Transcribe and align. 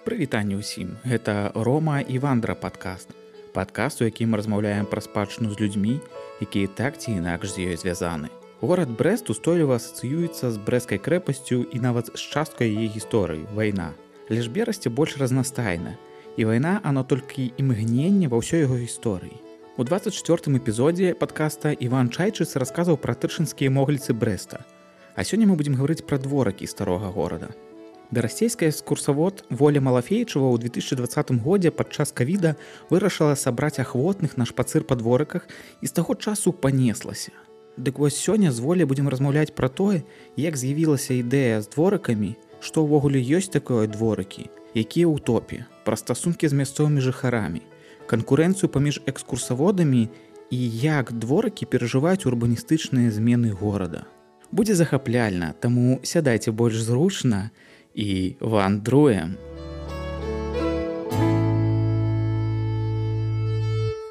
Прывітанне 0.00 0.56
ўсім. 0.56 0.96
Гэта 1.04 1.52
рома 1.52 2.00
і 2.00 2.16
вандра 2.24 2.56
падкаст. 2.56 3.12
Падкаст 3.52 4.00
у 4.00 4.08
якім 4.08 4.32
размаўляем 4.32 4.88
пра 4.88 5.04
спадчыну 5.04 5.52
з 5.52 5.60
людзьмі 5.60 6.00
якія 6.40 6.72
так 6.72 6.96
ці 6.96 7.12
інакш 7.20 7.52
з 7.52 7.68
ёй 7.68 7.76
звязаны. 7.76 8.32
Горад 8.64 8.88
брест 8.88 9.28
устойліва 9.28 9.76
асацыюецца 9.76 10.50
з 10.50 10.56
брэскай 10.56 10.96
крэпасцю 10.96 11.68
і 11.68 11.76
нават 11.84 12.08
з 12.16 12.20
часткай 12.20 12.72
яе 12.72 12.88
гісторыі 12.88 13.44
вайна. 13.52 13.92
Лишь 14.32 14.48
берасці 14.48 14.88
больш 14.88 15.20
разнастайна. 15.20 15.96
І 16.36 16.48
вайна 16.48 16.80
оно 16.84 17.04
толькі 17.04 17.52
імгненне 17.60 18.32
ва 18.32 18.40
ўсёй 18.40 18.64
яго 18.64 18.80
гісторыі. 18.80 19.36
У 19.76 19.84
24 19.84 20.56
эпізодзе 20.56 21.12
падкаста 21.12 21.76
иван 21.76 22.08
чайчыц 22.08 22.56
расказаў 22.56 22.96
пра 22.96 23.12
тырчынскія 23.12 23.68
могліцы 23.68 24.16
брэста. 24.16 24.64
А 25.12 25.24
сёння 25.24 25.44
мы 25.44 25.60
будзем 25.60 25.76
гаварыць 25.76 26.08
пра 26.08 26.16
дворакі 26.16 26.64
старога 26.64 27.12
горада 27.12 27.52
Берасцейская 28.10 28.70
экскурсавод 28.70 29.44
воля 29.50 29.80
Малафейчава 29.80 30.50
ў 30.50 30.58
2020 30.58 31.30
годзе 31.46 31.70
падчас 31.70 32.10
кавіда 32.10 32.56
вырашыла 32.90 33.38
сабраць 33.38 33.78
ахвотных 33.78 34.34
на 34.34 34.42
шпацыр 34.50 34.82
па 34.82 34.98
дворыках 34.98 35.46
і 35.78 35.86
з 35.86 35.94
таго 35.94 36.18
часу 36.18 36.50
панеслася. 36.50 37.30
Дык 37.78 38.02
вось 38.02 38.18
сёння 38.18 38.50
з 38.50 38.58
волі 38.58 38.90
будзем 38.90 39.06
размаўляць 39.06 39.54
пра 39.54 39.70
тое, 39.70 40.02
як 40.34 40.58
з'явілася 40.58 41.22
ідэя 41.22 41.62
з 41.62 41.70
дворыкамі, 41.70 42.34
што 42.58 42.82
ўвогуле 42.82 43.22
ёсць 43.22 43.54
такое 43.54 43.86
дворыкі, 43.86 44.50
якія 44.74 45.06
ў 45.06 45.22
топе, 45.22 45.70
пра 45.86 45.94
стасункі 45.94 46.50
з 46.50 46.58
мясцовымі 46.58 46.98
жыхарамі, 46.98 47.62
канкурэнцыю 48.10 48.74
паміж 48.74 49.06
экскурсаводамі 49.06 50.10
і 50.50 50.58
як 50.82 51.14
дворыкі 51.14 51.70
перажываюць 51.70 52.26
урбаністычныя 52.26 53.14
змены 53.14 53.54
горада. 53.54 54.10
Будзе 54.50 54.74
захапляльна, 54.74 55.54
таму 55.62 56.02
сядайце 56.02 56.50
больш 56.50 56.82
зручна, 56.82 57.54
і 58.00 58.36
вандруем. 58.40 59.36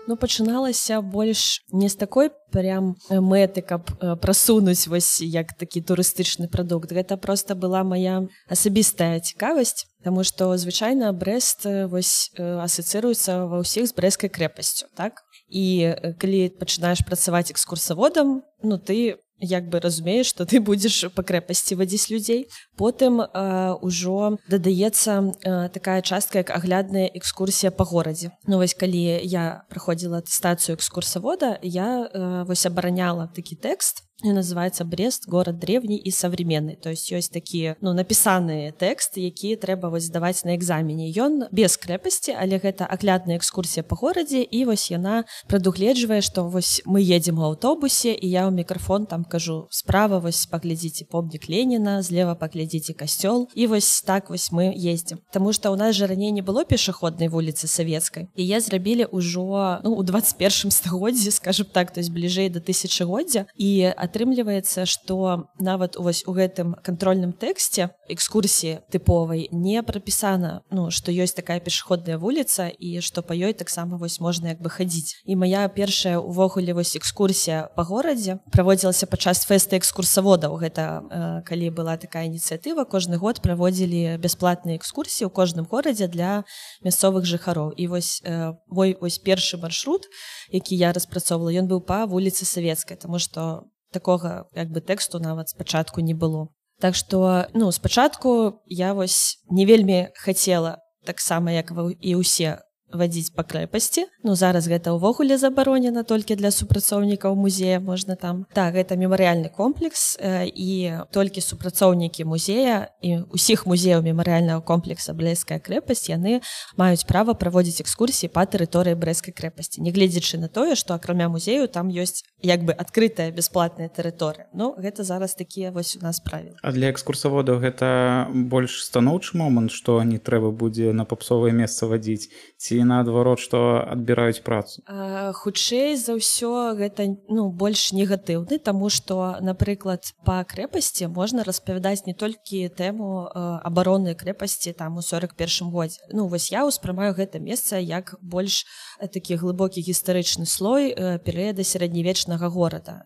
Ну, 0.09 0.17
пачыналася 0.17 1.01
больш 1.01 1.61
не 1.69 1.85
з 1.85 1.93
такой 1.93 2.31
прям 2.49 2.95
мэты 3.13 3.61
каб 3.61 3.93
прасунуць 4.17 4.89
вось 4.89 5.21
як 5.21 5.53
такі 5.53 5.85
турыстычны 5.85 6.49
прадукт 6.49 6.89
гэта 6.89 7.13
просто 7.13 7.53
была 7.53 7.83
моя 7.85 8.25
асабістая 8.49 9.21
цікавасць 9.21 9.85
Таму 10.01 10.23
што 10.23 10.55
звычайна 10.57 11.13
брест 11.13 11.69
вось 11.93 12.33
асацыруецца 12.39 13.45
ва 13.53 13.61
ўсіх 13.61 13.85
з 13.85 13.93
брэскай 13.93 14.33
крэпасцю 14.33 14.89
так 14.97 15.21
і 15.45 15.93
калі 16.17 16.57
пачынаеш 16.57 17.05
працаваць 17.05 17.53
экскурсаводам 17.53 18.41
ну 18.65 18.81
ты 18.81 19.21
як 19.39 19.69
бы 19.69 19.79
разумееш 19.79 20.31
што 20.33 20.45
ты 20.45 20.59
будзеш 20.59 21.11
па 21.15 21.23
крэпасці 21.23 21.79
вадзіць 21.79 22.09
людзей 22.11 22.47
потым 22.75 23.23
ўжо 23.23 24.37
дадаецца 24.49 25.31
э, 25.45 25.69
такая 25.73 26.01
частка 26.01 26.43
як 26.43 26.51
аглядная 26.51 27.07
экскурсія 27.13 27.71
па 27.71 27.83
горадзе 27.83 28.31
ну 28.47 28.57
вось 28.57 28.73
калі 28.73 29.21
я 29.23 29.63
праходзіла 29.69 30.19
атэстацыю 30.19 30.75
экскурсавода 30.75 31.57
я 31.63 32.09
э, 32.09 32.43
вось 32.43 32.65
абараняла 32.65 33.31
такі 33.35 33.55
тэкст 33.55 34.08
называется 34.23 34.85
брест. 34.85 35.27
Город 35.27 35.59
древний 35.59 35.97
і 35.97 36.11
современный 36.11 36.75
то 36.75 36.89
есть 36.89 37.11
ёсць 37.11 37.31
такія 37.31 37.75
ну 37.81 37.93
напісаныя 37.93 38.71
тэксты 38.75 39.23
якія 39.23 39.55
трэба 39.55 39.89
вось 39.89 40.11
здаваць 40.11 40.43
на 40.43 40.55
экзамене. 40.55 41.07
Ён 41.15 41.47
без 41.51 41.77
крэпасці 41.77 42.35
але 42.35 42.59
гэта 42.59 42.85
аглядная 42.85 43.37
экскурсія 43.37 43.83
по 43.83 43.95
горадзе 43.95 44.43
і 44.43 44.65
вось 44.65 44.91
яна 44.91 45.23
прадугледжвае 45.47 46.21
што 46.21 46.43
вось 46.43 46.81
мы 46.85 46.99
едзем 46.99 47.39
у 47.39 47.47
аўтобусе 47.47 48.11
і 48.11 48.27
я 48.27 48.47
ў 48.47 48.51
мікрафон 48.51 49.05
там 49.05 49.23
кажу 49.23 49.67
справа 49.71 50.19
вось 50.19 50.45
паглядзіце 50.45 51.05
помнік 51.07 51.47
леніна 51.49 52.01
злева 52.01 52.35
паглядзіце 52.35 52.93
касцёл 52.93 53.47
і 53.55 53.67
вось 53.67 54.01
так 54.03 54.29
вось 54.29 54.51
мы 54.51 54.75
ездзім. 54.75 55.23
Таму 55.31 55.53
что 55.53 55.71
у 55.71 55.75
нас 55.79 55.95
жа 55.95 56.07
раней 56.07 56.31
не 56.31 56.41
было 56.41 56.65
пешаходнай 56.65 57.29
вуліцы 57.29 57.67
савецкай 57.67 58.27
і 58.35 58.43
я 58.43 58.59
зрабілі 58.59 59.07
ўжо 59.15 59.79
ну, 59.83 59.95
у 59.95 60.03
21 60.03 60.71
стагоддзі 60.71 61.31
скажем 61.31 61.67
так 61.71 61.91
то 61.91 61.99
есть 61.99 62.11
бліжэй 62.11 62.49
до 62.49 62.59
тысячагоддзя. 62.59 63.47
І 63.55 63.93
а 63.95 64.08
атрымліваецца 64.09 64.89
што 64.89 65.45
нават 65.61 65.95
вось 66.01 66.25
у 66.25 66.33
гэтым 66.33 66.73
кантрольным 66.81 67.31
тэксце 67.37 67.93
экскурсіі 68.09 68.81
тыповай 68.89 69.47
не 69.53 69.79
прапісана 69.85 70.65
ну 70.73 70.89
што 70.89 71.13
ёсць 71.13 71.37
такая 71.37 71.61
пешаходная 71.61 72.17
вуліца 72.17 72.67
і 72.73 72.99
што 73.05 73.21
па 73.21 73.37
ёй 73.37 73.53
таксама 73.53 73.97
вось 74.01 74.19
можна 74.19 74.49
як 74.49 74.61
бы 74.61 74.69
хадзіць. 74.69 75.21
І 75.25 75.35
моя 75.35 75.67
першая 75.69 76.17
увогуле 76.17 76.73
вось 76.73 76.95
экскурсія 76.95 77.69
па 77.75 77.83
горадзе 77.83 78.39
праводзілася 78.51 79.05
падчас 79.05 79.45
фэста 79.45 79.77
экскурсаводаў. 79.77 80.57
Гэта 80.57 80.83
э, 80.83 81.41
калі 81.45 81.69
была 81.69 81.97
такая 81.97 82.25
ініцыятыва 82.25 82.85
кожны 82.89 83.17
год 83.21 83.41
праводзілі 83.45 84.17
бясплатныя 84.17 84.79
экскурсіі 84.79 85.27
ў 85.27 85.31
кожным 85.31 85.65
горадзе 85.69 86.07
для 86.07 86.43
мясцовых 86.81 87.27
жыхароў. 87.29 87.75
І 87.77 87.87
вось 87.87 88.21
э, 88.23 88.55
вось 88.69 89.19
першы 89.19 89.57
маршрут 89.57 90.07
які 90.51 90.75
я 90.75 90.93
распрацоўвала 90.93 91.53
ён 91.53 91.67
быў 91.69 91.83
па 91.85 92.05
вуліцы 92.05 92.45
савецкай 92.45 92.97
тому 92.97 93.19
что 93.19 93.69
такога 93.91 94.45
як 94.53 94.69
бы 94.69 94.81
тэксту 94.81 95.19
нават 95.19 95.49
спачатку 95.49 96.01
не 96.01 96.13
было. 96.13 96.49
Так 96.79 96.95
что 96.95 97.47
ну 97.53 97.71
спачатку 97.71 98.61
я 98.65 98.93
вось 98.93 99.43
не 99.49 99.65
вельмі 99.65 100.09
хацела 100.15 100.79
таксама 101.05 101.51
як 101.51 101.71
вы 101.71 101.95
і 101.99 102.15
ўсе 102.15 102.63
вадзіць 102.93 103.33
па 103.35 103.43
крэпасці 103.43 104.05
ну 104.23 104.35
зараз 104.35 104.67
гэта 104.67 104.93
ўвогуле 104.95 105.37
забаронена 105.37 106.03
толькі 106.03 106.35
для 106.35 106.51
супрацоўнікаў 106.51 107.35
музея 107.35 107.79
можна 107.79 108.15
там. 108.15 108.45
Так 108.53 108.75
гэта 108.75 108.97
мемарыяльны 108.99 109.49
комплекс 109.49 110.17
э, 110.19 110.49
і 110.49 111.05
толькі 111.11 111.41
супрацоўнікі 111.41 112.25
музея 112.25 112.91
і 113.01 113.29
усіх 113.31 113.65
музеяў 113.65 114.03
мемарыяльнага 114.03 114.61
комплекса 114.61 115.13
брэская 115.13 115.59
крэпасць 115.59 116.09
яны 116.09 116.41
маюць 116.77 117.05
права 117.05 117.33
праводзіць 117.33 117.81
экскурсіі 117.85 118.33
па 118.33 118.43
тэрыторыі 118.45 118.99
брэскай 118.99 119.33
крэпасці 119.33 119.81
нягледзячы 119.81 120.37
на 120.37 120.47
тое 120.47 120.75
што 120.75 120.93
акрамя 120.93 121.29
музею 121.29 121.67
там 121.67 121.89
ёсць 121.89 122.23
як 122.41 122.63
бы 122.63 122.73
адкрытая 122.73 123.31
бясплатная 123.31 123.89
тэрыторыя. 123.89 124.47
Ну 124.53 124.75
гэта 124.77 125.03
зараз 125.03 125.35
такія 125.35 125.71
вось 125.71 125.95
у 125.95 126.03
нас 126.03 126.19
правілы. 126.19 126.55
А 126.61 126.71
для 126.71 126.91
экскурсаводаў 126.91 127.59
гэта 127.59 128.27
больш 128.33 128.83
станоўчы 128.83 129.37
момант 129.37 129.71
што 129.71 130.01
не 130.03 130.19
трэба 130.19 130.51
будзе 130.51 130.93
на 130.93 131.05
папсовае 131.05 131.51
месца 131.51 131.87
вадзіць 131.87 132.31
ці 132.57 132.78
наадварот 132.83 133.39
што 133.39 133.83
адбіраюць 133.87 134.43
працу? 134.45 134.81
Хутчэй 134.87 135.95
за 135.97 136.15
ўсё 136.17 136.75
гэта 136.79 137.07
ну 137.29 137.49
больш 137.51 137.91
негатыўны 137.91 138.59
таму 138.59 138.89
што 138.89 139.37
напрыклад 139.41 140.13
па 140.25 140.43
крэпасці 140.43 141.11
можна 141.11 141.43
распавядаць 141.43 142.05
не 142.05 142.13
толькі 142.13 142.69
тэму 142.69 143.29
абароны 143.63 144.15
крэпасці 144.15 144.73
там 144.73 144.97
у 144.97 145.03
41 145.05 145.69
годзе 145.69 145.99
ну 146.11 146.27
вось 146.27 146.51
я 146.51 146.65
ўспрымаю 146.65 147.13
гэта 147.13 147.39
месца 147.39 147.77
як 147.77 148.15
больш 148.21 148.65
такі 148.99 149.35
глыбокі 149.35 149.81
гістарычны 149.81 150.45
слой 150.45 150.93
перыяда 151.23 151.63
сярэднявечнага 151.63 152.49
горада 152.49 153.03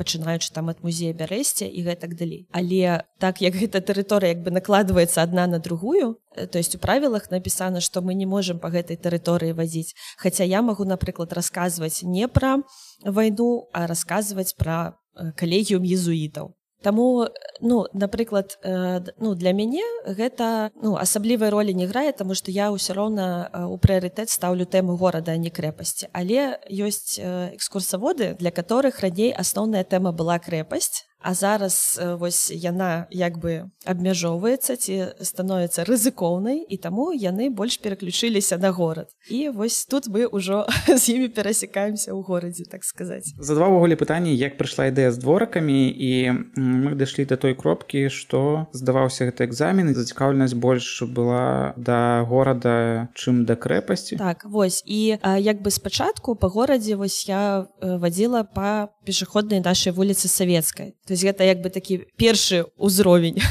пачынаючы 0.00 0.48
там 0.56 0.72
ад 0.72 0.80
музея 0.80 1.12
бярэсце 1.12 1.68
і 1.68 1.84
гэтак 1.84 2.16
далей. 2.16 2.48
Але 2.56 3.04
так 3.20 3.44
як 3.44 3.54
гэта 3.60 3.84
тэрыторыя 3.84 4.32
як 4.32 4.40
бы 4.40 4.50
накладваецца 4.50 5.20
адна 5.20 5.44
на 5.46 5.60
другую 5.60 6.16
э, 6.36 6.46
то 6.46 6.56
есть 6.56 6.74
у 6.74 6.78
правілах 6.78 7.30
напісана 7.30 7.84
што 7.84 8.00
мы 8.00 8.14
не 8.14 8.24
можемм 8.24 8.58
по 8.58 8.72
гэтай 8.72 8.96
тэрыторыі 8.96 9.52
вазіць 9.52 9.92
Хаця 10.16 10.44
я 10.44 10.62
магу 10.62 10.88
напрыклад 10.88 11.32
расказваць 11.36 12.02
не 12.02 12.28
пра 12.28 12.62
вайну 13.04 13.68
а 13.72 13.86
расказваць 13.86 14.56
пра 14.56 14.96
э, 15.16 15.32
калегіум 15.36 15.84
езуітаў 15.84 16.56
Таму 16.82 17.28
ну 17.60 17.86
напрыклад 17.92 18.58
э, 18.62 19.00
ну 19.18 19.34
для 19.34 19.52
мяне 19.52 19.84
гэта 20.06 20.70
ну 20.80 20.96
асаблівай 20.96 21.50
ролі 21.50 21.74
не 21.74 21.86
грае 21.86 22.12
таму 22.12 22.34
што 22.34 22.50
я 22.50 22.72
ўсё 22.72 22.96
роўна 22.96 23.50
э, 23.52 23.64
у 23.68 23.76
прыярытэт 23.76 24.32
стаўлю 24.32 24.64
тэму 24.64 24.96
горада 24.96 25.36
не 25.36 25.52
крэпасці. 25.52 26.08
Але 26.12 26.56
ёсць 26.72 27.20
э, 27.20 27.52
экскурсаводы 27.52 28.34
для 28.40 28.50
которых 28.50 29.00
раней 29.04 29.28
асноўная 29.32 29.84
тэма 29.84 30.12
была 30.12 30.40
крэпасць 30.40 31.09
А 31.20 31.34
зараз 31.34 32.00
вось 32.18 32.50
яна 32.50 33.06
як 33.10 33.36
бы 33.38 33.68
абмяжоўваецца 33.84 34.76
ці 34.76 35.20
становіцца 35.20 35.84
рызыкоўнай 35.84 36.64
і 36.64 36.76
таму 36.80 37.12
яны 37.12 37.50
больш 37.52 37.76
пераключыліся 37.76 38.56
на 38.56 38.70
горад. 38.70 39.12
І 39.28 39.48
вось 39.52 39.84
тут 39.84 40.08
мы 40.08 40.24
ўжо 40.32 40.64
з 40.88 41.04
імі 41.12 41.28
перасекаемся 41.28 42.16
ў 42.16 42.24
горадзе 42.24 42.64
так 42.64 42.84
сказаць. 42.84 43.36
За 43.36 43.54
два 43.54 43.68
ўвогуле 43.68 44.00
пытанні, 44.00 44.32
як 44.32 44.56
прыйшла 44.56 44.88
ідэя 44.88 45.12
з 45.12 45.20
дворакамі 45.20 45.92
і 45.92 46.10
мы 46.56 46.96
дайшлі 46.96 47.28
да 47.28 47.36
той 47.36 47.52
кропкі, 47.52 48.08
што 48.08 48.72
здаваўся 48.72 49.28
гэты 49.28 49.44
экзамен 49.44 49.92
і 49.92 49.96
зацікаўленасць 50.00 50.56
больш 50.56 51.04
была 51.04 51.76
да 51.76 52.24
горада, 52.24 53.12
чым 53.12 53.44
да 53.44 53.60
крэпасці. 53.60 54.16
Так 54.16 54.48
вось 54.48 54.80
і 54.88 55.20
як 55.20 55.60
бы 55.60 55.68
спачатку 55.68 56.32
па 56.32 56.48
горадзе 56.48 56.96
вось 56.96 57.28
я 57.28 57.68
вадзіла 57.80 58.48
па 58.48 58.88
пешаходнай 59.04 59.60
нашай 59.60 59.92
вуліцы 59.92 60.28
савецкай 60.28 60.96
то 61.10 61.14
есть 61.14 61.26
гэта 61.26 61.42
як 61.42 61.58
бы 61.58 61.74
такі 61.74 62.06
першы 62.14 62.70
ўзровень. 62.78 63.42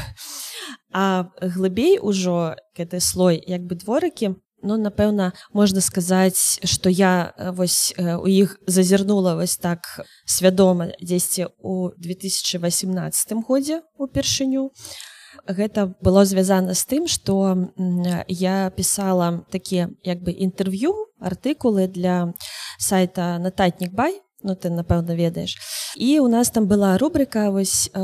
А 0.92 1.30
глыбей 1.38 2.00
ужо 2.00 2.56
гэты 2.74 2.98
слой 2.98 3.36
як 3.46 3.62
бы 3.62 3.76
дворыкі 3.76 4.40
ну 4.64 4.74
напэўна 4.80 5.36
можна 5.52 5.84
сказаць 5.84 6.58
что 6.64 6.90
я 6.90 7.36
вось 7.52 7.92
у 7.94 8.26
іх 8.26 8.56
зазірнула 8.66 9.36
вось 9.36 9.54
так 9.60 9.84
свядома 10.24 10.88
дзесьці 11.04 11.52
у 11.60 11.92
2018 12.00 13.44
годзе 13.46 13.82
упершыню. 13.94 14.72
Гэта 15.46 15.94
было 16.00 16.24
звязана 16.24 16.72
з 16.72 16.82
тым 16.88 17.06
што 17.12 17.68
я 18.26 18.72
пісала 18.72 19.44
такія 19.52 19.92
як 20.02 20.24
бы 20.24 20.32
інтэрв'ю 20.32 20.96
артыкулы 21.20 21.86
для 21.92 22.32
сайта 22.80 23.38
нататнік 23.38 23.92
бай 23.92 24.18
ну 24.42 24.54
ты 24.54 24.70
напэўна 24.70 25.14
ведаеш. 25.14 25.56
І 25.96 26.20
у 26.20 26.28
нас 26.28 26.50
там 26.50 26.66
была 26.66 26.98
рубрика 26.98 27.50
вось 27.50 27.90
э, 27.92 27.98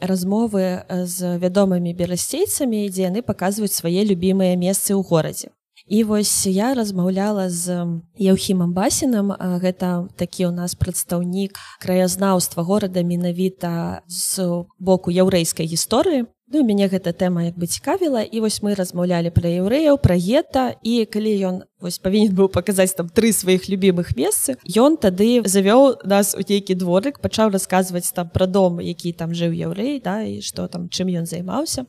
размовы 0.00 0.84
з 0.88 1.38
вядомымі 1.38 1.94
берасцейцамі 1.94 2.88
дзе 2.88 3.08
яны 3.08 3.22
паказваюць 3.22 3.74
свае 3.74 4.04
любімыя 4.04 4.56
месцы 4.56 4.94
ў 4.94 5.02
горадзе. 5.02 5.48
І 5.88 6.04
вось 6.04 6.46
я 6.46 6.74
размаўляла 6.74 7.48
з 7.48 8.04
Яўхімам 8.20 8.74
басінам. 8.76 9.32
Гэта 9.32 10.12
такі 10.20 10.50
ў 10.50 10.52
нас 10.52 10.76
прадстаўнік 10.76 11.56
краязнаўства 11.80 12.62
горада 12.62 13.00
менавіта 13.00 14.04
з 14.04 14.66
боку 14.76 15.08
яўрэйскай 15.08 15.64
гісторыі 15.64 16.28
Ну, 16.50 16.64
мяне 16.64 16.88
гэта 16.88 17.12
тэма 17.12 17.44
як 17.52 17.58
бы 17.60 17.66
цікавіла. 17.68 18.24
І 18.24 18.40
вось 18.40 18.62
мы 18.64 18.72
размаўлялі 18.72 19.28
пра 19.28 19.52
яўрэяў 19.52 20.00
пра 20.00 20.16
гета. 20.16 20.80
І 20.80 21.04
калі 21.04 21.32
ён 21.44 21.56
вось 21.80 22.00
павінен 22.00 22.32
быў 22.32 22.48
паказаць 22.48 22.96
там 22.96 23.12
тры 23.12 23.32
сваіх 23.36 23.68
любімых 23.68 24.16
месцы 24.16 24.56
ён 24.66 24.96
тады 24.96 25.44
завёў 25.44 26.02
нас 26.08 26.34
у 26.34 26.42
нейкі 26.42 26.74
дворык 26.74 27.20
пачаў 27.22 27.52
расказваць 27.54 28.10
там 28.10 28.32
пра 28.34 28.46
дом 28.50 28.80
які 28.82 29.12
там 29.12 29.30
жыў 29.30 29.54
яўрэй 29.54 30.00
да 30.02 30.26
і 30.26 30.40
што 30.42 30.66
там 30.66 30.88
чым 30.88 31.12
ён 31.12 31.28
займаўся. 31.28 31.84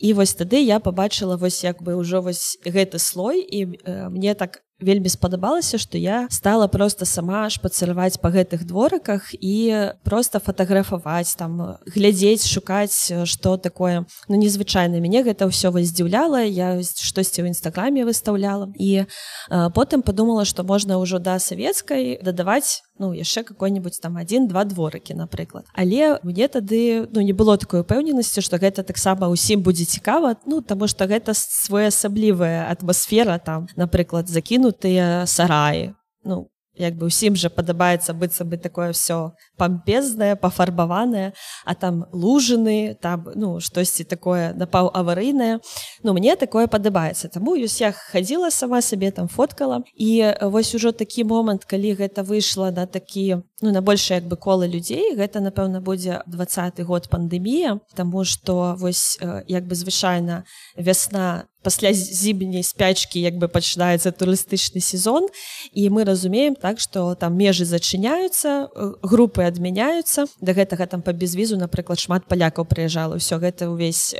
І 0.00 0.16
вось 0.16 0.34
тады 0.34 0.64
я 0.64 0.80
побачыла 0.80 1.36
вось 1.36 1.62
як 1.62 1.82
бы 1.82 1.94
ўжо 1.94 2.22
вось 2.22 2.58
гэты 2.64 2.98
слой. 2.98 3.44
І 3.44 3.76
э, 3.84 4.08
мне 4.08 4.34
так 4.34 4.64
вельмі 4.82 5.08
спадабалася 5.08 5.78
што 5.78 5.98
я 5.98 6.26
стала 6.30 6.66
просто 6.68 7.04
сама 7.06 7.48
шпацыраваць 7.50 8.18
па 8.20 8.30
гэтых 8.34 8.66
дворыках 8.66 9.32
і 9.32 9.94
просто 10.04 10.42
фатаграфаваць 10.42 11.34
там 11.38 11.78
глядзець 11.86 12.46
шукаць 12.46 13.12
что 13.24 13.56
такое. 13.56 14.06
Ну 14.28 14.36
незвычайна 14.36 15.00
мяне 15.00 15.22
гэта 15.22 15.46
ўсё 15.46 15.70
вас 15.70 15.88
здзіўляла 15.94 16.42
я 16.44 16.82
штосьці 16.82 17.46
ў 17.46 17.54
нстаграме 17.54 18.04
выставляла 18.04 18.72
і 18.76 19.06
а, 19.48 19.70
потым 19.70 20.02
подумала 20.02 20.44
што 20.44 20.64
можна 20.66 20.98
ўжо 20.98 21.18
да 21.18 21.38
савецкай 21.38 22.18
дадаваць 22.22 22.82
ну 22.98 23.12
яшчэ 23.12 23.42
какой-нибудь 23.42 23.98
там 24.00 24.16
один-два 24.16 24.64
дворыкі 24.64 25.14
напрыклад. 25.14 25.66
Але 25.74 26.20
мне 26.22 26.48
тады 26.48 27.08
ну 27.10 27.20
не 27.20 27.32
было 27.32 27.56
такой 27.58 27.80
упэўненасці 27.80 28.40
что 28.40 28.58
гэта 28.58 28.82
таксама 28.82 29.32
ўсім 29.32 29.62
будзе 29.62 29.84
цікава 29.84 30.36
ну 30.46 30.60
таму 30.60 30.86
что 30.88 31.06
гэта 31.06 31.32
своеасаблівая 31.34 32.68
атмасфера 32.70 33.38
там 33.38 33.66
напрыклад 33.76 34.28
закінутыя 34.28 35.26
сараі. 35.26 35.94
Ну 36.24 36.51
як 36.78 36.96
бы 36.96 37.06
ўсім 37.12 37.36
жа 37.36 37.48
падабаецца 37.48 38.14
быцца 38.14 38.44
бы 38.44 38.56
такое 38.56 38.92
все 38.92 39.32
пампезнае 39.56 40.36
пафарбаванае 40.36 41.32
а 41.64 41.74
там 41.74 42.06
лужаны 42.12 42.96
там 43.00 43.28
ну 43.34 43.60
штосьці 43.60 44.04
такое 44.04 44.52
напаў 44.54 44.90
аварыйнае 44.94 45.60
Ну 46.02 46.12
мне 46.12 46.36
такое 46.36 46.66
падабаецца. 46.66 47.28
Таму 47.28 47.54
ёсць 47.54 47.80
я 47.80 47.92
хадзіла 47.92 48.50
сама 48.50 48.82
сабе 48.82 49.10
там 49.10 49.28
фоткала. 49.28 49.82
І 49.94 50.34
вось 50.42 50.74
ужо 50.74 50.92
такі 50.92 51.24
момант 51.24 51.64
калі 51.64 51.94
гэта 51.94 52.26
выйшла 52.26 52.70
на 52.70 52.86
такі 52.86 53.42
ну 53.62 53.70
на 53.70 53.80
больше 53.80 54.14
як 54.14 54.26
бы 54.26 54.36
колы 54.36 54.66
людзей 54.66 55.14
гэта 55.14 55.40
напэўна 55.40 55.80
будзе 55.80 56.22
двадцаты 56.26 56.82
год 56.82 57.08
пандемія 57.08 57.78
Таму 57.94 58.24
что 58.24 58.74
вось 58.78 59.18
як 59.46 59.66
бы 59.66 59.74
звычайна 59.74 60.44
вясна 60.76 61.46
пасля 61.62 61.92
зімняй 61.92 62.62
спячкі 62.62 63.20
як 63.22 63.38
бы 63.38 63.48
пачынаецца 63.48 64.12
турыстычны 64.12 64.80
сезон. 64.80 65.28
І 65.72 65.90
мы 65.90 66.04
разумеем 66.04 66.54
так 66.54 66.80
что 66.80 67.14
там 67.14 67.36
межы 67.36 67.64
зачыняюцца 67.64 68.68
групы 69.02 69.44
адмяняюцца 69.44 70.26
да 70.40 70.52
гэтага 70.52 70.86
там 70.86 71.02
па 71.02 71.12
безвізу 71.12 71.56
напрыклад 71.56 71.98
шмат 71.98 72.26
палякаў 72.26 72.66
прыязджала 72.66 73.16
ўсё 73.16 73.38
гэта 73.38 73.70
ўвесь 73.70 74.14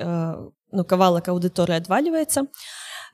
ну 0.72 0.84
кавалак 0.84 1.28
аўдыторыі 1.28 1.82
адвальваецца 1.82 2.46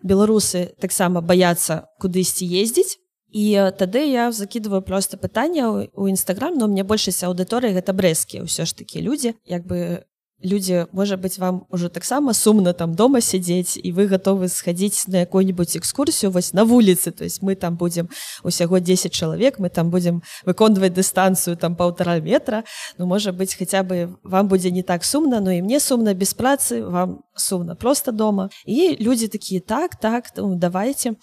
беларусы 0.03 0.75
таксама 0.79 1.21
баяцца 1.21 1.89
кудысьці 1.99 2.47
ездзіць. 2.47 2.99
І 3.29 3.73
тады 3.77 4.09
я 4.09 4.33
закидываю 4.33 4.81
просто 4.81 5.19
пытанне 5.19 5.67
у 5.69 6.09
нстаграм 6.09 6.57
но 6.57 6.67
мне 6.67 6.85
большасць 6.85 7.25
аўдыторыі 7.25 7.77
гэта 7.77 7.93
брэскі 7.93 8.49
ўсё 8.49 8.65
ж 8.65 8.73
такі 8.73 9.05
людзі 9.05 9.37
як 9.45 9.69
бы 9.69 10.08
людзі 10.45 10.87
можа 10.93 11.17
быть 11.17 11.39
вам 11.39 11.67
уже 11.71 11.89
таксама 11.89 12.33
сумна 12.35 12.73
там 12.73 12.95
дома 12.95 13.21
сядзець 13.21 13.77
і 13.77 13.93
вы 13.93 14.07
готовы 14.07 14.49
схадзіць 14.49 15.09
на 15.09 15.27
якую-нибудь 15.27 15.77
экскурсію 15.77 16.31
вось 16.31 16.55
на 16.55 16.65
вуліцы 16.65 17.11
то 17.11 17.25
есть 17.25 17.43
мы 17.43 17.57
там 17.57 17.77
будем 17.77 18.09
усяго 18.45 18.79
10 18.79 19.13
чалавек 19.13 19.59
мы 19.59 19.69
там 19.69 19.91
будем 19.91 20.23
выконваць 20.47 20.95
дыстанцыю 20.95 21.57
там 21.57 21.75
полтора 21.75 22.21
метра. 22.21 22.65
Ну 22.99 23.07
можа 23.07 23.33
быть 23.33 23.55
хотя 23.55 23.83
бы 23.83 24.17
вам 24.23 24.49
будзе 24.49 24.71
не 24.71 24.83
так 24.83 25.05
сумна 25.05 25.41
но 25.41 25.53
і 25.53 25.63
мне 25.63 25.81
сумна 25.81 26.15
без 26.15 26.35
працы 26.35 26.85
вам 26.87 27.23
сумна 27.35 27.75
просто 27.75 28.13
дома. 28.13 28.51
І 28.67 28.97
людзі 29.01 29.29
такія 29.29 29.61
так 29.61 29.97
так 29.97 30.31
ну, 30.37 30.55
давайте 30.55 31.15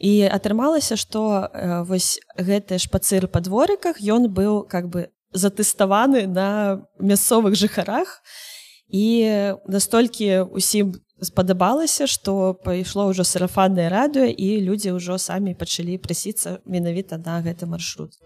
і 0.00 0.22
атрымалася 0.22 0.96
что 0.96 1.48
э, 1.54 1.84
вось 1.86 2.18
гэты 2.36 2.78
шпацыр 2.78 3.28
па 3.28 3.40
дворыках 3.40 4.02
ён 4.02 4.26
быў 4.34 4.66
как 4.66 4.88
бы 4.88 5.10
затэставаны 5.32 6.26
на 6.26 6.82
мясцовых 6.98 7.54
жыхарах. 7.54 8.22
і 8.22 8.53
і 8.88 9.06
настолькі 9.66 10.50
усім 10.52 10.94
спадабалася 11.20 12.06
што 12.10 12.54
пайшло 12.54 13.08
ўжо 13.10 13.24
сарафаннае 13.24 13.88
радыё 13.88 14.28
і 14.28 14.48
людзі 14.66 14.96
ўжо 14.98 15.18
самі 15.18 15.54
пачалі 15.54 15.98
прасіцца 15.98 16.58
менавіта 16.66 17.18
на 17.18 17.40
гэты 17.40 17.66
маршрут. 17.66 18.18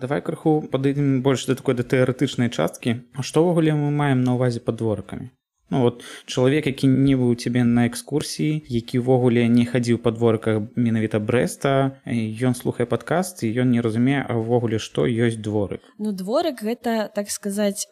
Давай 0.00 0.22
крыху 0.24 0.64
падыдзем 0.72 1.20
больш 1.20 1.44
да 1.44 1.54
такой 1.58 1.76
да 1.76 1.84
тэарэтычнай 1.84 2.48
часткі 2.48 3.04
А 3.12 3.20
што 3.20 3.44
ўвогуле 3.44 3.76
мы 3.76 3.92
маем 3.92 4.24
на 4.24 4.32
ўвазе 4.38 4.64
падворкамі 4.64 5.28
Ну, 5.70 5.82
вот 5.82 6.04
чалавек 6.26 6.66
які 6.66 6.86
не 6.86 7.14
быў 7.14 7.34
цябе 7.38 7.64
на 7.64 7.86
экскурсіі 7.86 8.66
які 8.66 9.02
ўвогуле 9.02 9.46
не 9.48 9.64
хадзіў 9.66 10.02
подворках 10.02 10.74
менавіта 10.74 11.22
брэста 11.22 12.02
ён 12.06 12.54
слухае 12.58 12.86
падкаст 12.90 13.42
і 13.46 13.52
ён 13.54 13.70
не 13.70 13.80
разумее 13.80 14.26
увогуле 14.34 14.82
што 14.82 15.06
ёсць 15.06 15.38
дворык. 15.38 15.80
Ну 15.98 16.12
дворык 16.12 16.62
гэта 16.62 17.08
так 17.14 17.30
сказаць 17.30 17.86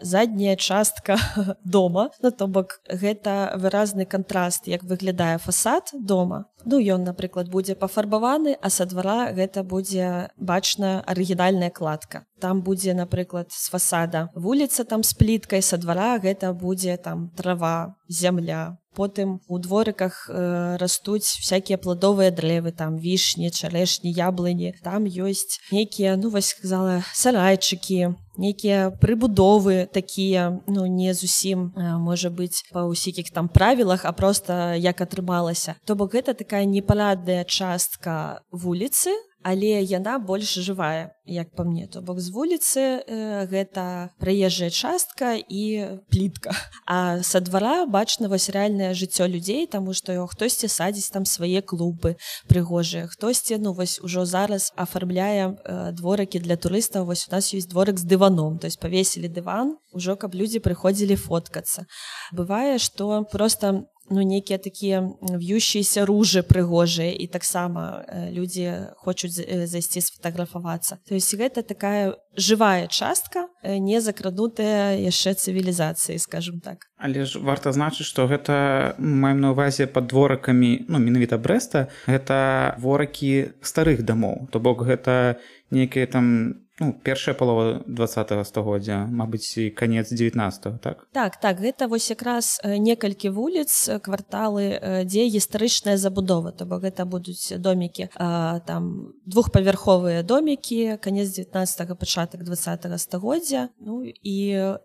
задняя 0.00 0.56
частка 0.56 1.16
дома. 1.64 2.12
На 2.22 2.30
ну, 2.30 2.36
то 2.36 2.46
бок 2.46 2.80
гэта 2.88 3.56
выразны 3.56 4.04
кантраст 4.04 4.68
як 4.68 4.84
выглядае 4.84 5.38
фасад 5.38 5.90
дома 5.92 6.51
Ну 6.64 6.78
ён 6.78 7.04
напрыклад 7.04 7.48
будзе 7.48 7.74
пафарбаваны 7.74 8.56
а 8.60 8.70
са 8.70 8.86
двара 8.86 9.32
гэта 9.32 9.62
будзе 9.62 10.30
бачная 10.36 11.00
арыгінальная 11.06 11.70
кладка. 11.70 12.24
Там 12.40 12.62
будзе 12.62 12.94
напрыклад 12.94 13.50
з 13.50 13.70
фасада 13.70 14.28
вуліца 14.34 14.84
там 14.84 15.02
з 15.02 15.14
пліткай 15.14 15.62
са 15.62 15.76
двара 15.78 16.18
гэта 16.18 16.52
будзе 16.52 16.96
там 16.96 17.30
трава 17.36 17.94
зямля 18.08 18.81
потым 18.94 19.40
у 19.48 19.58
дворыках 19.58 20.28
э, 20.28 20.76
растуць 20.76 21.38
всякие 21.40 21.78
пладовыя 21.78 22.30
дрэвы 22.30 22.72
там 22.72 22.98
вішні 22.98 23.50
чарэшні 23.50 24.12
яблыні. 24.12 24.74
Там 24.82 25.04
ёсць 25.04 25.60
нейкія 25.72 26.16
ну 26.16 26.30
вось 26.30 26.52
сказала 26.54 27.02
сарайчыкі 27.12 28.14
нейкія 28.36 28.90
прыбудовы 29.00 29.88
такія 29.92 30.60
ну 30.66 30.86
не 30.86 31.14
зусім 31.14 31.72
э, 31.76 31.98
можа 31.98 32.30
быць 32.30 32.64
па 32.72 32.84
ўсікіх 32.88 33.32
там 33.32 33.48
правілах 33.48 34.04
а 34.04 34.12
просто 34.12 34.74
як 34.76 35.00
атрымалася. 35.00 35.76
То 35.84 35.94
бок 35.94 36.14
гэта 36.14 36.34
такая 36.34 36.64
непарадная 36.64 37.44
частка 37.44 38.42
вуліцы 38.52 39.12
але 39.42 39.82
яна 39.82 40.18
больш 40.18 40.58
жывая 40.58 41.10
як 41.26 41.54
па 41.54 41.64
мне 41.64 41.86
то 41.86 42.02
бок 42.02 42.18
з 42.20 42.30
вуліцы 42.34 42.80
э, 42.80 43.46
гэта 43.46 44.10
прыезжая 44.18 44.70
частка 44.70 45.38
і 45.38 46.02
плітка. 46.10 46.50
А 46.86 47.22
са 47.22 47.40
двара 47.40 47.86
бачна 47.86 48.28
вось 48.28 48.50
рэальнае 48.50 48.94
жыццё 48.94 49.26
людзей 49.30 49.66
таму 49.66 49.94
што 49.94 50.14
хтосьці 50.26 50.66
садзіць 50.66 51.14
там 51.14 51.24
свае 51.24 51.62
клубы 51.62 52.16
прыгожыя 52.50 53.06
хтосьці 53.06 53.58
ну 53.62 53.72
вось 53.72 54.00
ужо 54.02 54.26
зараз 54.26 54.72
афармляе 54.76 55.54
э, 55.54 55.92
дворыкі 55.92 56.38
для 56.38 56.56
турыстаў. 56.56 57.06
Вось 57.06 57.28
у 57.28 57.32
нас 57.34 57.54
ёсць 57.54 57.70
дворык 57.70 57.98
з 57.98 58.04
дываном 58.04 58.58
то 58.58 58.66
есть 58.66 58.80
павесілі 58.80 59.28
дыван 59.28 59.78
ужо 59.92 60.16
каб 60.16 60.34
людзі 60.34 60.58
прыходзілі 60.58 61.16
фоткацца. 61.16 61.86
Бывае 62.32 62.78
што 62.78 63.22
просто 63.30 63.86
ну 64.10 64.22
нейкія 64.22 64.58
такія 64.58 65.02
в'ющиеся 65.22 66.06
ружы 66.06 66.42
прыгожыя 66.42 67.12
і 67.12 67.26
таксама 67.26 68.04
э, 68.08 68.30
людзі 68.32 68.94
хочуць 68.96 69.38
э, 69.38 69.66
зайсці 69.66 70.00
сфотаграфавацца 70.00 70.98
то 71.08 71.14
есть 71.14 71.34
гэта 71.34 71.62
такая 71.62 72.16
жывая 72.36 72.86
частка 72.88 73.48
э, 73.62 73.78
не 73.78 74.00
закрадутая 74.00 74.98
яшчэ 74.98 75.34
цывілізацыі 75.34 76.18
скажем 76.18 76.60
так. 76.60 76.88
Але 76.96 77.24
ж 77.24 77.38
варта 77.38 77.72
значыць 77.72 78.06
што 78.06 78.26
гэта 78.26 78.94
маем 78.98 79.40
на 79.40 79.52
увазе 79.52 79.86
пад 79.86 80.06
дворакамі 80.10 80.86
ну 80.88 80.98
менавіта 80.98 81.38
брэста 81.38 81.88
гэта 82.06 82.74
воракі 82.78 83.54
старых 83.62 84.02
дамоў. 84.02 84.48
То 84.50 84.60
бок 84.60 84.82
гэта 84.82 85.36
некія 85.70 86.06
там 86.06 86.61
ну, 86.80 86.92
першая 87.02 87.34
палова 87.34 87.82
два 87.86 88.06
стагоддзя 88.06 89.06
Мабыць 89.10 89.58
і 89.58 89.70
канец 89.70 90.08
19 90.08 90.80
так? 90.80 91.06
Так 91.12 91.36
так 91.40 91.60
гэта 91.60 91.88
вось 91.88 92.10
якраз 92.10 92.60
некалькі 92.64 93.28
вуліц 93.28 94.00
кварталы 94.00 95.04
дзе 95.04 95.28
гістарычная 95.28 95.96
забудова 95.96 96.52
то 96.52 96.64
бок 96.64 96.82
гэта 96.82 97.04
будуць 97.04 97.52
домікі 97.52 98.08
там 98.16 99.12
двухпавярховыя 99.26 100.22
домікі 100.22 100.96
канец 100.96 101.28
19 101.36 101.98
пачатак 101.98 102.44
20 102.44 103.00
стагоддзя. 103.00 103.68
Ну 103.80 104.02
і 104.04 104.36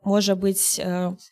можа 0.03 0.35
быць 0.35 0.79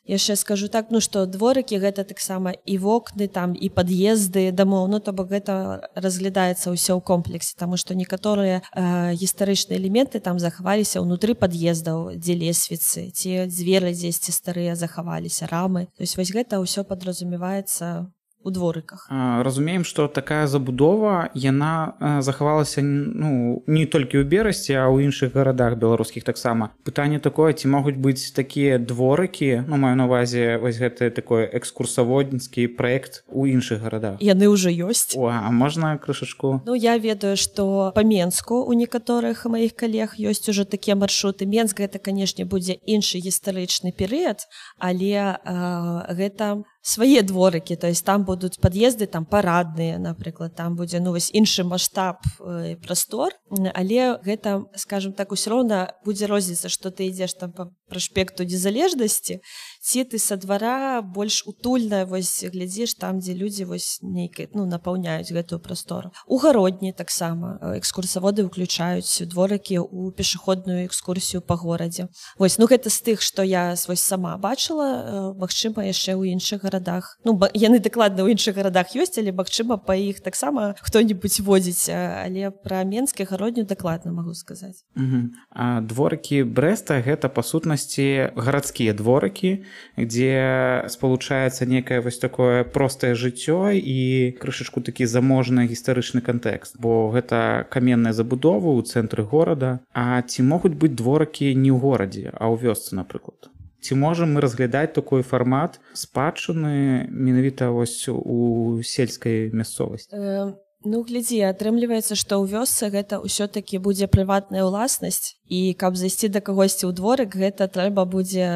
яшчэ 0.08 0.36
скажу 0.36 0.68
так 0.68 0.88
ну 0.90 1.00
што 1.00 1.26
дворыкі 1.26 1.84
гэта 1.84 2.04
таксама 2.04 2.56
і 2.66 2.78
вокны 2.78 3.28
там 3.28 3.54
і 3.54 3.70
пад'езды 3.70 4.52
дамоў 4.52 4.88
ну 4.88 5.00
то 5.00 5.12
бок 5.12 5.30
гэта 5.30 5.84
разглядаецца 5.96 6.72
ўсё 6.72 6.96
ў 6.96 7.02
комплексе 7.04 7.60
таму 7.60 7.76
што 7.76 7.94
некаторыя 7.94 8.64
гістарычныя 8.72 9.80
элементы 9.80 10.20
там 10.20 10.40
захаваліся 10.46 11.02
ўнутры 11.02 11.34
пад'ездаў 11.34 12.16
дзе 12.22 12.34
лесвіцы 12.40 13.10
ці 13.12 13.50
дзверы 13.50 13.92
дзесьці 13.98 14.32
старыя 14.32 14.78
захаваліся 14.80 15.50
рамы. 15.50 15.88
То 15.98 16.06
есть 16.06 16.18
вось 16.18 16.34
гэта 16.34 16.62
ўсё 16.62 16.86
падразумеваецца 16.86 18.14
у 18.46 18.52
дворыках 18.52 19.08
разумеем 19.10 19.84
что 19.84 20.08
такая 20.08 20.48
забудова 20.48 21.30
яна 21.34 22.22
захавалася 22.22 22.82
ну 22.82 23.64
не 23.68 23.86
толькі 23.86 24.22
ў 24.22 24.24
берасці 24.24 24.78
а 24.78 24.86
ў 24.88 25.10
іншых 25.10 25.34
гарадах 25.34 25.76
беларускіх 25.82 26.24
таксама 26.24 26.72
пытанне 26.86 27.20
такое 27.20 27.54
ці 27.54 27.68
могуць 27.68 27.98
быць 27.98 28.32
такія 28.32 28.78
дворыкі 28.78 29.66
ну 29.68 29.82
маю 29.82 29.98
навазе 29.98 30.58
вось 30.62 30.78
гэты 30.78 31.10
такой 31.10 31.50
экскурсаводніцкі 31.50 32.70
проект 32.78 33.26
у 33.34 33.50
іншых 33.50 33.82
гарадах 33.82 34.22
яны 34.22 34.46
ўжо 34.48 34.70
ёсць 34.70 35.18
О, 35.18 35.34
а 35.34 35.52
можна 35.52 35.98
крышачку 35.98 36.62
Ну 36.66 36.76
я 36.76 36.98
ведаю 36.98 37.38
что 37.38 37.92
по 37.96 38.04
менску 38.04 38.64
у 38.64 38.74
некаторых 38.74 39.46
маіх 39.46 39.76
калег 39.76 40.16
ёсць 40.20 40.50
уже 40.50 40.66
такія 40.66 40.96
маршруты. 40.96 41.46
Менск 41.46 41.80
гэта 41.80 42.00
канешне 42.00 42.46
будзе 42.46 42.78
іншы 42.86 43.20
гістарычны 43.20 43.92
перыяд 43.92 44.48
але 44.78 45.40
э, 45.40 46.14
гэта 46.14 46.64
свае 46.86 47.24
дворыкі 47.26 47.76
то 47.76 47.88
есть 47.90 48.06
там 48.06 48.24
будуць 48.30 48.62
пад'езды 48.62 49.08
там 49.10 49.26
парадныя 49.26 49.98
напрыклад 49.98 50.54
там 50.54 50.76
будзе 50.78 51.02
ну 51.02 51.18
вось 51.18 51.32
іншы 51.34 51.66
маштаб 51.66 52.22
э, 52.40 52.78
прастор 52.78 53.34
але 53.74 54.22
гэта 54.22 54.70
скажем 54.78 55.18
так 55.18 55.34
усё 55.34 55.50
роўна 55.50 55.98
будзе 56.06 56.30
розніца 56.30 56.70
што 56.70 56.94
ты 56.94 57.10
ідзеш 57.10 57.34
там 57.42 57.52
по 57.58 57.74
праспекту 57.90 58.46
незалежнасці 58.46 59.42
ці 59.86 60.04
ты 60.10 60.18
са 60.18 60.38
двара 60.42 61.02
больш 61.02 61.44
утульная 61.46 62.06
вось 62.10 62.42
глядзіш 62.42 62.98
там 62.98 63.22
дзе 63.22 63.38
людзі 63.38 63.70
вось 63.70 64.00
нейкай 64.02 64.50
ну 64.58 64.66
напаўняюць 64.66 65.30
гэтую 65.30 65.62
прастору 65.62 66.10
у 66.26 66.42
гародні 66.42 66.92
таксама 66.92 67.60
экскурсаводы 67.78 68.50
ўключаюць 68.50 69.30
дворыкі 69.30 69.86
у 69.86 70.10
пешаходную 70.10 70.86
экскурсію 70.90 71.46
па 71.46 71.56
горадзе 71.56 72.10
вось 72.38 72.58
ну 72.58 72.66
гэта 72.66 72.90
з 72.90 73.00
тых 73.06 73.22
што 73.22 73.46
я 73.46 73.78
вось 73.88 74.02
сама 74.02 74.38
бачыла 74.38 75.36
Мачыма 75.36 75.86
яшчэ 75.86 76.16
ў 76.16 76.34
іншых 76.36 76.64
гарадах. 76.64 77.20
Ну 77.26 77.36
яны 77.54 77.80
дакладна 77.80 78.24
ў 78.24 78.36
іншых 78.36 78.56
гарадах 78.56 78.96
ёсць 78.96 79.20
але 79.20 79.36
магчыма 79.36 79.78
па 79.78 79.96
іх 79.96 80.22
таксама 80.24 80.76
хто-нибудь 80.82 81.40
водзіць 81.44 81.92
але 81.92 82.52
пра 82.52 82.84
менскі 82.88 83.28
гародню 83.30 83.66
дакладна 83.66 84.12
магу 84.16 84.34
сказаць. 84.34 84.84
Дворыкі 84.96 86.44
брэста 86.44 87.02
гэта 87.02 87.30
па 87.30 87.44
сутнасці 87.44 88.36
гарадскія 88.36 88.94
дворыкі 88.94 89.66
дзе 89.98 90.86
спалучаецца 90.92 91.66
некае 91.66 92.00
вось 92.02 92.20
такое 92.20 92.64
простае 92.64 93.16
жыццё 93.16 93.72
і 93.74 94.36
крышачку 94.40 94.82
такі 94.82 95.06
заможны 95.06 95.68
гістарычны 95.68 96.22
кантэкст. 96.22 96.78
Бо 96.80 97.10
гэта 97.12 97.68
каменная 97.70 98.14
забудова 98.14 98.76
ў 98.76 98.86
цэнтры 98.86 99.24
горада. 99.24 99.80
А 99.94 100.22
ці 100.22 100.44
могуць 100.44 100.76
быць 100.76 100.96
дворыкі 100.96 101.54
не 101.56 101.72
ў 101.72 101.80
горадзе 101.80 102.32
а 102.34 102.52
ў 102.52 102.56
вёсцы 102.60 102.96
напрыклад? 102.96 103.52
Ці 103.86 103.94
можам 104.02 104.34
мы 104.34 104.42
разглядаць 104.42 104.98
такой 104.98 105.22
фармат 105.22 105.78
спадчыны 105.94 107.06
менавіта 107.06 107.70
вось 107.70 108.10
у 108.10 108.82
сельскай 108.82 109.54
мясцовасці? 109.54 110.10
Э, 110.10 110.58
ну 110.86 111.02
глядзі 111.04 111.42
атрымліваецца 111.50 112.16
што 112.16 112.40
ў 112.40 112.54
вёсцы 112.54 112.90
гэта 112.94 113.20
ўсё-такі 113.20 113.82
будзе 113.82 114.08
прыватная 114.08 114.64
ўласнасць 114.64 115.36
і 115.50 115.74
каб 115.74 115.98
зайсці 115.98 116.30
да 116.30 116.40
кагосьці 116.40 116.88
ў 116.88 116.94
дворык 116.94 117.36
гэта 117.36 117.68
трэба 117.68 118.06
будзе 118.06 118.48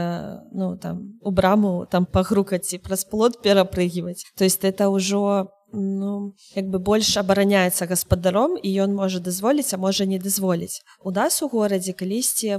ну 0.54 0.78
там 0.78 1.20
у 1.22 1.32
браму 1.34 1.90
там 1.90 2.06
пагрукаць 2.06 2.70
ці 2.70 2.78
праз 2.80 3.04
плот 3.04 3.42
перапрыгваць 3.42 4.26
то 4.38 4.46
есть 4.46 4.64
это 4.64 4.94
ўжо 4.94 5.50
ну 5.74 6.36
як 6.56 6.70
бы 6.70 6.80
больш 6.80 7.18
абараняецца 7.18 7.86
гаспадаром 7.86 8.58
і 8.58 8.70
ён 8.84 8.96
можа 8.96 9.20
дазволіць 9.20 9.74
а 9.74 9.78
можа 9.78 10.06
не 10.06 10.20
дазволіць. 10.20 10.82
У 11.04 11.12
нас 11.12 11.42
у 11.44 11.48
горадзе 11.48 11.94
калісьці 11.94 12.58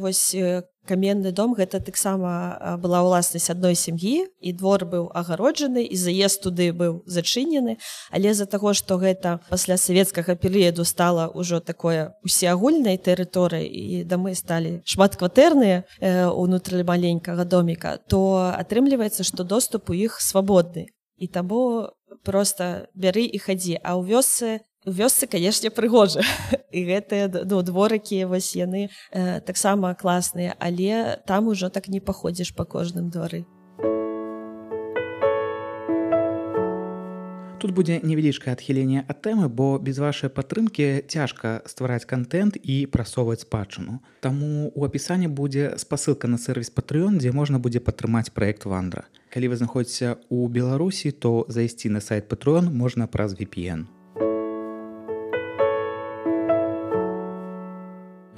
каменны 0.86 1.30
дом 1.32 1.54
гэта 1.54 1.80
таксама 1.80 2.78
была 2.82 3.02
ўласнасць 3.04 3.50
адной 3.52 3.76
сям'і 3.76 4.26
і 4.40 4.52
двор 4.52 4.84
быў 4.86 5.10
агароджаны 5.14 5.84
і 5.84 5.96
заезд 5.96 6.42
туды 6.42 6.72
быў 6.72 7.02
зачынены. 7.06 7.76
Але 8.10 8.34
з-за 8.34 8.46
таго 8.46 8.74
што 8.74 8.96
гэта 8.96 9.40
пасля 9.50 9.76
савецкага 9.76 10.34
перыяду 10.34 10.84
стала 10.84 11.30
ўжо 11.34 11.60
такое 11.60 12.14
усеагульнай 12.24 12.96
тэрыторыі 12.98 13.66
і 13.66 14.04
дамы 14.04 14.34
сталі 14.34 14.80
шматкватэрныя 14.84 16.30
унутры 16.34 16.82
маленькага 16.84 17.44
доміка 17.44 17.98
то 18.08 18.50
атрымліваецца 18.56 19.22
што 19.22 19.44
доступ 19.44 19.90
у 19.90 19.94
іх 19.94 20.20
свабодны. 20.20 20.88
І 21.20 21.28
таму 21.28 21.92
просто 22.22 22.88
бяры 22.94 23.24
і 23.24 23.38
хадзі. 23.38 23.78
А 23.82 23.96
ў 23.96 24.06
вёсцы 24.06 24.60
у 24.86 24.90
вёсцы 24.90 25.26
канешне 25.26 25.70
прыгожа. 25.70 26.24
І 26.72 26.84
гэтыя 26.88 27.28
ну, 27.44 27.60
дворыкі 27.62 28.24
вось 28.24 28.56
яны 28.56 28.88
э, 29.12 29.40
таксама 29.40 29.94
класныя 29.94 30.56
але 30.58 31.20
там 31.26 31.48
ужо 31.48 31.68
так 31.68 31.88
не 31.88 32.00
паходзіш 32.00 32.54
па 32.56 32.64
кожным 32.64 33.10
двары 33.10 33.44
Тут 37.60 37.74
будзе 37.76 37.98
невялічкае 38.00 38.54
адхіленне 38.56 39.02
ад 39.04 39.18
тэмы 39.20 39.50
бо 39.52 39.76
без 39.76 39.98
вашай 40.00 40.32
падтрымкі 40.32 41.04
цяжка 41.12 41.60
ствараць 41.68 42.08
контент 42.08 42.56
і 42.56 42.88
прасоўваць 42.88 43.44
спадчыну 43.44 43.98
Таму 44.24 44.72
у 44.72 44.88
апісанні 44.88 45.28
будзе 45.28 45.76
спасылка 45.76 46.24
на 46.24 46.40
сервіс 46.40 46.72
патрыён 46.72 47.20
дзе 47.20 47.36
можна 47.36 47.60
будзе 47.60 47.84
падтрымаць 47.84 48.32
проект 48.32 48.64
вандра. 48.64 49.04
Калі 49.28 49.52
вы 49.52 49.60
знаходзіце 49.60 50.16
ў 50.32 50.48
беларусі 50.48 51.12
то 51.12 51.44
зайсці 51.52 51.92
на 51.92 52.00
сайт 52.00 52.32
патрон 52.32 52.72
можна 52.72 53.04
праз 53.04 53.36
VPN 53.36 53.99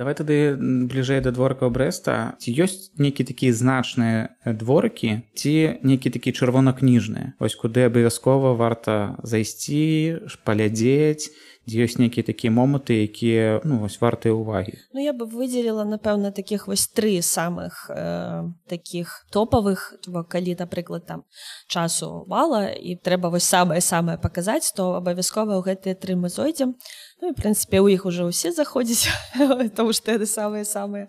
давай 0.02 0.18
тады 0.18 0.58
бліжэй 0.58 1.22
да 1.22 1.30
дворкаў 1.30 1.70
брэста. 1.70 2.34
Ці 2.42 2.50
ёсць 2.58 2.90
нейкі 2.98 3.22
такія 3.22 3.54
значныя 3.54 4.34
дворыкі 4.42 5.22
ці 5.38 5.54
нейкі 5.86 6.10
такі 6.10 6.34
чырвонакніжныя? 6.34 7.38
Ось 7.38 7.54
куды 7.54 7.86
абавязкова 7.86 8.58
варта 8.58 9.14
зайсці 9.22 10.26
палядзець 10.42 11.30
дзе 11.66 11.86
ёсць 11.86 11.98
нейкія 11.98 12.26
такія 12.26 12.50
моманты 12.50 13.06
якія 13.06 13.62
ну 13.64 13.78
вось 13.78 14.00
вартыя 14.02 14.34
увагі 14.34 14.74
Ну 14.92 14.98
я 14.98 15.14
бы 15.14 15.26
выдзеліла 15.30 15.86
напэўна 15.86 16.34
таких 16.34 16.66
вось 16.66 16.90
тры 16.90 17.22
самых 17.22 17.86
э, 17.88 18.50
таких 18.66 19.26
топавых 19.30 19.94
калі 20.28 20.56
напрыклад 20.58 21.06
там 21.06 21.22
часу 21.68 22.26
мала 22.26 22.66
і 22.74 22.98
трэба 22.98 23.30
вось 23.30 23.46
самае 23.46 23.80
самае 23.80 24.18
паказаць 24.18 24.74
то 24.74 24.98
абавязкова 24.98 25.54
ў 25.54 25.62
гэтыя 25.62 25.94
тры 25.94 26.18
мы 26.18 26.28
зойдзем 26.28 26.74
Ну, 27.22 27.30
в 27.30 27.38
прынцыпе 27.38 27.78
у 27.78 27.86
іх 27.86 28.02
уже 28.02 28.26
ўсе 28.26 28.50
заходзяць 28.50 29.06
тому 29.78 29.92
что 29.94 30.10
это 30.10 30.26
самые 30.26 30.66
самые 30.66 31.06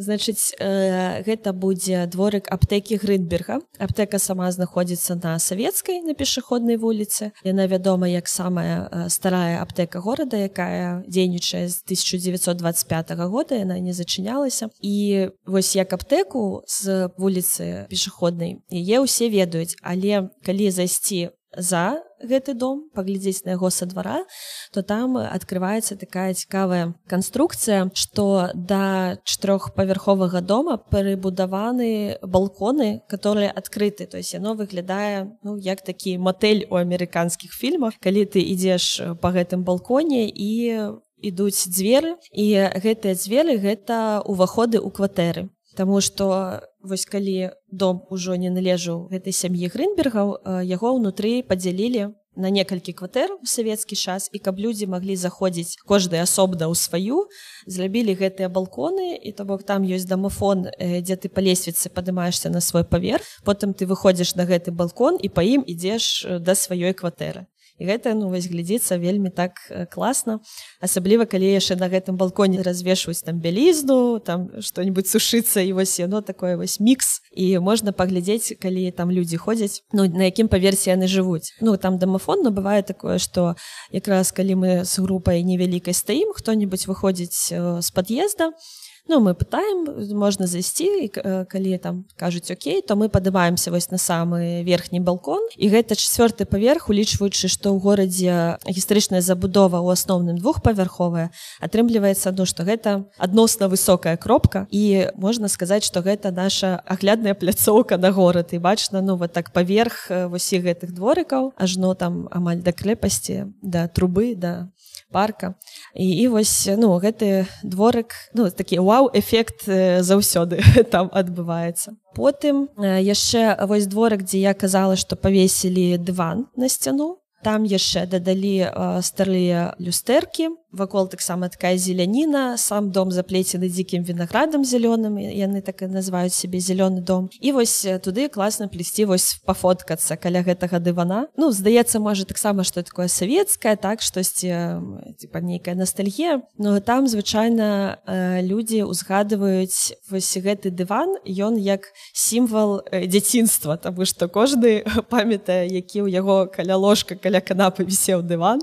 значыць 0.00 0.56
э, 0.56 1.20
гэта 1.20 1.52
будзе 1.52 2.08
дворык 2.08 2.48
аптэкі 2.48 2.96
грынберга 2.96 3.60
аптэка 3.76 4.16
сама 4.16 4.48
знаходзіцца 4.48 5.20
на 5.20 5.36
савецкай 5.36 6.00
на 6.00 6.16
пешаходнай 6.16 6.80
вуліцы 6.80 7.36
яна 7.44 7.68
вядома 7.68 8.08
як 8.08 8.24
самая 8.24 8.88
э, 8.88 9.12
старая 9.12 9.60
аптэка 9.60 10.00
горада 10.00 10.40
якая 10.40 11.04
дзейнічае 11.04 11.68
з 11.68 11.76
1925 11.84 13.12
года 13.28 13.60
яна 13.60 13.76
не 13.76 13.92
зачынялася 13.92 14.72
і 14.80 15.28
вось 15.44 15.76
як 15.76 15.92
аптэку 15.92 16.64
з 16.64 17.12
вуліцы 17.20 17.84
пешаходнай 17.92 18.64
яе 18.72 19.04
ўсе 19.04 19.28
ведаюць. 19.28 19.76
Але 19.84 20.32
калі 20.40 20.72
зайсці 20.72 21.36
за 21.56 22.02
гэты 22.22 22.54
дом 22.54 22.88
паглядзець 22.94 23.44
на 23.44 23.56
яго 23.56 23.70
са 23.70 23.86
двара 23.86 24.24
то 24.72 24.82
там 24.82 25.16
открывваецца 25.16 25.96
такая 25.96 26.34
цікавая 26.34 26.94
канструкцыя 27.08 27.90
что 27.94 28.50
да 28.54 29.18
чатырохпавярховага 29.24 30.40
дома 30.40 30.78
перабудаваны 30.78 32.18
балконы 32.22 33.02
которые 33.08 33.50
адкрыты. 33.50 34.06
То 34.06 34.16
есть 34.18 34.34
яно 34.34 34.54
выглядае 34.54 35.36
ну 35.42 35.56
як 35.56 35.82
такі 35.82 36.18
мотэль 36.18 36.66
у 36.70 36.76
амерыканскіх 36.76 37.52
фільмах 37.52 37.94
калі 38.00 38.24
ты 38.24 38.40
ідзеш 38.40 39.18
по 39.20 39.28
гэтым 39.28 39.64
балконе 39.64 40.28
і 40.28 40.94
ідуць 41.24 41.68
дзверы. 41.68 42.16
І 42.32 42.68
гэтыя 42.84 43.16
дзверы 43.16 43.56
гэта 43.56 44.20
уваходы 44.24 44.78
ў 44.78 44.88
кватэры. 44.92 45.48
Таму 45.74 46.00
што 46.04 46.60
вось 46.84 47.06
калі 47.08 47.50
дом 47.72 48.04
ужо 48.10 48.36
не 48.36 48.52
належаў 48.52 49.08
гэтай 49.10 49.32
сям'і 49.32 49.72
грынбергаў 49.72 50.36
яго 50.68 50.92
ўнутры 50.94 51.40
падзялілі 51.48 52.12
на 52.36 52.50
некалькі 52.50 52.92
кватэр 52.92 53.32
у 53.40 53.46
савецкі 53.46 53.96
час 53.96 54.28
і 54.32 54.38
каб 54.38 54.58
людзі 54.58 54.90
маглі 54.90 55.16
заходзіць 55.16 55.78
кожны 55.86 56.20
асобна 56.20 56.66
ў 56.66 56.74
сваю 56.74 57.18
зрабілі 57.66 58.18
гэтыя 58.18 58.50
балконы 58.50 59.14
і 59.16 59.32
то 59.32 59.46
бок 59.48 59.62
там 59.62 59.86
ёсць 59.86 60.08
дамафон 60.10 60.68
дзе 60.78 61.16
ты 61.16 61.30
па 61.30 61.40
лесвіцы 61.40 61.88
падымаешься 61.88 62.50
на 62.50 62.60
свой 62.60 62.84
паверх 62.84 63.24
потым 63.46 63.72
ты 63.72 63.86
выходзіш 63.86 64.34
на 64.34 64.44
гэты 64.50 64.74
балкон 64.74 65.18
і 65.22 65.30
па 65.30 65.46
ім 65.46 65.62
ідзеш 65.66 66.26
да 66.42 66.58
сваёй 66.58 66.92
кватэры 66.92 67.46
і 67.78 67.86
гэта 67.86 68.14
ну 68.14 68.28
вось 68.30 68.46
глядзіцца 68.46 68.98
вельмі 68.98 69.30
так 69.30 69.58
э, 69.70 69.86
класна. 69.86 70.38
Асабліва 70.80 71.26
калі 71.26 71.50
яшчэ 71.50 71.76
на 71.76 71.88
гэтым 71.90 72.16
балконе 72.16 72.62
развешваюць 72.62 73.22
там 73.26 73.40
бялізну 73.40 74.20
там 74.20 74.48
что-нибудь 74.60 75.08
сушыцца 75.08 75.60
і 75.60 75.72
вось 75.72 75.98
яно 75.98 76.22
такое 76.22 76.56
вось 76.56 76.80
мікс. 76.80 77.20
І 77.34 77.58
можна 77.58 77.92
паглядзець 77.92 78.54
калі 78.60 78.90
там 78.90 79.10
людзі 79.10 79.36
ходзяць 79.36 79.82
ну 79.92 80.06
на 80.06 80.30
якім 80.30 80.48
паверсе 80.48 80.94
яны 80.94 81.10
жывуць. 81.10 81.50
Ну 81.60 81.76
там 81.76 81.98
дамафон 81.98 82.42
но 82.42 82.50
бывае 82.50 82.82
такое 82.82 83.18
что 83.18 83.56
якраз 83.90 84.32
калі 84.32 84.54
мы 84.54 84.70
з 84.84 84.98
групай 85.02 85.42
невялікай 85.42 85.94
стаім 85.94 86.32
хто-нибудь 86.34 86.86
выходзіць 86.86 87.34
з 87.34 87.82
э, 87.82 87.94
пад'езда 87.94 88.50
то 88.50 88.56
Ну 89.06 89.20
мы 89.20 89.34
пытаем 89.36 89.84
можна 90.16 90.46
зайсці 90.48 91.12
калі 91.48 91.78
там 91.78 92.04
кажуць 92.16 92.50
Окей 92.50 92.80
то 92.80 92.96
мы 92.96 93.08
падымаемся 93.12 93.70
вось 93.70 93.90
на 93.90 93.98
самы 93.98 94.64
верхні 94.64 95.00
балкон. 95.00 95.44
І 95.60 95.68
гэта 95.68 95.92
чавёрты 95.92 96.48
паверх 96.48 96.88
улічваючы 96.88 97.52
што 97.52 97.76
ў 97.76 97.84
горадзе 97.84 98.56
гістарычная 98.64 99.20
забудова 99.20 99.84
ў 99.84 99.92
асноўным 99.92 100.40
двухпавярховая 100.40 101.28
атрымліваецца 101.60 102.32
ну 102.32 102.48
што 102.48 102.64
гэта 102.64 103.04
адносна 103.20 103.68
высокая 103.68 104.16
кропка. 104.16 104.64
І 104.72 105.12
можна 105.20 105.52
сказаць 105.52 105.84
што 105.84 106.00
гэта 106.00 106.32
наша 106.32 106.80
аглядная 106.88 107.36
пляцоўка 107.36 108.00
на 108.00 108.08
горад. 108.08 108.56
І 108.56 108.58
бачна 108.58 109.04
ну 109.04 109.20
вот 109.20 109.36
так 109.36 109.52
паверх 109.52 110.08
восі 110.32 110.64
гэтых 110.64 110.96
дворыкаў 110.96 111.52
ажно 111.60 111.92
там 111.92 112.24
амаль 112.32 112.64
да 112.64 112.72
крэпасці 112.72 113.52
да 113.60 113.84
трубы 113.88 114.32
да 114.32 114.72
парка. 115.14 115.54
І, 115.94 116.10
і 116.10 116.28
вось 116.28 116.66
ну 116.74 116.90
гэты 116.98 117.46
дворык 117.62 118.10
ну 118.34 118.50
такі 118.50 118.82
вау-эфект 118.82 119.70
заўсёды 120.02 120.58
там 120.94 121.10
адбываецца. 121.14 121.94
Потым 122.18 122.66
яшчэ 122.82 123.54
вось 123.70 123.86
дворык 123.86 124.26
дзе 124.26 124.42
я 124.50 124.54
казала 124.58 124.98
што 124.98 125.14
павесілі 125.14 126.02
дыван 126.02 126.50
на 126.58 126.68
сцяну. 126.68 127.22
Там 127.44 127.68
яшчэ 127.68 128.08
дадалі 128.10 128.66
старлія 129.04 129.76
люстэркі 129.78 130.50
вакол 130.74 131.08
таксама 131.08 131.48
такая 131.48 131.76
зеляніна 131.76 132.58
сам 132.58 132.90
дом 132.90 133.10
заплецены 133.10 133.70
дзікім 133.70 134.04
вінаградам 134.04 134.64
зялёным 134.64 135.18
яны 135.18 135.62
так 135.62 135.82
і 135.82 135.90
называюць 135.94 136.34
сябе 136.34 136.58
зялёны 136.58 137.00
дом. 137.00 137.30
І 137.40 137.52
вось 137.52 137.86
туды 138.02 138.28
класна 138.28 138.68
плесці 138.68 139.04
вось 139.04 139.40
пафоткацца 139.46 140.16
каля 140.16 140.42
гэтага 140.42 140.78
дывана. 140.82 141.28
Ну 141.36 141.50
здаецца 141.50 142.00
можа 142.00 142.24
таксама 142.24 142.64
што 142.64 142.82
такое 142.82 143.08
савецкае 143.08 143.76
так 143.76 144.02
штосьці 144.02 144.82
типа 145.18 145.40
нейкая 145.40 145.74
ностальгія 145.74 146.42
но 146.58 146.80
там 146.80 147.08
звычайна 147.08 147.98
людзі 148.42 148.82
узгадваюць 148.84 149.94
вось 150.10 150.36
гэты 150.36 150.70
дыван 150.70 151.16
ён 151.26 151.56
як 151.58 151.92
сімвал 152.12 152.82
дзяцінства 152.92 153.76
тому 153.76 154.04
что 154.04 154.28
кожны 154.28 154.84
памятае 155.12 155.68
які 155.68 156.02
ў 156.02 156.08
яго 156.10 156.46
каля 156.46 156.76
ложка 156.76 157.16
каля 157.16 157.40
канапы 157.40 157.84
вісеў 157.84 158.22
дыван 158.22 158.60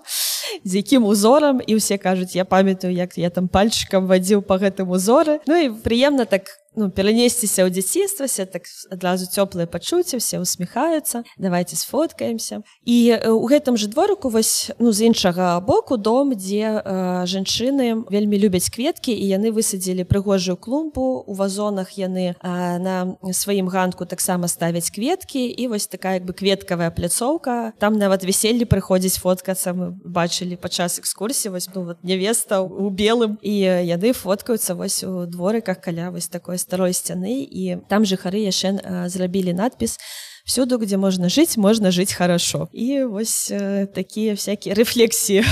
з 0.64 0.82
якім 0.82 1.06
узорам 1.06 1.62
і 1.66 1.78
ўсе 1.78 1.98
кажуць 1.98 2.36
я 2.36 2.46
памятаю 2.46 2.94
як 2.94 3.18
я 3.18 3.30
там 3.30 3.48
пальчыкам 3.48 4.08
вадзіў 4.08 4.42
по 4.42 4.58
гэтым 4.58 4.90
узоры 4.90 5.40
Ну 5.48 5.56
і 5.58 5.70
прыемна 5.70 6.26
так 6.26 6.62
ну, 6.76 6.90
перанесціся 6.90 7.66
ў 7.66 7.70
дзяцінствасе 7.72 8.46
так 8.46 8.64
адразу 8.92 9.26
цёплыя 9.26 9.66
пачуцці 9.66 10.18
все 10.18 10.40
усміхаюцца 10.40 11.24
давайте 11.38 11.76
сфоткаемся 11.76 12.62
і 12.86 13.18
у 13.32 13.46
гэтым 13.48 13.78
же 13.78 13.88
дворыку 13.88 14.30
вось 14.30 14.72
ну 14.80 14.92
з 14.92 15.12
іншага 15.12 15.60
боку 15.60 15.98
дом 15.98 16.36
дзе 16.36 16.82
э, 16.82 17.26
жанчыны 17.26 18.06
вельмі 18.10 18.38
любяць 18.38 18.70
кветкі 18.70 19.12
і 19.12 19.26
яны 19.28 19.52
высадзілі 19.52 20.04
прыгожую 20.08 20.58
клумбу. 20.58 21.24
У 21.28 21.34
вазонах 21.34 21.98
яны 21.98 22.34
э, 22.34 22.78
на 22.80 23.18
сваім 23.32 23.68
ганку 23.68 24.06
таксама 24.06 24.48
ставяць 24.48 24.90
кветкі. 24.90 25.46
І 25.46 25.68
вось 25.68 25.88
такая 25.88 26.20
як 26.20 26.26
бы 26.26 26.34
кветкавая 26.34 26.92
пляцоўка. 26.92 27.74
Там 27.80 27.98
нават 27.98 28.24
вяселлі 28.24 28.66
прыходзіць 28.66 29.20
фоткацца. 29.20 29.74
Мы 29.74 29.92
бачылі 30.04 30.56
падчас 30.56 31.00
экскурсіі 31.00 31.52
вось 31.52 31.70
ну, 31.76 31.84
вот 31.84 32.04
невеста 32.04 32.62
у 32.62 32.90
белым. 32.90 33.38
І 33.42 33.86
яны 33.86 34.14
фоткаюцца 34.14 34.76
вось 34.76 35.04
у 35.04 35.26
дворыках 35.26 35.82
каля 35.82 36.12
вось 36.12 36.28
такой 36.28 36.58
старой 36.62 36.94
сцяны 36.94 37.42
і 37.42 37.82
там 37.90 38.06
жыхары 38.06 38.46
яшчэ 38.46 38.78
зрабілі 39.10 39.58
надпіс 39.58 39.98
всюду 40.46 40.78
где 40.78 40.98
можно 40.98 41.30
жить 41.30 41.58
можно 41.58 41.92
жить 41.92 42.14
хорошо 42.14 42.68
і 42.72 43.04
вось 43.04 43.52
э, 43.52 43.88
такія 43.88 44.34
всякие 44.34 44.74
рэфлексіі 44.74 45.44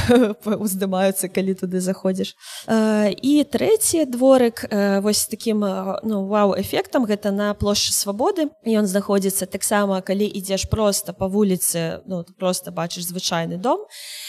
уздымаюцца 0.44 1.30
калі 1.36 1.54
туды 1.54 1.80
заходзіш 1.80 2.36
э, 2.68 3.14
і 3.14 3.44
трэці 3.44 4.06
дворык 4.06 4.66
э, 4.70 5.00
вось 5.02 5.28
таким 5.28 5.60
ну 6.04 6.28
вау 6.28 6.56
эфектам 6.58 7.06
гэта 7.06 7.32
на 7.32 7.54
плошчы 7.54 7.94
свабоды 7.94 8.50
ён 8.66 8.86
знаходзіцца 8.88 9.46
таксама 9.46 10.02
калі 10.02 10.26
ідзеш 10.26 10.66
просто 10.70 11.14
по 11.14 11.28
вуліцы 11.28 12.02
ну 12.06 12.26
просто 12.38 12.72
бачыш 12.72 13.06
звычайны 13.06 13.58
дом. 13.58 13.80
і 13.80 14.29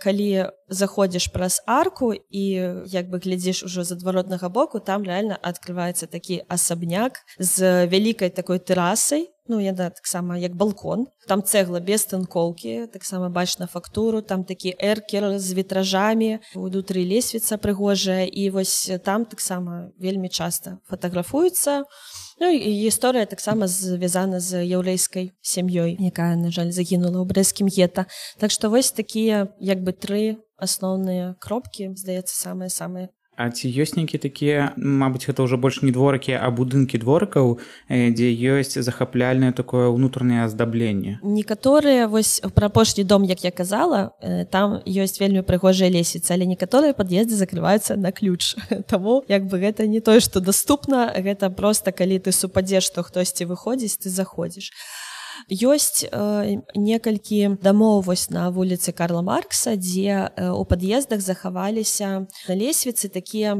калі 0.00 0.50
заходзіш 0.68 1.28
праз 1.34 1.62
арку 1.66 2.14
і 2.14 2.44
як 2.86 3.10
бы 3.10 3.18
глядзіш 3.18 3.62
ужо 3.66 3.84
з 3.84 3.92
адваротнага 3.92 4.48
боку 4.48 4.80
там 4.80 5.04
реально 5.04 5.38
открывваецца 5.42 6.06
такі 6.06 6.42
асабняк 6.48 7.22
з 7.38 7.86
вялікай 7.86 8.30
такой 8.30 8.58
тэрасай 8.58 9.30
ну 9.50 9.58
яна 9.58 9.90
таксама 9.90 10.38
як 10.38 10.54
балкон. 10.54 11.06
Там 11.26 11.42
цэгла 11.42 11.82
без 11.82 12.06
тынкоўкі 12.06 12.86
таксама 12.94 13.28
бачна 13.28 13.66
фактуру. 13.66 14.22
Там 14.22 14.44
такі 14.46 14.74
эркер 14.78 15.38
з 15.38 15.58
вітражамі 15.58 16.38
унутры 16.54 17.02
лесвіца 17.02 17.58
прыгожая 17.58 18.30
і 18.30 18.50
вось 18.54 18.90
там 19.04 19.26
таксама 19.26 19.90
вельмі 19.98 20.30
часта 20.30 20.78
фатаграфуецца 20.86 21.82
ну, 22.40 22.48
і 22.50 22.70
гісторыя 22.80 23.26
таксама 23.28 23.68
звязана 23.68 24.40
з 24.40 24.64
яўрэйскай 24.64 25.30
сям'ёй 25.44 26.00
якая 26.00 26.34
на 26.40 26.50
жаль 26.50 26.72
загінула 26.72 27.20
ў 27.20 27.28
брэскім 27.28 27.68
гета 27.68 28.08
так 28.40 28.50
што 28.50 28.72
вось 28.72 28.90
такія 28.96 29.52
як 29.60 29.84
бы 29.84 29.92
тры 29.92 30.40
асноўныя 30.56 31.36
кропкі 31.38 31.92
здаецца 31.94 32.32
самыя 32.32 32.72
самыя 32.72 33.12
А 33.36 33.48
ці 33.50 33.70
ёсць 33.70 33.96
нейкі 33.96 34.18
такія 34.20 34.72
Мабыць 34.76 35.24
гэта 35.24 35.46
ўжо 35.46 35.56
больш 35.56 35.80
не 35.82 35.92
дворыкі 35.94 36.36
а 36.36 36.50
будынкі 36.50 37.00
дворыкаў 37.00 37.58
дзе 37.88 38.28
ёсць 38.54 38.76
захапляльнае 38.76 39.52
такое 39.56 39.88
ўнутранае 39.88 40.44
аздабленне? 40.44 41.18
Некаторыя 41.22 42.08
вось 42.08 42.42
пра 42.54 42.68
апошні 42.68 43.04
дом 43.04 43.24
як 43.24 43.44
я 43.44 43.50
казала 43.50 44.12
там 44.50 44.80
ёсць 44.84 45.20
вельмі 45.20 45.46
прыгожая 45.46 45.88
лесіца 45.88 46.34
але 46.34 46.44
некаторыя 46.44 46.92
пад'езды 46.92 47.38
закрываюцца 47.38 47.96
на 47.96 48.12
ключ. 48.12 48.56
Таму 48.92 49.24
як 49.28 49.46
бы 49.46 49.62
гэта 49.62 49.86
не 49.86 50.00
тое 50.00 50.20
што 50.20 50.40
даступна 50.40 51.08
гэта 51.16 51.50
просто 51.50 51.92
калі 51.92 52.18
ты 52.18 52.32
супадзеш 52.32 52.92
што 52.92 53.06
хтосьці 53.06 53.48
выходзіць 53.48 54.04
ты 54.04 54.10
заходзіш. 54.10 54.70
а 54.74 54.99
ёсць 55.50 56.06
э, 56.06 56.62
некалькі 56.74 57.58
дамоў 57.62 58.02
вось 58.06 58.30
на 58.30 58.50
вуліцы 58.50 58.92
Карла 58.92 59.22
Маркса 59.22 59.76
дзе 59.76 60.30
э, 60.30 60.50
у 60.50 60.64
пад'ездах 60.64 61.20
захаваліся 61.20 62.26
на 62.48 62.54
лесвіцы 62.54 63.10
такія 63.10 63.58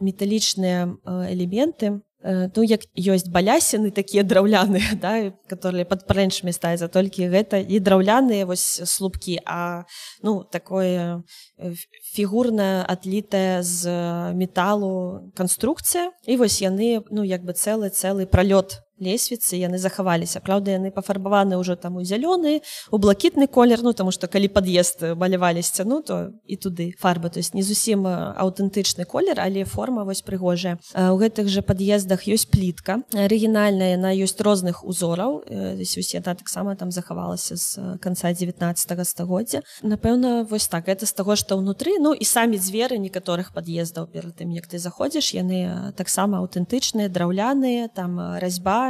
металічныя 0.00 0.86
э, 0.86 1.32
элементы. 1.32 2.00
Э, 2.22 2.52
ну 2.54 2.62
як 2.62 2.84
ёсць 2.92 3.28
балясіны 3.32 3.90
такія 3.90 4.22
драўляныя 4.22 4.92
да, 5.00 5.32
которые 5.48 5.84
под 5.84 6.04
прэнчмі 6.04 6.52
стаецца 6.52 6.88
толькі 6.88 7.32
гэта 7.32 7.56
і 7.56 7.80
драўляныя 7.80 8.44
вось 8.44 8.84
слупкі 8.84 9.40
а 9.46 9.88
ну 10.22 10.44
такое 10.44 11.24
э, 11.56 11.72
фігурная 12.12 12.84
адлітая 12.84 13.62
з 13.62 13.88
металу 14.36 15.32
канструкцыя. 15.32 16.12
І 16.28 16.36
вось 16.36 16.60
яны 16.60 17.00
ну 17.10 17.24
як 17.24 17.44
бы 17.44 17.56
цэлы 17.56 17.88
цэлы 17.88 18.26
пралёт 18.26 18.84
лесвіцы 19.00 19.56
яны 19.56 19.78
захаваліся. 19.78 20.40
Праўда 20.40 20.76
яны 20.76 20.90
пафарбаваны 20.90 21.56
ўжо 21.56 21.76
там 21.76 21.96
у 21.96 22.04
зялёны 22.04 22.60
у 22.90 22.98
блакітны 22.98 23.46
колер 23.46 23.82
ну 23.82 23.92
тому 23.92 24.12
что 24.12 24.28
калі 24.28 24.48
пад'езд 24.48 25.16
малявалі 25.16 25.62
сцяну 25.62 26.02
то 26.02 26.30
і 26.46 26.56
туды 26.56 26.92
фарба. 26.98 27.28
То 27.30 27.38
есть 27.40 27.54
не 27.54 27.62
зусім 27.62 28.06
аўтэнтычны 28.06 29.04
колер 29.04 29.40
але 29.40 29.64
форма 29.64 30.04
вось 30.04 30.22
прыгожая. 30.22 30.78
У 30.94 31.16
гэтых 31.16 31.48
же 31.48 31.62
пад'ездах 31.62 32.28
ёсць 32.28 32.46
плітка 32.46 33.02
арыгінальная 33.14 33.96
на 33.96 34.12
ёсць 34.12 34.40
розных 34.40 34.84
узораў. 34.84 35.44
Яна 35.48 36.34
таксама 36.34 36.76
там 36.76 36.90
захавалася 36.90 37.56
з 37.56 37.98
конца 38.00 38.32
19 38.32 39.06
стагоддзя. 39.06 39.62
Напэўна 39.82 40.44
вось 40.44 40.68
так. 40.68 40.88
Это 40.88 41.06
з 41.06 41.12
таго 41.12 41.36
что 41.36 41.56
ўнутры 41.56 41.98
ну 42.00 42.12
і 42.12 42.24
самі 42.24 42.58
дзверы 42.58 42.98
некаторых 42.98 43.52
пад'ездаў 43.52 44.06
перад 44.06 44.36
тым 44.36 44.50
як 44.50 44.66
ты 44.66 44.78
заходзіш 44.78 45.34
яны 45.34 45.92
таксама 45.96 46.40
аўтэнтычныя 46.42 47.08
драўляныя 47.08 47.88
там 47.88 48.38
разьба 48.38 48.89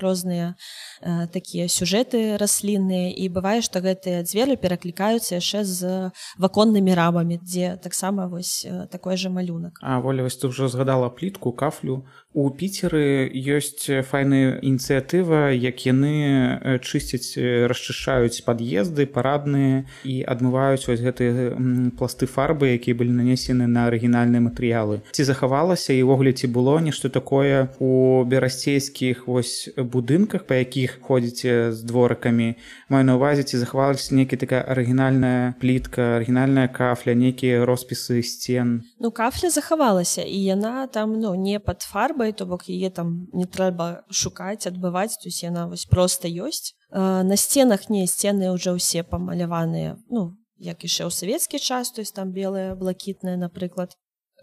розныя 0.00 0.54
э, 1.00 1.26
такія 1.32 1.68
сюжэты 1.68 2.36
раслінныя 2.36 3.12
і 3.12 3.28
бывае 3.28 3.60
што 3.62 3.80
гэтыя 3.80 4.22
дзверы 4.22 4.56
пераклікаюцца 4.56 5.38
яшчэ 5.38 5.64
з 5.64 6.10
ваконнымі 6.38 6.94
рамамі 6.94 7.38
дзе 7.42 7.76
таксама 7.82 8.26
вось 8.26 8.66
э, 8.66 8.86
такой 8.90 9.16
же 9.16 9.30
малюнак 9.30 9.78
А 9.82 10.00
воля 10.00 10.22
вось 10.22 10.36
ты 10.36 10.48
ўжо 10.48 10.68
згадала 10.68 11.10
плітку 11.10 11.52
кафлю 11.52 12.06
у 12.36 12.50
піцеры 12.52 13.32
ёсць 13.32 13.88
файная 14.04 14.60
ініцыятыва 14.60 15.56
як 15.56 15.80
яны 15.88 16.76
чысцяць 16.84 17.32
расчышаюць 17.72 18.44
пад'езды 18.44 19.08
парадныя 19.08 19.88
і 20.04 20.20
адмываюць 20.28 20.84
вось 20.84 21.00
гэтыя 21.00 21.56
пласты 21.96 22.28
фарбы 22.28 22.76
якія 22.76 22.92
былі 22.92 23.16
нанесены 23.16 23.64
на 23.64 23.88
арыгінальныя 23.88 24.44
матэрыялы. 24.44 25.00
Ці 25.16 25.24
захавалася 25.24 25.96
і 25.96 26.04
ўвогуле 26.04 26.36
ці 26.36 26.52
было 26.52 26.76
нешта 26.84 27.08
такое 27.08 27.72
у 27.80 28.20
берасцейскіх 28.28 29.24
вось 29.24 29.72
будынках 29.80 30.44
па 30.44 30.60
якіх 30.60 31.00
ходзіце 31.08 31.72
з 31.72 31.80
дворыкамі? 31.88 32.52
Маю 32.92 33.04
на 33.08 33.16
увазе 33.16 33.48
ці 33.48 33.64
захавалася 33.64 34.12
некі 34.12 34.36
такая 34.36 34.60
арыгінальная 34.60 35.56
плітка 35.56 36.20
арыгінальная 36.20 36.68
кафля 36.68 37.16
нейкія 37.16 37.64
роспісы 37.64 38.20
сцен? 38.20 38.84
Ну 39.00 39.08
кафля 39.08 39.48
захавалася 39.48 40.20
і 40.20 40.36
яна 40.44 40.84
там 40.92 41.16
ну 41.16 41.32
не 41.32 41.56
под 41.56 41.80
фарбай 42.26 42.32
то 42.32 42.46
бок 42.46 42.68
яе 42.68 42.90
там 42.90 43.28
не 43.32 43.46
трэба 43.46 44.04
шукаць 44.10 44.66
адбываць 44.66 45.18
то 45.18 45.28
есть 45.28 45.42
яна 45.42 45.68
вось 45.68 45.86
просто 45.86 46.28
ёсць. 46.28 46.74
На 46.90 47.36
сценах 47.36 47.90
не 47.90 48.06
сцены 48.06 48.52
ўжо 48.52 48.76
ўсе 48.76 49.02
памаляваныя 49.02 49.96
ну 50.10 50.34
як 50.58 50.82
яшчэ 50.82 51.06
ў 51.06 51.10
савецкі 51.10 51.58
час 51.58 51.92
то 51.92 52.00
есть 52.00 52.14
там 52.14 52.32
белая 52.32 52.74
блакітная 52.74 53.36
напрыклад. 53.36 53.94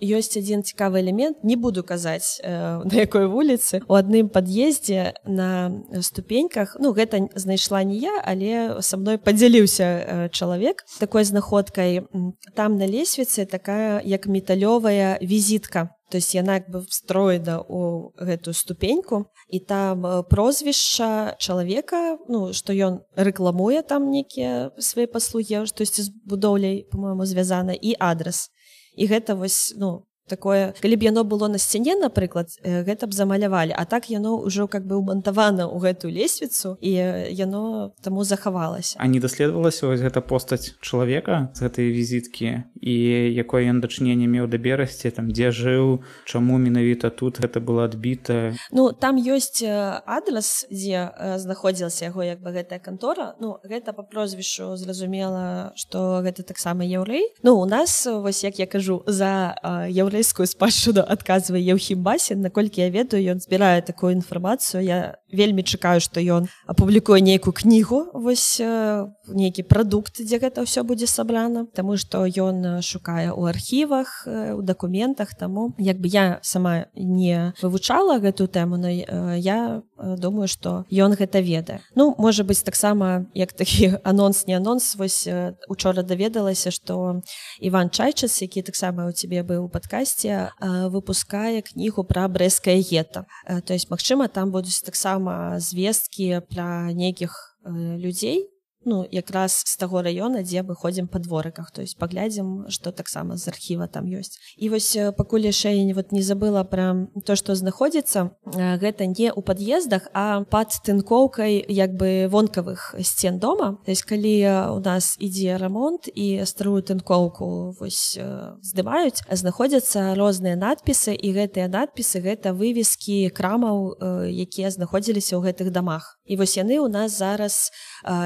Ёсць 0.02 0.36
адзін 0.36 0.64
цікавы 0.66 1.00
элемент 1.00 1.44
не 1.44 1.56
буду 1.56 1.84
казаць 1.84 2.42
э, 2.44 2.82
на 2.84 2.96
якой 2.98 3.28
вуліцы 3.28 3.82
у 3.88 3.94
адным 3.94 4.28
пад'ездзе 4.28 5.14
на 5.26 5.70
ступеньках 6.02 6.76
ну 6.80 6.94
гэта 6.94 7.30
знайшла 7.36 7.84
не 7.84 8.02
я 8.02 8.18
але 8.26 8.82
са 8.82 8.98
мной 8.98 9.18
падзяліўся 9.18 9.84
э, 9.86 10.30
чалавек 10.34 10.84
такой 11.00 11.24
знаходкай 11.24 12.10
там 12.56 12.78
на 12.78 12.88
лесвіцы 12.90 13.46
такая 13.46 14.02
як 14.02 14.26
металёвая 14.26 15.22
візітка 15.22 15.94
то 16.14 16.18
есть 16.18 16.36
яна 16.36 16.62
як 16.62 16.70
бы 16.70 16.86
встроена 16.86 17.58
у 17.58 18.14
гэтую 18.22 18.54
ступеньку 18.54 19.26
і 19.50 19.60
там 19.60 20.06
э, 20.06 20.22
прозвішча 20.30 21.34
чалавека 21.42 22.22
ну 22.30 22.54
што 22.54 22.70
ён 22.70 23.02
рэкламуе 23.18 23.82
там 23.82 24.14
нейкія 24.14 24.70
свае 24.78 25.10
паслугі 25.10 25.66
штосьці 25.66 26.06
з 26.06 26.14
будоўляй 26.30 26.86
по-моему 26.94 27.26
звязана 27.26 27.74
і 27.74 27.98
адрес. 27.98 28.54
І 28.94 29.10
гэта 29.10 29.34
вось 29.34 29.74
ну 29.74 30.06
такое 30.28 30.74
калі 30.82 30.96
б 30.96 31.04
яно 31.04 31.24
было 31.24 31.48
на 31.48 31.58
сцяне 31.58 31.96
напрыклад 31.96 32.48
гэта 32.64 33.08
б 33.08 33.12
замалявалі. 33.14 33.74
А 33.76 33.86
так 33.86 34.10
яно 34.10 34.40
ўжо 34.40 34.68
как 34.68 34.86
бы 34.88 34.96
умантавана 34.96 35.68
ў 35.68 35.78
гэтую 35.80 36.12
лесвіцу 36.14 36.78
і 36.80 36.92
яно 37.32 37.94
таму 38.02 38.24
захавалася. 38.24 38.96
А 39.00 39.08
не 39.08 39.20
даследавалася 39.20 39.88
вось 39.88 40.02
гэта 40.02 40.22
постаць 40.22 40.76
чалавека 40.80 41.52
з 41.54 41.60
гэтай 41.68 41.92
візіткі 41.92 42.64
і 42.80 42.96
якое 43.36 43.68
ён 43.68 43.84
дачыненне 43.84 44.28
меў 44.28 44.48
да 44.48 44.58
берасці 44.58 45.12
там 45.12 45.32
дзе 45.32 45.52
жыў 45.52 46.04
чаму 46.26 46.58
менавіта 46.58 47.10
тут 47.12 47.44
гэта 47.44 47.60
было 47.60 47.86
адбіта? 47.86 48.56
Ну 48.72 48.92
там 48.96 49.20
ёсць 49.20 49.64
адрес 49.64 50.66
дзе 50.72 51.12
знаходзілася 51.38 52.14
яго 52.14 52.24
як 52.24 52.40
бы 52.40 52.56
гэтая 52.56 52.80
кантора. 52.80 53.36
Ну 53.40 53.60
гэта 53.64 53.94
по 53.94 54.04
прозвішчу 54.04 54.76
зразумела 54.80 55.74
что 55.76 56.22
гэта 56.24 56.44
таксама 56.44 56.86
яўрэй. 56.86 57.36
Ну 57.44 57.60
у 57.60 57.66
нас 57.66 58.06
вось 58.06 58.44
як 58.44 58.60
я 58.60 58.68
кажу 58.68 59.04
за 59.08 59.60
яўрэй 59.90 60.13
яўрэйскую 60.14 60.46
спадчыну 60.46 61.02
адказвае 61.10 61.74
Еўхімбасін 61.74 62.46
наколькі 62.46 62.86
я 62.86 62.94
ведаю 62.94 63.34
ён 63.34 63.42
збірае 63.42 63.82
такую 63.82 64.14
інфармацыю. 64.14 64.86
Я 64.86 65.18
вельмі 65.34 65.66
чакаю 65.66 65.98
што 65.98 66.22
ён 66.22 66.46
апублікуе 66.70 67.18
нейкую 67.18 67.50
кнігу 67.50 68.14
вось 68.14 68.62
нейкі 68.62 69.66
прадукт 69.66 70.22
дзе 70.22 70.38
гэта 70.38 70.70
ўсё 70.70 70.86
будзе 70.86 71.10
сабрана. 71.10 71.66
Таму 71.74 71.98
што 71.98 72.30
ён 72.30 72.86
шукае 72.86 73.34
ў 73.34 73.50
архівах 73.50 74.30
у 74.30 74.62
дакументах. 74.62 75.34
Таму 75.34 75.74
як 75.82 75.98
бы 75.98 76.06
я 76.06 76.38
сама 76.46 76.86
не 76.94 77.58
вывучала 77.58 78.22
гэтую 78.22 78.54
тэму 78.54 78.78
но 78.78 78.90
я 79.34 79.82
думаю 79.98 80.46
што 80.46 80.86
ён 80.94 81.18
гэта 81.18 81.42
ведае. 81.42 81.82
Ну 81.98 82.14
можа 82.22 82.46
быць 82.46 82.62
таксама 82.62 83.26
як 83.34 83.50
такі 83.58 83.98
анонс 84.06 84.46
не 84.46 84.54
анонс. 84.54 84.94
Вось 84.94 85.26
учора 85.66 86.06
даведалася 86.06 86.70
што 86.70 87.26
Іван 87.58 87.90
чайчас 87.90 88.38
які 88.46 88.62
таксама 88.62 89.10
у 89.10 89.12
цябе 89.12 89.42
быў 89.42 89.66
падказ 89.74 90.03
падкасці 90.04 90.90
выпускае 90.92 91.62
кнігу 91.62 92.04
пра 92.04 92.28
брэскае 92.28 92.82
гета 92.82 93.26
то 93.48 93.74
есть 93.74 93.90
магчыма 93.90 94.28
там 94.28 94.52
будуць 94.52 94.84
таксама 94.84 95.60
звесткі 95.60 96.42
пра 96.50 96.92
нейкіх 96.92 97.56
людзей 97.66 98.50
ну 98.86 99.06
якраз 99.12 99.64
з 99.66 99.78
таго 99.78 100.02
района 100.02 100.44
дзе 100.44 100.64
мы 100.64 100.76
ходзім 100.76 101.08
па 101.08 101.20
дворыках. 101.20 101.72
То 101.72 101.82
есть 101.82 101.98
паглядзім 101.98 102.70
что 102.70 102.92
таксама 102.92 103.38
з 103.38 103.48
архіва 103.48 103.88
там 103.88 104.06
ёсць. 104.06 104.38
І 104.58 104.70
вось 104.70 104.98
пакуль 105.18 105.48
яшчэ 105.48 105.94
вот 105.94 106.12
не 106.12 106.22
забыла 106.22 106.64
пра 106.64 107.08
то 107.26 107.36
что 107.36 107.56
знаходзіцца 107.56 108.32
гэта 108.80 109.06
не 109.06 109.32
ў 109.32 109.42
пад'ездах 109.42 110.08
а 110.14 110.44
пад 110.44 110.72
тынкоўкай 110.86 111.66
як 111.68 111.96
бы 111.96 112.28
вонкавых 112.30 112.96
сцен 113.02 113.40
дома. 113.40 113.78
То 113.86 113.92
есть 113.92 114.04
калі 114.04 114.74
у 114.76 114.80
нас 114.80 115.16
ідзе 115.20 115.58
рамонт 115.58 116.10
і 116.14 116.46
старую 116.46 116.84
тынкоўку 116.84 117.76
вось 117.80 118.18
здымаюць 118.62 119.24
знаходзяцца 119.32 120.16
розныя 120.16 120.56
надпісы 120.56 121.14
і 121.14 121.34
гэтыя 121.34 121.68
надпісы 121.68 122.20
гэта 122.20 122.54
вывескі 122.54 123.30
крамаў 123.30 123.98
якія 124.30 124.72
знаходзіліся 124.72 125.38
ў 125.38 125.52
гэтых 125.52 125.72
дамах. 125.72 126.20
І 126.26 126.38
вось 126.38 126.56
яны 126.58 126.80
у 126.80 126.88
нас 126.88 127.18
зараз 127.18 127.72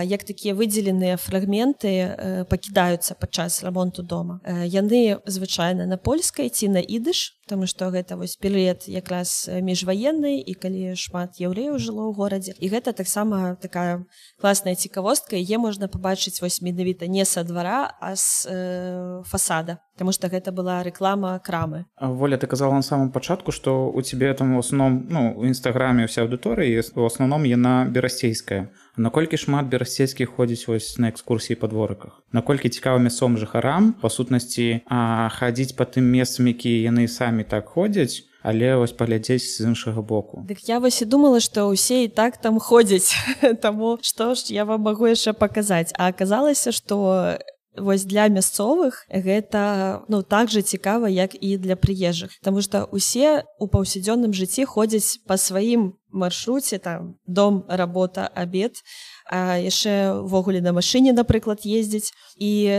як 0.03 0.23
такі 0.23 0.46
такія 0.47 0.55
выдзеленыя 0.55 1.17
фрагменты 1.17 1.91
э, 1.91 2.45
пакідаюцца 2.47 3.15
падчас 3.19 3.63
рамонту 3.63 4.03
дома. 4.03 4.39
Э, 4.45 4.63
яны 4.63 5.19
звычайна 5.27 5.85
на 5.85 5.97
польскай 5.97 6.47
ці 6.49 6.71
на 6.71 6.79
ідыш 6.79 7.37
Таму 7.47 7.63
што 7.63 7.87
гэта 7.95 8.19
вось 8.19 8.35
перыяд 8.35 8.91
якраз 8.91 9.47
міжваенны 9.47 10.43
і 10.43 10.53
калі 10.59 10.99
шмат 10.99 11.39
яўрэяў 11.39 11.79
жыло 11.79 12.11
ў 12.11 12.19
горадзе. 12.19 12.51
І 12.59 12.67
гэта 12.67 12.91
таксама 12.91 13.55
такая 13.55 14.03
класная 14.35 14.75
цікавостка 14.75 15.39
е 15.39 15.55
можна 15.55 15.87
пабачыць 15.87 16.43
вось 16.43 16.59
менавіта 16.59 17.07
не 17.07 17.23
са 17.23 17.47
двара 17.47 17.95
а 18.03 18.19
з 18.19 18.51
э, 18.51 19.23
фасада 19.23 19.79
Таму 19.97 20.11
што 20.11 20.27
гэта 20.27 20.51
была 20.51 20.83
рэклама 20.83 21.39
крамы. 21.39 21.87
Воля 21.97 22.37
ты 22.37 22.45
казала 22.45 22.75
на 22.75 22.83
самом 22.83 23.15
пачатку 23.15 23.55
што 23.55 23.87
у 23.89 24.01
цябе 24.03 24.33
там 24.33 24.55
у 24.55 24.59
асноўном 24.59 25.07
ну 25.07 25.31
у 25.39 25.47
нстаграме 25.47 26.11
ўся 26.11 26.27
аўдыторыя 26.27 26.83
у 26.99 27.07
асноўном 27.07 27.47
яна 27.47 27.87
берасцейская 27.87 28.75
наколькі 28.97 29.37
шмат 29.37 29.69
берасцейскіх 29.71 30.35
ходзіць 30.35 30.67
вось 30.67 30.97
на 30.97 31.13
экскурсіі 31.13 31.57
па 31.61 31.69
дворыках? 31.71 32.21
Наколькі 32.33 32.69
цікава 32.69 32.97
мясцом 32.97 33.37
жыхарам 33.37 33.93
па 34.01 34.09
сутнасці 34.09 34.83
хадзіць 34.87 35.77
па 35.77 35.85
тым 35.85 36.09
месцам 36.09 36.49
якія 36.51 36.89
яны 36.91 37.07
самі 37.07 37.47
так 37.47 37.69
ходзяць 37.69 38.27
але 38.47 38.75
вось 38.79 38.95
паглядзець 38.95 39.43
з 39.43 39.67
іншага 39.67 40.01
боку? 40.01 40.43
Дык 40.47 40.63
я 40.71 40.79
вось 40.79 41.01
і 41.01 41.05
думала 41.05 41.39
што 41.43 41.67
ўсе 41.67 42.07
і 42.07 42.07
так 42.07 42.39
там 42.39 42.59
ходзяць. 42.63 43.11
Таму 43.63 43.99
што 44.01 44.35
ж 44.39 44.47
я 44.55 44.63
вам 44.63 44.87
магу 44.87 45.07
яшчэ 45.11 45.35
паказаць? 45.35 45.91
А 45.99 46.07
аказалася 46.07 46.71
што 46.71 47.35
вось 47.77 48.05
для 48.05 48.27
мясцовых 48.27 49.05
гэта 49.09 50.03
ну 50.07 50.21
так 50.21 50.49
жа 50.49 50.61
цікава 50.61 51.09
як 51.09 51.37
і 51.37 51.57
для 51.57 51.75
прыезжых 51.75 52.35
Таму 52.41 52.61
што 52.61 52.89
усе 52.91 53.45
у 53.59 53.67
паўсядзённым 53.67 54.33
жыцці 54.33 54.65
ходзяць 54.65 55.21
па 55.27 55.37
сваім 55.37 55.93
маршруце 56.11 56.79
там 56.79 57.15
дом 57.27 57.63
работа 57.67 58.27
абед 58.27 58.81
а 59.29 59.57
яшчэ 59.59 60.23
ўвогуле 60.23 60.61
на 60.61 60.73
машыне 60.73 61.13
напрыклад 61.13 61.65
ездзіць. 61.65 62.11
І 62.37 62.71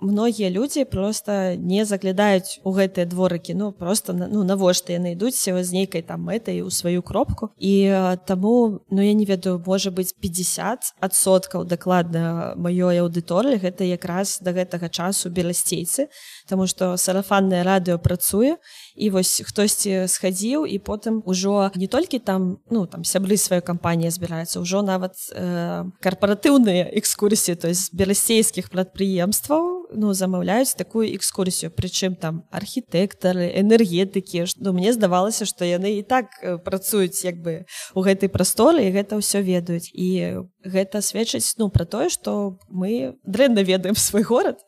многія 0.00 0.50
людзі 0.50 0.84
просто 0.84 1.56
не 1.56 1.84
заглядаюць 1.84 2.60
у 2.64 2.72
гэтыя 2.72 3.06
дворыкі. 3.06 3.54
Ну 3.54 3.72
просто 3.72 4.12
ну 4.12 4.44
навошта 4.44 4.92
яны 4.92 5.12
ідуць 5.12 5.38
з 5.38 5.72
нейкай 5.72 6.02
там 6.02 6.22
мэтай 6.24 6.62
у 6.62 6.70
сваю 6.70 7.02
кропку. 7.02 7.50
І 7.58 7.90
таму 8.26 8.80
ну 8.90 9.02
я 9.02 9.12
не 9.12 9.24
ведаю 9.24 9.62
можа 9.66 9.90
быць 9.90 10.14
50соткаў 10.14 11.64
дакладна 11.64 12.54
маёй 12.56 13.00
аўдыторыі 13.00 13.58
гэта 13.58 13.84
якраз 13.84 14.38
да 14.42 14.52
гэтага 14.52 14.88
часу 14.88 15.30
беласцейцы 15.30 16.08
Таму 16.48 16.66
што 16.66 16.96
сарафаннае 16.96 17.62
радыё 17.62 17.98
працуе. 17.98 18.56
І 18.96 19.10
вось 19.10 19.42
хтосьці 19.44 20.08
схадзіў 20.08 20.64
і 20.64 20.78
потым 20.78 21.22
ужо 21.24 21.70
не 21.76 21.86
толькі 21.86 22.18
там 22.18 22.58
ну 22.70 22.86
там 22.86 23.04
сябры 23.04 23.36
сваёй 23.36 23.60
кампаніі 23.60 24.10
збіраецца 24.10 24.60
ўжо 24.60 24.82
нават 24.82 25.14
э, 25.32 25.84
карпаратыўныя 26.00 26.88
экскурсіі 27.00 27.56
то 27.56 27.68
есть 27.68 27.94
беласцейскіх 27.94 28.70
прадпрыемстваў 28.70 29.88
ну 29.94 30.12
замаўляюць 30.12 30.76
такую 30.76 31.08
экскурсію 31.16 31.70
прычым 31.72 32.16
там 32.16 32.44
архітэктары 32.50 33.52
энергетыкі 33.60 34.44
ну 34.60 34.72
мне 34.72 34.92
здавалася 34.92 35.48
што 35.48 35.64
яны 35.64 35.98
і 35.98 36.02
так 36.02 36.32
працуюць 36.64 37.24
як 37.24 37.40
бы 37.40 37.64
у 37.94 38.04
гэтай 38.04 38.28
прасторы 38.28 38.86
і 38.86 38.92
гэта 38.92 39.18
ўсё 39.20 39.40
ведаюць 39.40 39.90
і 39.94 40.44
гэта 40.64 41.00
сведчыць 41.00 41.56
ну 41.58 41.70
пра 41.72 41.84
тое 41.84 42.08
што 42.12 42.58
мы 42.68 43.16
дрэнна 43.24 43.64
ведаем 43.64 43.96
свой 43.96 44.22
горад 44.22 44.60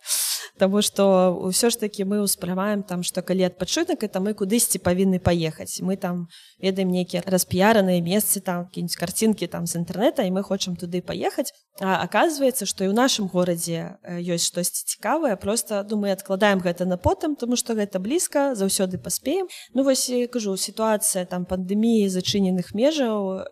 Таму 0.60 0.82
што 0.84 1.32
ўсё 1.48 1.72
ж 1.72 1.80
такі 1.80 2.04
мы 2.04 2.20
ўспрымаем 2.20 2.84
там 2.84 3.00
што 3.00 3.24
калі 3.24 3.48
адпачынак 3.48 4.04
это 4.04 4.20
мы 4.20 4.36
кудысьці 4.36 4.76
павінны 4.84 5.16
паехаць 5.16 5.80
мы 5.80 5.96
там 5.96 6.28
ведаем 6.60 6.92
нейкія 6.92 7.24
расп'яраныя 7.24 8.04
месцы 8.04 8.44
там 8.44 8.68
кінь 8.68 8.92
карцінкі 8.92 9.48
там 9.48 9.64
з 9.64 9.80
інтэрнэта 9.80 10.28
і 10.28 10.36
мы 10.36 10.44
хочам 10.44 10.76
туды 10.76 11.00
паехаць 11.00 11.48
а 11.80 12.04
оказывается 12.04 12.68
што 12.68 12.84
і 12.84 12.92
ў 12.92 12.94
нашым 12.94 13.32
горадзе 13.32 13.96
ёсць 14.04 14.52
штосьці 14.52 14.84
цікавае. 14.84 15.40
Просто 15.40 15.80
думаю 15.80 16.12
адкладаем 16.12 16.60
гэта 16.60 16.84
на 16.84 17.00
потым 17.00 17.40
тому 17.40 17.56
што 17.56 17.72
гэта 17.72 17.96
блізка 17.96 18.52
заўсёды 18.52 19.00
паспеем. 19.00 19.48
Ну 19.72 19.82
вось 19.82 20.12
кажу 20.28 20.60
сітуацыя 20.60 21.24
там 21.24 21.48
пандэміі 21.48 22.12
зачыненых 22.12 22.76
межаў 22.76 23.48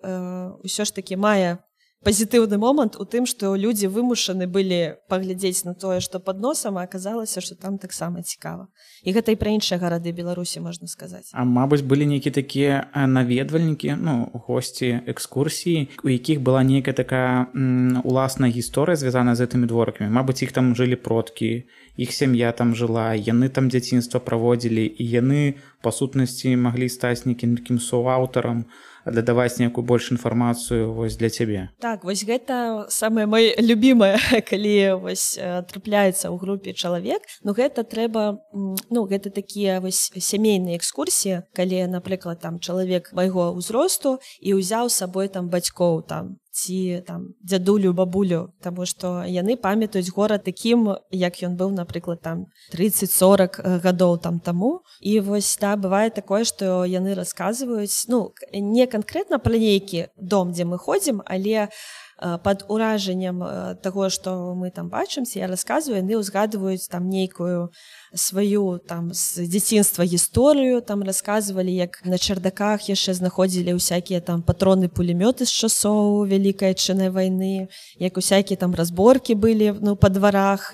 ўсё 0.61 0.85
ж 0.85 0.93
таки 0.93 1.17
мае 1.17 1.65
пазітыўны 2.07 2.59
момант 2.59 2.97
у 3.01 3.05
тым 3.05 3.27
што 3.27 3.55
людзі 3.59 3.91
вымушаны 3.91 4.47
былі 4.47 4.99
паглядзець 5.11 5.67
на 5.67 5.75
тое 5.75 5.99
што 6.01 6.21
под 6.23 6.39
носам 6.39 6.79
аказалася 6.79 7.43
што 7.43 7.59
там 7.59 7.79
таксама 7.79 8.23
цікава 8.23 8.69
і 9.03 9.15
гэта 9.17 9.35
і 9.35 9.39
пра 9.41 9.51
іншыя 9.59 9.83
гарады 9.83 10.15
беларусі 10.15 10.63
можна 10.63 10.87
сказаць. 10.87 11.31
А 11.33 11.43
мабыць 11.43 11.83
былі 11.83 12.07
нейкія 12.07 12.33
такія 12.33 12.87
наведвальнікі 12.95 13.99
ну 13.99 14.31
госці 14.47 15.03
экскурсіі 15.11 15.89
у 16.07 16.09
якіх 16.09 16.39
была 16.41 16.63
нейкая 16.63 16.95
такая 16.95 17.51
уласная 18.07 18.51
гісторыя 18.55 18.95
звязана 18.95 19.35
з 19.35 19.47
гэтымі 19.47 19.67
дворкамі 19.67 20.11
Мабыць 20.15 20.43
іх 20.47 20.55
там 20.55 20.75
жылі 20.79 20.97
продкі 21.03 21.67
іх 21.99 22.15
сям'я 22.15 22.53
там 22.55 22.79
жыла 22.79 23.19
яны 23.19 23.51
там 23.51 23.69
дзяцінства 23.69 24.23
праводзілі 24.23 24.87
і 24.87 25.03
яны 25.03 25.59
па 25.83 25.91
сутнасці 25.91 26.55
маглі 26.55 26.87
стаць 26.87 27.27
нейкім 27.27 27.59
такім 27.59 27.83
соаўтарам 27.83 28.71
дадаваць 29.13 29.59
нейкую 29.59 29.85
больш 29.85 30.11
інфармацыю 30.13 30.93
вось 30.93 31.17
для 31.17 31.31
цябе 31.31 31.69
так 31.81 32.05
вось 32.05 32.25
гэта 32.25 32.87
самае 32.89 33.27
мой 33.27 33.55
любімае 33.59 34.19
калі 34.51 35.01
вось 35.05 35.39
трапляецца 35.39 36.29
ў 36.29 36.37
групе 36.39 36.73
чалавек 36.73 37.23
ну 37.43 37.55
гэта 37.55 37.85
трэба 37.85 38.39
ну 38.91 39.07
гэта 39.07 39.31
такія 39.31 39.81
вось 39.81 40.11
сямейныя 40.15 40.77
экскурсіі 40.77 41.45
калі 41.55 41.87
напрыклад 41.93 42.41
там 42.41 42.61
чалавек 42.61 43.13
майго 43.13 43.53
ўзросту 43.55 44.19
і 44.41 44.59
ўзяў 44.59 44.93
сабой 44.93 45.29
там 45.29 45.49
бацькоў 45.49 46.03
там 46.05 46.37
ці 46.59 47.03
там 47.07 47.31
дзядулю 47.43 47.93
бабулю 47.95 48.51
Таму 48.63 48.87
што 48.91 49.23
яны 49.23 49.57
памятаюць 49.57 50.11
горад 50.17 50.45
такім 50.45 50.89
як 51.15 51.39
ён 51.47 51.55
быў 51.55 51.71
напрыклад 51.79 52.23
там 52.23 52.47
30-40 52.75 53.83
гадоў 53.85 54.19
там 54.19 54.41
таму. 54.41 54.83
І 55.01 55.21
вось 55.21 55.57
да 55.61 55.77
бывае 55.77 56.11
такое 56.11 56.43
што 56.45 56.83
яны 56.85 57.15
расказваюць 57.15 58.07
ну 58.09 58.33
не 58.53 58.87
канкрэтна 58.87 59.39
пра 59.39 59.55
нейкі 59.55 60.09
дом 60.17 60.53
дзе 60.53 60.65
мы 60.65 60.79
ходзім 60.79 61.23
але 61.25 61.69
под 62.19 62.65
уражаннем 62.69 63.43
таго 63.83 64.09
што 64.11 64.55
мы 64.55 64.71
там 64.71 64.89
бачымся 64.89 65.39
я 65.39 65.47
расказваю 65.47 66.03
яны 66.03 66.19
ўзгадваюць 66.19 66.89
там 66.91 67.09
нейкую 67.09 67.71
сваю 68.15 68.79
там 68.79 69.13
з 69.13 69.47
дзяцінства 69.47 70.05
гісторыю 70.05 70.83
там 70.83 71.03
рассказывалі 71.03 71.71
як 71.71 72.01
на 72.05 72.19
чардаках 72.19 72.89
яшчэ 72.89 73.15
знаходзілі 73.15 73.79
ўсякія 73.79 74.21
там 74.21 74.43
патроны 74.43 74.89
пулемёты 74.89 75.47
з 75.47 75.53
часоў 75.53 76.27
вялікай 76.27 76.75
адчынай 76.75 77.11
вайны 77.11 77.69
як 77.99 78.17
усякія 78.17 78.57
там 78.57 78.75
разборкі 78.75 79.35
былі 79.35 79.75
ну 79.81 79.97
па 79.97 80.09
дварах 80.09 80.73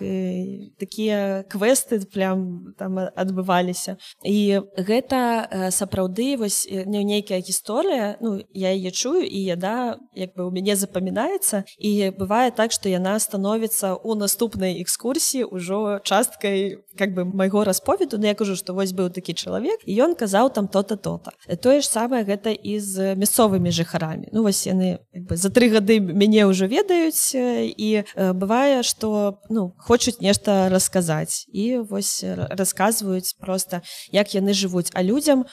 такія 0.79 1.45
квесты 1.49 2.01
прям 2.07 2.75
там 2.79 2.99
адбываліся. 2.99 3.97
І 4.25 4.61
гэта 4.77 5.71
сапраўды 5.71 6.37
вось 6.39 6.69
не 6.71 7.05
нейкая 7.05 7.41
гісторыя 7.41 8.17
ну 8.21 8.41
я 8.53 8.73
яе 8.73 8.91
чую 8.91 9.23
і 9.23 9.39
яда 9.45 9.99
як 10.15 10.35
бы 10.35 10.47
у 10.47 10.51
мяне 10.51 10.77
запамінаецца 11.35 11.65
і 11.79 12.11
бывае 12.19 12.51
так 12.55 12.73
што 12.73 12.89
яна 12.89 13.19
становіцца 13.19 13.95
у 13.95 14.15
наступнай 14.15 14.81
экскурсіі 14.83 15.51
ўжо 15.51 16.01
часткай 16.05 16.79
как 16.99 17.15
бы 17.15 17.25
майго 17.25 17.65
расповеду. 17.65 18.19
Но 18.19 18.27
я 18.27 18.35
кажу 18.35 18.57
што 18.57 18.75
вось 18.75 18.93
быў 18.93 19.11
такі 19.11 19.35
чалавек 19.35 19.81
і 19.87 19.93
ён 20.03 20.15
казаў 20.15 20.51
там 20.51 20.69
то-то 20.69 20.97
то-то. 20.97 21.33
Тое 21.57 21.81
ж 21.81 21.89
самае 21.89 22.25
гэта 22.25 22.51
і 22.51 22.79
з 22.79 23.15
мясцовымі 23.17 23.71
жыхарамі. 23.71 24.29
Ну 24.33 24.43
вось 24.43 24.67
яны 24.67 24.99
бы, 25.15 25.37
за 25.37 25.51
тры 25.51 25.69
гады 25.71 26.01
мяне 26.01 26.47
ўжо 26.47 26.67
ведаюць 26.67 27.35
і 27.35 28.05
бывае 28.15 28.83
што 28.83 29.41
ну 29.51 29.75
хочуць 29.79 30.21
нешта 30.21 30.69
расказаць. 30.69 31.47
І 31.53 31.79
вось 31.79 32.23
расказваюць 32.25 33.37
просто 33.41 33.83
як 34.13 34.35
яны 34.35 34.55
жывуць. 34.55 34.91
А 34.95 35.03
людзям 35.03 35.47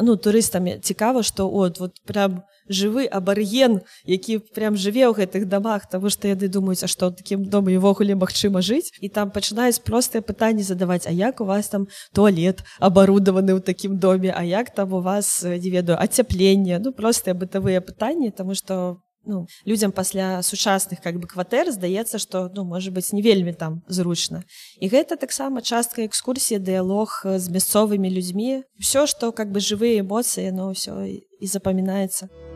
ну 0.00 0.16
турыстамі 0.16 0.78
цікава 0.78 1.22
што 1.22 1.50
от 1.50 1.80
вот 1.80 1.98
прям 2.06 2.42
жывы 2.70 3.06
абарген 3.10 3.80
які 4.06 4.38
прям 4.54 4.78
жыве 4.78 5.10
ў 5.10 5.18
гэтых 5.18 5.50
дамах 5.50 5.90
тому 5.90 6.10
что 6.10 6.30
яны 6.30 6.48
думаюць 6.48 6.86
а 6.86 6.88
што 6.88 7.10
такім 7.10 7.44
дома 7.44 7.74
увогуле 7.74 8.14
магчыма 8.14 8.62
жыць. 8.62 8.94
І 9.02 9.08
там 9.08 9.34
пачынаюць 9.34 9.82
простыя 9.82 10.22
пытанні 10.22 10.62
задаваць 10.62 11.06
А 11.06 11.12
як 11.12 11.40
у 11.40 11.44
вас 11.44 11.68
там 11.68 11.88
туалет 12.14 12.62
абарудаваны 12.78 13.58
ў 13.58 13.60
такім 13.60 13.98
доме 13.98 14.30
А 14.30 14.44
як 14.44 14.70
там 14.70 14.92
у 14.92 15.00
вас 15.02 15.42
не 15.42 15.70
ведаю 15.70 15.98
ацяпленне 15.98 16.78
ну 16.78 16.92
простыя 16.92 17.34
бытавыя 17.34 17.82
пытанні 17.82 18.30
тому 18.30 18.54
что 18.54 19.01
ну, 19.24 19.46
людзям 19.64 19.92
пасля 19.92 20.42
сучасных 20.42 21.00
как 21.00 21.18
бы 21.18 21.26
кватэр 21.26 21.70
здаецца 21.70 22.18
што 22.18 22.50
ну 22.54 22.64
можа 22.64 22.90
быть 22.90 23.12
не 23.12 23.22
вельмі 23.22 23.52
там 23.52 23.82
зручна 23.88 24.44
і 24.80 24.88
гэта 24.88 25.16
таксама 25.16 25.62
частка 25.62 26.04
экскурсія 26.04 26.60
дыялог 26.60 27.22
з 27.24 27.48
мясцовымі 27.48 28.10
людзьмі 28.10 28.62
все 28.78 29.06
што 29.06 29.32
как 29.32 29.50
бы 29.52 29.60
жывыя 29.60 30.02
эмоцыі 30.02 30.50
но 30.50 30.72
ўсё 30.72 31.06
і 31.06 31.46
запамінаецца 31.46 32.51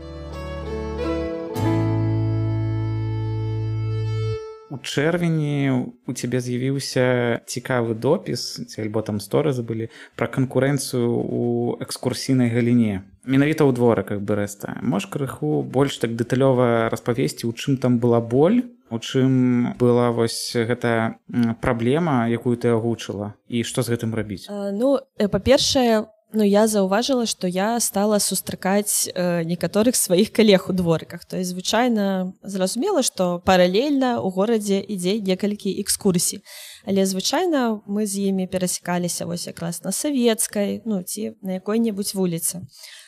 у 4.77 4.85
чэрвені 4.85 5.89
у 6.07 6.13
цябе 6.13 6.41
з'явіўся 6.45 7.41
цікавы 7.49 7.97
допіс 7.97 8.61
ці 8.69 8.77
альбо 8.85 9.01
там 9.01 9.21
сторазы 9.25 9.65
былі 9.65 9.89
пра 10.21 10.29
канкурэнцыю 10.29 11.09
у 11.09 11.43
экскурсійнай 11.81 12.53
галіне. 12.53 13.09
Менавіта 13.25 13.65
ў 13.65 13.73
дворыках 13.73 14.21
брэста 14.21 14.77
можаш 14.85 15.09
крыху 15.09 15.65
больш 15.65 15.97
так 15.99 16.13
дэталёва 16.13 16.93
распавесці 16.93 17.49
у 17.49 17.53
чым 17.57 17.81
там 17.81 17.99
была 17.99 18.21
боль 18.21 18.69
у 18.91 18.99
чым 19.01 19.75
была 19.81 20.13
вось 20.13 20.53
гэта 20.55 21.19
праблема 21.61 22.29
якую 22.29 22.61
ты 22.61 22.71
агучыла 22.71 23.35
і 23.49 23.65
што 23.65 23.83
з 23.83 23.97
гэтым 23.97 24.15
рабіць? 24.15 24.47
Ну 24.51 25.01
па-першае 25.17 26.07
Ну 26.33 26.43
я 26.45 26.67
заўважыла, 26.67 27.27
што 27.27 27.47
я 27.47 27.79
стала 27.81 28.19
сустракаць 28.19 29.09
э, 29.09 29.45
некаторых 29.45 29.97
сваіх 29.97 30.33
калег 30.33 30.69
у 30.69 30.73
дворыках. 30.73 31.25
То 31.25 31.39
есть 31.39 31.51
звычайна 31.51 32.35
зразумела, 32.43 33.03
што 33.03 33.39
паралельна 33.45 34.19
ў 34.19 34.29
горадзе 34.35 34.83
ідзе 34.83 35.21
некалькі 35.23 35.71
экскурсій. 35.81 36.43
Але 36.85 37.07
звычайна 37.07 37.81
мы 37.87 38.07
з 38.07 38.35
імі 38.35 38.47
перасекаліся 38.47 39.27
вось 39.27 39.47
якраз 39.47 39.85
на 39.85 39.93
савецкай, 39.93 40.83
ну 40.85 41.03
ці 41.03 41.39
на 41.43 41.63
якой-небудзь 41.63 42.15
вуліцы 42.15 42.67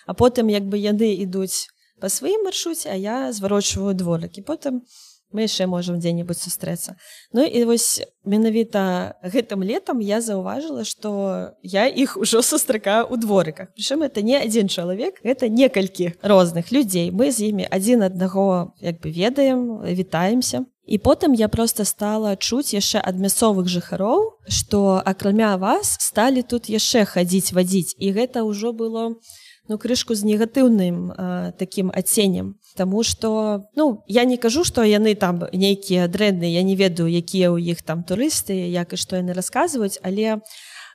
а 0.08 0.14
потым 0.16 0.48
як 0.48 0.64
бы 0.64 0.80
яны 0.80 1.12
ідуць 1.20 1.68
па 2.00 2.08
сваім 2.08 2.48
маршруце 2.48 2.88
а 2.88 2.96
я 2.96 3.16
зварочваю 3.36 3.92
дворыкі 3.92 4.42
потым 4.48 4.80
мы 5.32 5.44
яшчэ 5.44 5.66
можам 5.66 5.98
дзе-небудзь 6.00 6.44
сустрэцца. 6.48 6.96
Ну 7.32 7.44
і 7.44 7.64
вось 7.64 8.00
менавіта 8.24 9.14
гэтым 9.22 9.62
летам 9.62 10.00
я 10.00 10.20
заўважыла 10.20 10.84
што 10.84 11.54
я 11.62 11.86
іх 11.86 12.16
ужо 12.22 12.42
сустракаю 12.42 13.06
ў 13.08 13.16
дворыках 13.20 13.72
прычым 13.76 14.02
это 14.02 14.22
не 14.22 14.36
адзін 14.40 14.68
чалавек 14.68 15.20
это 15.22 15.48
некалькі 15.48 16.16
розных 16.22 16.72
людзей. 16.72 17.10
Мы 17.10 17.30
з 17.32 17.52
імі 17.52 17.68
адзін 17.70 18.08
аднаго 18.08 18.74
як 18.80 19.00
бы 19.00 19.10
ведаем 19.12 19.84
вітаемся. 19.84 20.64
І 20.88 20.96
потым 20.98 21.34
я 21.34 21.48
просто 21.48 21.84
стала 21.84 22.32
чуць 22.36 22.72
яшчэ 22.72 22.96
ад 23.04 23.20
мясцовых 23.20 23.68
жыхароў, 23.68 24.40
што 24.48 25.02
акрамя 25.04 25.60
вас 25.60 26.00
сталі 26.00 26.40
тут 26.40 26.72
яшчэ 26.72 27.04
хадзіць 27.04 27.52
вадзіць. 27.52 27.92
І 28.00 28.16
гэта 28.16 28.40
ўжо 28.48 28.72
было 28.72 29.20
ну 29.68 29.78
крышку 29.78 30.14
з 30.14 30.24
негатыўным 30.24 31.12
э, 31.12 31.52
таким 31.58 31.92
адценнем 31.94 32.56
Таму 32.76 33.02
что 33.02 33.64
ну 33.76 34.02
я 34.06 34.24
не 34.24 34.36
кажу 34.36 34.64
что 34.64 34.82
яны 34.82 35.14
там 35.14 35.44
нейкія 35.52 36.08
дрэнныя 36.08 36.50
я 36.50 36.62
не 36.62 36.76
ведаю 36.76 37.08
якія 37.08 37.52
ў 37.52 37.60
іх 37.72 37.82
там 37.82 38.02
турысты 38.02 38.56
як 38.68 38.92
і 38.92 38.96
што 38.96 39.16
яны 39.16 39.32
расказваюць 39.32 40.00
але 40.02 40.40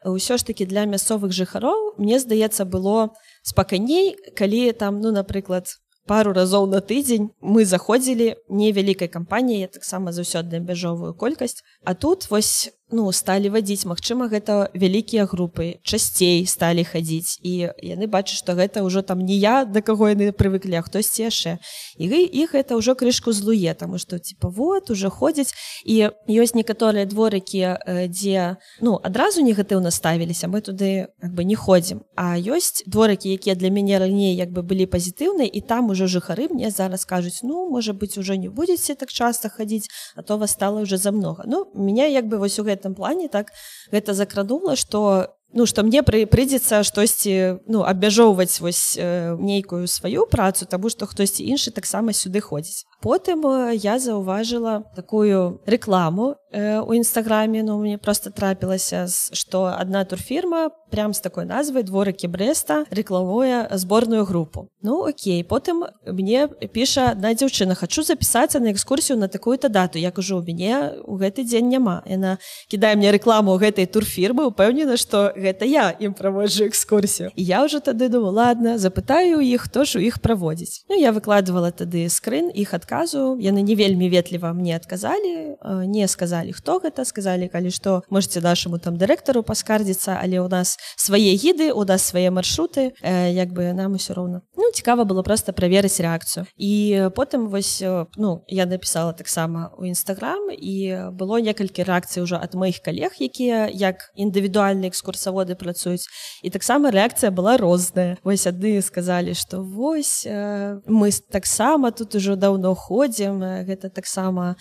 ўсё 0.04 0.38
ж 0.38 0.44
таки 0.44 0.66
для 0.66 0.86
мясцовых 0.86 1.32
жыхароў 1.32 1.96
мне 1.98 2.20
здаецца 2.20 2.66
было 2.66 3.14
спакайней 3.42 4.18
калі 4.36 4.74
там 4.74 5.00
ну 5.00 5.12
напрыклад 5.12 5.70
пару 6.06 6.34
разоў 6.34 6.68
на 6.68 6.82
тыдзень 6.82 7.32
мы 7.40 7.66
заходзілі 7.66 8.36
невялікай 8.50 9.08
кампаніі 9.08 9.72
таксама 9.72 10.12
заўсёды 10.12 10.60
бяжовую 10.60 11.14
колькасць. 11.14 11.64
А 11.84 11.96
тут 11.96 12.30
вось 12.30 12.72
ну 12.94 13.12
сталі 13.12 13.50
вадзіць. 13.50 13.86
Мачыма 13.90 14.30
гэта 14.30 14.70
вялікія 14.78 15.26
групы 15.26 15.82
часцей 15.84 16.46
сталі 16.46 16.86
хадзіць. 16.86 17.42
І 17.42 17.74
яны 17.82 18.08
бачаць 18.08 18.38
што 18.38 18.54
гэта 18.54 18.86
ўжо 18.86 19.02
там 19.02 19.26
не 19.26 19.36
я 19.36 19.66
да 19.66 19.82
каго 19.82 20.14
яны 20.14 20.32
прывыклі 20.32 20.80
хтосьці 20.86 21.28
яшчэ. 21.28 21.58
І 21.98 22.08
іх 22.08 22.54
гэта 22.54 22.78
ўжо 22.78 22.96
крышку 22.96 23.34
злуе 23.34 23.74
таму 23.74 23.98
што 23.98 24.20
типа 24.20 24.50
вот 24.50 24.94
уже 24.94 25.10
ходзяць. 25.10 25.54
І 25.84 26.14
ёсць 26.30 26.56
некаторыя 26.56 27.06
дворыкі 27.10 27.82
дзе 28.08 28.58
ну 28.82 29.00
адразу 29.02 29.42
негатыўна 29.42 29.92
ставіліся 29.92 30.48
мы 30.48 30.62
туды 30.62 31.10
как 31.20 31.34
бы 31.34 31.44
не 31.44 31.56
ходзім. 31.56 32.06
А 32.16 32.38
ёсць 32.38 32.86
дворыкі 32.86 33.34
якія 33.34 33.56
для 33.56 33.70
мяне 33.70 34.00
раней 34.00 34.36
як 34.36 34.54
бы 34.54 34.62
былі 34.62 34.86
пазітыўныя 34.86 35.50
і 35.50 35.62
там 35.62 35.90
ужо 35.90 36.06
жыхары 36.06 36.48
мне 36.54 36.70
зараз 36.70 37.06
кажуць 37.06 37.42
ну 37.44 37.70
можа 37.70 37.94
быть 37.94 38.18
уже 38.18 38.38
не 38.38 38.50
будетеце 38.50 38.96
так 38.96 39.10
часто 39.10 39.50
хадзіць 39.50 39.90
а 40.16 40.22
то 40.22 40.38
вас 40.38 40.52
стало 40.52 40.82
уже 40.82 40.98
за 40.98 41.12
много 41.12 41.44
ну 41.48 41.68
меня 41.74 42.06
як 42.06 42.28
бы 42.28 42.38
вось 42.38 42.60
у 42.60 42.64
гэта 42.64 42.83
гэтым 42.84 43.00
плане 43.00 43.32
так 43.32 43.56
гэта 43.96 44.14
закранула 44.14 44.76
что 44.76 45.32
ну 45.54 45.66
что 45.66 45.84
мне 45.84 46.04
пры 46.04 46.26
прыйдзецца 46.26 46.84
штосьці 46.84 47.64
ну 47.68 47.84
абмяжоўваць 47.86 48.60
вось 48.60 48.98
э, 48.98 49.36
нейкую 49.40 49.88
сваю 49.88 50.26
працу 50.26 50.66
таму 50.66 50.90
што 50.90 51.06
хтосьці 51.06 51.46
іншы 51.46 51.72
таксама 51.72 52.14
сюды 52.14 52.42
ходзіць. 52.42 52.86
Потым 53.04 53.46
э, 53.46 53.76
я 53.76 54.00
заўважыла 54.00 54.84
такую 54.96 55.62
рекламу 55.66 56.36
э, 56.52 56.80
у 56.80 56.94
нстаграме 56.94 57.64
ну 57.64 57.80
мне 57.80 57.98
просто 57.98 58.32
трапілася 58.32 59.08
что 59.08 59.70
одна 59.80 60.06
турфірма 60.06 60.70
прям 60.90 61.14
з 61.14 61.20
такой 61.20 61.46
назвай 61.46 61.84
дворыкі 61.84 62.28
бреста 62.28 62.86
рекламуе 62.90 63.68
зборную 63.72 64.26
групу. 64.26 64.70
Ну 64.82 65.06
окей 65.08 65.44
потым 65.44 65.86
мне 66.06 66.48
піша 66.48 67.12
одна 67.12 67.34
дзяўчына 67.34 67.76
хочу 67.76 68.04
запісацца 68.04 68.60
на 68.60 68.72
экскурсію 68.72 69.18
на 69.18 69.28
такую-то 69.28 69.70
дату 69.70 70.00
як 70.00 70.18
ужо 70.18 70.38
у 70.38 70.44
мяне 70.44 70.94
у 71.06 71.18
гэты 71.18 71.44
дзень 71.44 71.70
няма 71.70 72.02
яна 72.06 72.38
кідае 72.70 72.96
мне 72.96 73.12
рекламу 73.12 73.58
гэтай 73.58 73.86
турфірмы 73.86 74.46
упэўнена 74.48 74.98
что 74.98 75.34
гэта 75.44 75.68
я 75.68 75.92
ім 76.00 76.16
праводжу 76.16 76.66
экскурсію. 76.72 77.32
Я 77.36 77.64
уже 77.66 77.84
тады 77.84 78.08
думаю 78.10 78.34
ладно 78.34 78.78
запытаю 78.78 79.44
іх 79.44 79.68
хто 79.68 79.84
ж 79.84 80.00
у 80.00 80.02
іх 80.02 80.24
праводзіць. 80.24 80.88
Ну 80.90 80.96
я 80.96 81.12
выкладывала 81.12 81.72
тады 81.72 82.08
скрын 82.10 82.50
іх 82.56 82.74
адказу. 82.74 83.36
Яны 83.36 83.62
не 83.62 83.76
вельмі 83.76 84.08
ветліва 84.10 84.54
мне 84.54 84.76
адказалі 84.76 85.60
не 85.86 86.08
сказалі 86.08 86.54
хто 86.54 86.80
гэта 86.80 87.06
сказалі 87.06 87.48
калі 87.48 87.72
што 87.72 88.02
можете 88.10 88.42
нашаму 88.42 88.80
там 88.80 88.98
дырэктару 88.98 89.44
паскардзіцца 89.44 90.20
але 90.22 90.40
у 90.40 90.48
нас 90.48 90.78
свае 90.98 91.36
гіды 91.36 91.72
у 91.74 91.84
нас 91.84 92.04
свае 92.04 92.32
маршруты 92.32 92.94
э, 93.02 93.34
як 93.34 93.54
бы 93.54 93.74
нам 93.74 93.94
усё 93.94 94.14
роўна. 94.14 94.42
Ну 94.56 94.72
цікава 94.72 95.04
было 95.04 95.24
просто 95.24 95.54
праверыць 95.54 96.00
рэакцыю. 96.00 96.46
І 96.58 97.10
потым 97.16 97.48
вось 97.50 97.82
э, 97.82 98.06
ну 98.18 98.44
я 98.48 98.66
написала 98.66 99.14
таксама 99.14 99.72
у 99.78 99.86
нстаграм 99.86 100.52
і 100.52 101.12
было 101.12 101.40
некалькі 101.40 101.84
рэакцый 101.84 102.24
ўжо 102.24 102.40
ад 102.42 102.56
маіх 102.56 102.82
калег 102.82 103.18
якія 103.20 103.68
як 103.68 104.12
індывідуальныя 104.16 104.92
экскурсаводы 105.34 105.56
працуюць. 105.56 106.08
І 106.44 106.50
таксама 106.50 106.92
рэакцыя 106.92 107.32
была 107.32 107.58
розная. 107.58 108.18
Вось 108.24 108.48
ады 108.48 108.82
сказалі 108.82 109.34
что 109.34 109.64
вось 109.64 110.26
мы 110.26 111.10
таксама 111.32 111.92
тут 111.92 112.16
ужо 112.16 112.36
даўно 112.36 112.76
ходзім 112.76 113.42
гэта 113.66 113.90
таксама 113.90 114.56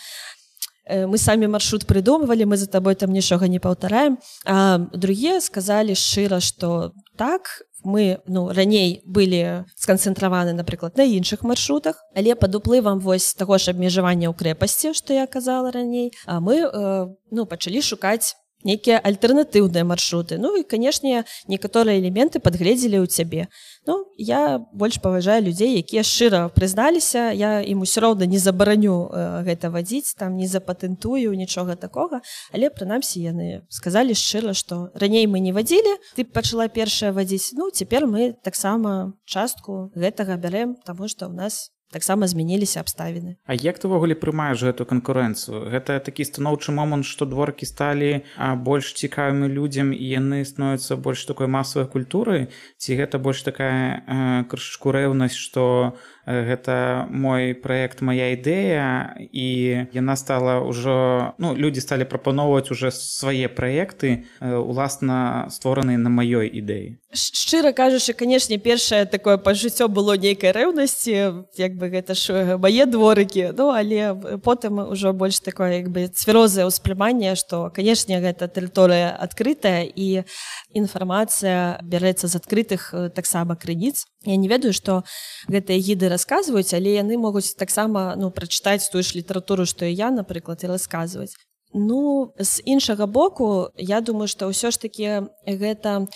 мы 0.89 1.19
самі 1.19 1.47
маршрут 1.47 1.87
прыдумвалі 1.87 2.45
мы 2.45 2.57
за 2.57 2.67
табой 2.67 2.95
там 2.95 3.13
нічога 3.13 3.49
не 3.49 3.61
паўтараем 3.61 4.19
а 4.45 4.79
другія 4.93 5.41
сказалі 5.41 5.95
шчыра 5.95 6.41
что 6.41 6.93
так 7.17 7.63
мы 7.85 8.19
ну 8.27 8.51
раней 8.53 9.03
былі 9.07 9.65
сканцэнтраваны 9.77 10.53
напрыклад 10.53 10.97
на 10.97 11.03
іншых 11.03 11.43
маршрутах 11.43 12.03
але 12.17 12.35
пад 12.35 12.55
уплывам 12.55 12.99
вось 12.99 13.35
таго 13.35 13.59
ж 13.59 13.71
абмежавання 13.71 14.31
ў 14.31 14.35
крэпасці 14.35 14.95
што 14.95 15.15
я 15.15 15.27
казала 15.27 15.71
раней 15.71 16.13
а 16.27 16.41
мы 16.41 16.67
э, 16.67 17.07
ну 17.31 17.47
пачалі 17.47 17.83
шукаць 17.83 18.42
нейкія 18.64 18.98
альтэрнатыўныя 18.98 19.85
маршруты. 19.85 20.38
Ну 20.38 20.57
і 20.57 20.62
канешне 20.62 21.25
некаторыя 21.48 21.98
элементы 21.98 22.38
падгледзелі 22.38 23.03
ў 23.03 23.07
цябе 23.07 23.48
ну 23.87 24.07
я 24.16 24.59
больш 24.72 24.98
паважаю 25.03 25.42
людзей 25.42 25.79
якія 25.79 26.03
шчыра 26.03 26.48
прызналіся. 26.48 27.33
Я 27.33 27.62
ім 27.62 27.83
усё 27.83 28.01
роўна 28.01 28.27
не 28.27 28.38
забараню 28.38 29.11
э, 29.11 29.42
гэта 29.42 29.70
вадзіць 29.70 30.14
там 30.14 30.37
не 30.37 30.46
запатэнтую 30.46 31.35
нічога 31.35 31.77
такога. 31.77 32.22
Але 32.53 32.70
прынамсі 32.70 33.22
яны 33.22 33.66
сказалі 33.68 34.14
шчыра 34.14 34.55
што 34.55 34.90
раней 34.94 35.27
мы 35.27 35.40
не 35.40 35.53
вадзілі 35.53 35.98
ты 36.14 36.25
пачала 36.25 36.68
першая 36.68 37.12
вадзіць. 37.12 37.53
Ну 37.59 37.70
цяпер 37.70 38.07
мы 38.07 38.35
таксама 38.42 39.14
частку 39.27 39.90
гэтага 39.94 40.37
бярэм 40.38 40.79
таму 40.87 41.09
што 41.09 41.27
ў 41.27 41.35
нас 41.35 41.70
таксама 41.93 42.27
змяніліся 42.27 42.81
абставіны. 42.81 43.37
А 43.45 43.53
як 43.53 43.77
ты 43.79 43.87
ўвогуле 43.87 44.17
прымаеш 44.17 44.65
гэту 44.65 44.89
канкурэнцыю? 44.89 45.69
Гэта 45.69 46.01
такі 46.01 46.25
станоўчы 46.25 46.73
момант 46.73 47.05
што 47.05 47.29
дворкі 47.29 47.69
сталі 47.69 48.25
больш 48.65 48.97
цікавымі 48.97 49.53
людзям 49.53 49.93
і 49.93 50.01
яны 50.01 50.41
становяцца 50.49 50.97
больш 50.97 51.29
такой 51.29 51.47
масавай 51.47 51.87
культуры 51.87 52.49
ці 52.81 52.97
гэта 52.97 53.21
больш 53.21 53.45
такая 53.45 54.03
крышку 54.49 54.91
рэўнасць 54.97 55.37
што 55.37 55.95
гэта 56.27 57.07
мой 57.11 57.55
проект 57.55 58.01
моя 58.01 58.31
ідэя 58.31 59.19
і 59.19 59.47
яна 59.91 60.15
стала 60.15 60.63
ўжо 60.63 61.35
ну 61.43 61.55
людзі 61.59 61.83
сталі 61.83 62.07
прапаноўваць 62.07 62.71
уже 62.71 62.95
свае 62.95 63.51
праекты 63.51 64.31
уласна 64.39 65.51
створаныя 65.51 65.99
на 65.99 66.11
маёй 66.15 66.47
ідэі 66.47 67.03
шчыра 67.11 67.75
кажучы 67.75 68.15
канешне 68.15 68.59
першае 68.63 69.05
такое 69.07 69.37
пажыццё 69.37 69.91
было 69.91 70.15
нейкай 70.15 70.55
рэўнасці 70.55 71.45
як 71.59 71.75
бы 71.75 71.91
гэта 71.91 72.15
ж 72.15 72.55
мае 72.55 72.87
дворыкі 72.87 73.51
ну 73.59 73.75
але 73.75 74.15
потым 74.47 74.95
ўжо 74.95 75.11
больш 75.13 75.43
такое 75.43 75.83
як 75.83 75.91
бы 75.91 76.07
цвярозае 76.07 76.71
ўспрыманне 76.71 77.35
што 77.35 77.75
канешне 77.75 78.23
гэта 78.23 78.47
тэрыторыя 78.47 79.11
адкрытая 79.11 79.91
і 79.91 80.23
інфармацыя 80.71 81.83
бярэцца 81.83 82.31
з 82.31 82.39
адкрытых 82.39 83.11
таксама 83.11 83.59
крыніц 83.59 84.07
Я 84.25 84.37
не 84.37 84.49
ведаю 84.49 84.73
што 84.73 85.03
гэтыя 85.51 85.79
гіды 85.83 86.09
расказваюць 86.13 86.75
але 86.79 86.95
яны 86.95 87.19
могуць 87.19 87.55
таксама 87.59 88.15
ну 88.17 88.31
прачытаць 88.31 88.87
тую 88.93 89.03
ж 89.03 89.19
літаратуру 89.19 89.67
што 89.67 89.85
і 89.87 89.95
я 89.95 90.11
напрыклад 90.15 90.63
і 90.63 90.71
расказваць 90.71 91.35
ну 91.75 92.33
з 92.39 92.63
іншага 92.65 93.07
боку 93.07 93.71
я 93.77 94.01
думаю 94.01 94.29
што 94.29 94.49
ўсё 94.49 94.71
ж 94.71 94.81
таки 94.81 95.29
гэта 95.47 96.09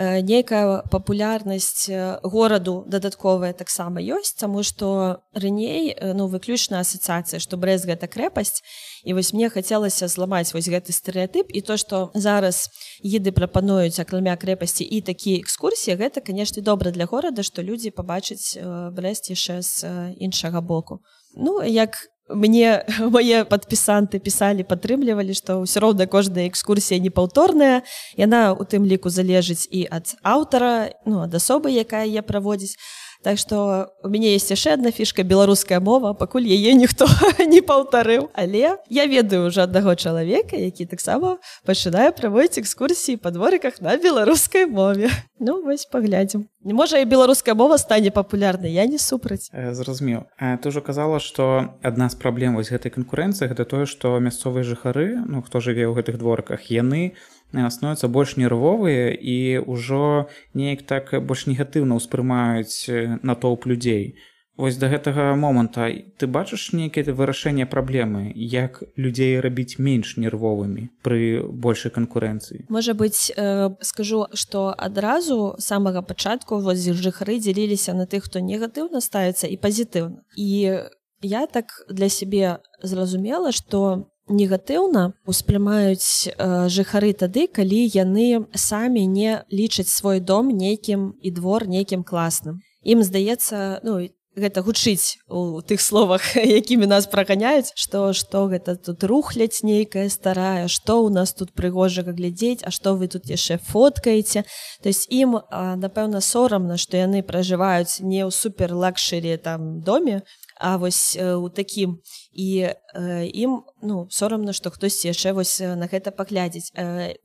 Э, 0.00 0.20
нейкая 0.20 0.82
папулярнасць 0.90 1.88
э, 1.90 2.20
гораду 2.22 2.84
дадатковая 2.86 3.52
таксама 3.52 3.98
ёсць 3.98 4.30
таму 4.38 4.62
што 4.62 5.26
раней 5.34 5.90
э, 5.90 6.12
ну 6.14 6.28
выключна 6.30 6.86
асацыяцыя 6.86 7.42
што 7.42 7.58
брэз 7.58 7.82
гэта 7.82 8.06
крэпасць. 8.06 8.62
І 9.02 9.18
вось 9.18 9.32
мне 9.34 9.50
хацелася 9.50 10.06
зламаць 10.06 10.54
вось 10.54 10.70
гэты 10.70 10.94
стэеатып 10.94 11.50
і 11.50 11.60
то 11.66 11.74
што 11.74 12.12
зараз 12.14 12.70
еды 13.02 13.34
прапануюць 13.34 13.98
акрамя 13.98 14.38
крэпасці 14.38 14.86
і 14.86 15.02
такія 15.02 15.42
экскурсіі 15.42 15.98
гэта 15.98 16.22
канешне 16.22 16.62
добра 16.62 16.94
для 16.94 17.10
горада 17.10 17.42
што 17.42 17.66
людзі 17.66 17.90
пабачаць 17.90 18.54
брэст 18.94 19.34
яшчэ 19.34 19.66
з 19.66 20.14
іншага 20.14 20.62
боку. 20.62 21.02
Ну 21.34 21.58
як 21.58 21.98
мне 22.28 22.84
мае 23.14 23.44
падпісанты 23.48 24.20
пісалі 24.20 24.64
падтрымлівалі 24.68 25.34
што 25.34 25.64
ўсё 25.64 25.80
роўна 25.80 26.06
кожная 26.06 26.46
экскурсія 26.48 27.00
непаўторная 27.00 27.82
яна 28.16 28.52
у 28.52 28.64
тым 28.64 28.84
ліку 28.84 29.10
залежыць 29.10 29.68
і 29.70 29.88
ад 29.90 30.14
аўтара 30.22 30.92
ну 31.06 31.24
ад 31.24 31.34
асобы 31.34 31.72
якая 31.72 32.04
я 32.04 32.22
праводзіць 32.22 32.76
Так 33.22 33.38
што 33.38 33.90
у 34.04 34.08
мяне 34.08 34.32
есть 34.32 34.50
яшчэ 34.50 34.78
одна 34.78 34.92
фішка 34.94 35.26
беларуская 35.26 35.80
мова 35.80 36.14
пакуль 36.14 36.46
яе 36.46 36.74
ніхто 36.78 37.06
не 37.52 37.60
паўтарыў 37.66 38.30
але 38.32 38.78
я 38.88 39.04
ведаю 39.10 39.50
уже 39.50 39.66
аднаго 39.66 39.94
чалавека 39.98 40.54
які 40.54 40.86
таксама 40.86 41.38
пачынае 41.66 42.14
праводзіць 42.14 42.62
экскурсіі 42.62 43.18
па 43.18 43.34
дворыках 43.34 43.82
на 43.82 43.96
беларускай 43.98 44.66
мове. 44.66 45.10
Ну 45.38 45.62
вось 45.62 45.86
паглядзім. 45.86 46.50
Не 46.66 46.74
можа 46.74 46.98
і 46.98 47.06
беларуская 47.06 47.54
мова 47.54 47.78
стане 47.78 48.10
папулярнай 48.10 48.72
я 48.74 48.86
не 48.90 48.98
супраць. 48.98 49.46
Э, 49.54 49.70
зразумеў. 49.70 50.26
Э, 50.42 50.58
ты 50.58 50.74
ўжо 50.74 50.82
казала 50.82 51.22
што 51.22 51.78
адна 51.78 52.10
з 52.10 52.18
праблем 52.18 52.58
вось 52.58 52.74
гэтай 52.74 52.90
канкурэнцыі 52.90 53.46
гэта 53.46 53.62
тое 53.62 53.86
што 53.86 54.18
мясцовыя 54.18 54.66
жыхары 54.66 55.22
ну 55.26 55.42
хто 55.42 55.62
жыве 55.62 55.86
ў 55.86 55.94
гэтых 55.94 56.18
дворках 56.18 56.66
яны 56.74 57.14
не 57.14 57.37
становятся 57.52 58.08
больш 58.08 58.36
нервовыя 58.36 59.12
і 59.12 59.64
ўжо 59.64 60.28
неяк 60.54 60.82
так 60.84 61.14
больш 61.24 61.46
негатыўна 61.46 61.96
ўспрымаюць 61.96 63.20
натоўп 63.22 63.66
людзей. 63.66 64.16
Вось 64.58 64.74
да 64.74 64.90
гэтага 64.90 65.38
моманта 65.38 65.86
ты 66.18 66.26
бачыш 66.26 66.74
нейкае 66.74 67.14
вырашэнне 67.14 67.62
праблемы, 67.70 68.34
як 68.34 68.82
людзей 68.98 69.38
рабіць 69.38 69.78
менш 69.78 70.16
нервовымі 70.18 70.90
пры 71.06 71.46
большай 71.46 71.94
канкурэнцыі. 71.94 72.66
Можа 72.66 72.98
быць, 72.98 73.30
э, 73.30 73.70
скажу, 73.86 74.26
што 74.34 74.74
адразу 74.74 75.54
самага 75.62 76.02
пачатку 76.02 76.58
вось 76.58 76.82
жыхары 76.90 77.38
дзяліліся 77.38 77.94
на 77.94 78.10
тых, 78.10 78.26
хто 78.26 78.42
негатыўна 78.42 78.98
ставіцца 78.98 79.46
і 79.46 79.56
пазітыўна. 79.62 80.26
І 80.34 80.82
я 81.22 81.46
так 81.46 81.86
для 81.88 82.08
сябе 82.10 82.58
зразумела, 82.82 83.52
што 83.52 84.10
негатыўна 84.28 85.12
успрымаюць 85.26 86.28
э, 86.28 86.68
жыхары 86.68 87.12
тады 87.12 87.48
калі 87.48 87.80
яны 87.94 88.46
самі 88.54 89.06
не 89.06 89.42
лічаць 89.50 89.88
свой 89.88 90.20
дом 90.20 90.48
нейкім 90.48 91.14
і 91.20 91.30
двор 91.30 91.66
нейкім 91.66 92.04
класным. 92.04 92.60
Ім 92.84 93.02
здаецца 93.02 93.80
ну 93.84 94.00
гэта 94.38 94.62
гучыць 94.62 95.18
у 95.28 95.60
тых 95.60 95.82
словах 95.82 96.36
якімі 96.60 96.86
нас 96.86 97.10
праганяюць 97.10 97.74
што 97.74 98.12
што 98.14 98.46
гэта 98.52 98.76
тут 98.76 99.04
рухляць 99.04 99.66
нейкая 99.66 100.08
старая 100.08 100.68
што 100.68 101.02
ў 101.02 101.12
нас 101.12 101.34
тут 101.34 101.52
прыгожага 101.52 102.14
глядзець 102.14 102.62
а 102.62 102.70
што 102.70 102.94
вы 102.94 103.08
тут 103.08 103.26
яшчэ 103.26 103.58
фоткаеце. 103.58 104.44
То 104.82 104.86
есть 104.88 105.10
ім 105.10 105.42
напэўна 105.52 106.22
сорамна 106.22 106.78
што 106.78 106.96
яны 106.96 107.22
пражываюць 107.22 108.00
не 108.00 108.22
ў 108.24 108.30
супер 108.30 108.74
лакшыре 108.74 109.36
там 109.36 109.82
доме 109.82 110.22
а 110.58 110.78
вось 110.78 111.16
у 111.16 111.48
такім. 111.48 112.02
І 112.32 112.74
ім 112.96 113.64
ну 113.82 114.06
сорамна 114.10 114.52
што 114.56 114.70
хтосьці 114.72 115.12
яшчэ 115.12 115.32
вось 115.36 115.60
на 115.60 115.86
гэта 115.92 116.10
паглядзець 116.10 116.72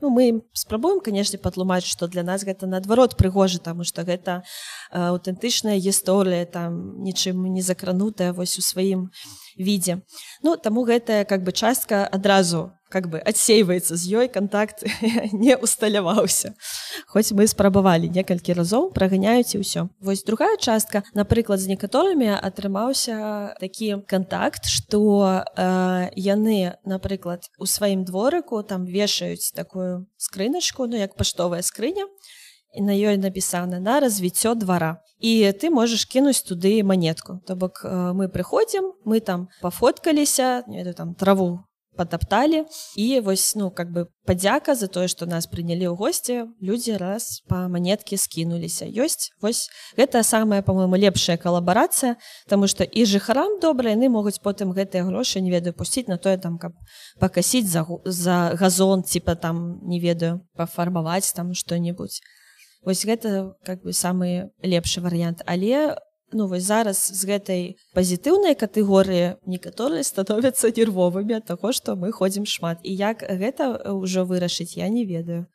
ну 0.04 0.12
мы 0.12 0.44
спрабуем 0.52 1.00
канешне 1.00 1.40
патлумаць 1.40 1.88
што 1.88 2.08
для 2.08 2.24
нас 2.24 2.44
гэта 2.44 2.68
наадварот 2.68 3.16
прыгожа 3.16 3.64
таму 3.64 3.88
што 3.88 4.04
гэта 4.04 4.44
аўтэнтычная 4.92 5.80
гісторыя 5.80 6.46
там 6.46 7.00
нічым 7.00 7.48
не 7.48 7.62
закранутая 7.62 8.34
вось 8.34 8.60
у 8.60 8.62
сваім 8.62 9.08
відзе 9.56 10.04
ну 10.44 10.58
таму 10.58 10.84
гэтая 10.84 11.24
как 11.24 11.44
бы 11.44 11.52
частка 11.56 12.04
адразу 12.08 12.72
как 12.94 13.10
бы 13.10 13.18
адсейваецца 13.18 13.98
з 13.98 14.04
ёй 14.14 14.28
контакт 14.30 14.86
не 15.34 15.58
усталяваўся. 15.58 16.54
Хоць 17.10 17.34
мы 17.34 17.50
спрабавалі 17.50 18.14
некалькі 18.14 18.54
разоў 18.54 18.94
праганяюць 18.94 19.58
і 19.58 19.66
ўсё 19.66 19.90
вось 19.98 20.22
другая 20.22 20.62
частка 20.62 21.02
напрыклад 21.18 21.58
з 21.58 21.74
некаторымі 21.74 22.30
атрымаўся 22.38 23.58
такі 23.58 24.06
контакт 24.06 24.70
что 24.70 25.42
э, 25.58 25.63
яны 26.16 26.78
напрыклад 26.86 27.50
у 27.58 27.66
сваім 27.66 28.06
дворыку 28.06 28.64
там 28.64 28.86
вешаюць 28.86 29.52
такую 29.52 30.08
скрыначку 30.18 30.88
ну 30.88 30.98
як 30.98 31.16
паштовая 31.16 31.62
скрыня 31.62 32.08
і 32.74 32.82
на 32.82 32.94
ёй 32.94 33.18
напісана 33.18 33.80
на 33.80 34.00
развіццё 34.00 34.56
двара 34.56 35.02
і 35.20 35.52
ты 35.56 35.70
можаш 35.70 36.06
кінуць 36.06 36.44
туды 36.44 36.84
манетку. 36.84 37.40
То 37.48 37.56
бок 37.56 37.86
мы 37.86 38.28
прыходзім 38.28 38.94
мы 39.06 39.20
там 39.20 39.48
пафоткаліся 39.62 40.64
там 40.98 41.16
траву 41.16 41.64
потапталі 41.96 42.66
і 42.96 43.20
вось 43.20 43.56
ну 43.56 43.72
как 43.72 43.92
бы 43.92 44.08
падзяка 44.26 44.76
за 44.76 44.88
тое 44.88 45.08
што 45.08 45.26
нас 45.26 45.48
прынялі 45.48 45.90
ў 45.90 45.96
госці 45.96 46.36
людзі 46.62 46.98
раз 46.98 47.42
па 47.48 47.68
манеткі 47.70 48.18
скінуліся 48.18 48.86
ёсць 48.90 49.32
вось 49.42 49.70
гэта 49.98 50.24
самая 50.24 50.62
по-моему 50.62 50.96
лепшая 50.96 51.38
калабарацыя 51.38 52.18
Таму 52.48 52.68
што 52.68 52.84
і 52.84 53.06
жыхарам 53.06 53.60
добра 53.60 53.94
яны 53.94 54.10
могуць 54.10 54.42
потым 54.42 54.74
гэтыя 54.74 55.06
грошы 55.06 55.42
не 55.42 55.52
ведаю 55.52 55.74
пусціць 55.74 56.08
на 56.08 56.18
тое 56.18 56.38
там 56.38 56.58
каб 56.58 56.74
пакасіць 57.20 57.70
за 57.70 57.86
за 58.06 58.56
газон 58.60 59.04
типа 59.04 59.36
там 59.36 59.80
не 59.84 60.00
ведаю 60.00 60.42
пафармаваць 60.56 61.34
там 61.34 61.54
што-небудзь 61.54 62.22
Вось 62.84 63.06
гэта 63.06 63.56
как 63.64 63.84
бы 63.84 63.94
самы 63.94 64.52
лепшы 64.62 65.00
варыянт 65.00 65.40
але 65.46 65.96
ну 66.34 66.48
вось 66.48 66.66
зараз 66.68 67.00
з 67.14 67.22
гэтай 67.30 67.62
пазітыўнай 67.94 68.58
катэгорыі 68.60 69.40
некаторыя 69.46 70.04
становяцца 70.04 70.74
нервовымі 70.74 71.40
ад 71.40 71.46
таго 71.50 71.72
што 71.72 71.96
мы 71.96 72.12
ходзім 72.12 72.46
шмат. 72.46 72.82
І 72.84 72.94
як 72.94 73.24
гэта 73.24 73.94
ўжо 73.94 74.26
вырашыць 74.26 74.78
я 74.78 74.90
не 74.90 75.06
ведаю. 75.06 75.46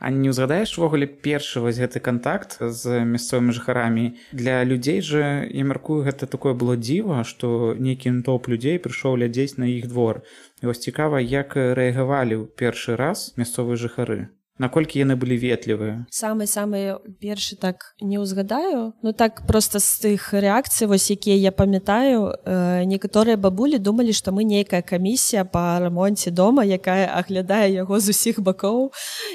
А 0.00 0.10
не 0.10 0.30
ўзгадаеш 0.30 0.74
увогуле 0.78 1.06
першы 1.06 1.62
вось 1.62 1.78
гэты 1.78 2.02
контакт 2.02 2.58
з 2.58 3.02
мясцовымі 3.06 3.54
жыхарамі? 3.54 4.06
Для 4.32 4.64
людзей 4.66 5.02
жа 5.06 5.46
я 5.46 5.64
мяркую 5.70 6.02
гэта 6.02 6.26
такое 6.26 6.54
было 6.54 6.74
дзіва 6.74 7.22
што 7.22 7.74
нейкі 7.78 8.14
топ 8.26 8.50
людзей 8.50 8.82
прыйшоў 8.82 9.18
глядзець 9.18 9.58
на 9.62 9.70
іх 9.70 9.86
двор. 9.86 10.22
І 10.62 10.70
вось 10.70 10.82
цікава 10.82 11.22
як 11.22 11.54
рэагавалі 11.54 12.42
ў 12.42 12.44
першы 12.58 12.98
раз 12.98 13.30
мясцовыя 13.38 13.78
жыхары 13.78 14.26
наколькі 14.58 14.98
яны 14.98 15.16
былі 15.16 15.38
ветлівыя? 15.38 16.06
Самы 16.10 16.46
самы 16.46 16.98
першы 17.20 17.56
так 17.56 17.94
не 18.00 18.18
ўзгадаю 18.18 18.94
ну 19.02 19.12
так 19.12 19.46
просто 19.46 19.78
з 19.78 19.88
тых 20.02 20.34
рэакцый 20.34 20.86
вось 20.86 21.10
якія 21.10 21.36
я 21.36 21.52
памятаю 21.52 22.34
э, 22.44 22.84
некаторыя 22.84 23.36
бабулі 23.36 23.78
думалі 23.78 24.12
што 24.12 24.32
мы 24.32 24.44
нейкая 24.44 24.82
камісія 24.82 25.44
по 25.44 25.78
рамонце 25.78 26.30
дома 26.30 26.64
якая 26.64 27.06
аглядае 27.06 27.72
яго 27.72 28.00
з 28.00 28.10
усіх 28.10 28.40
бакоў 28.40 28.90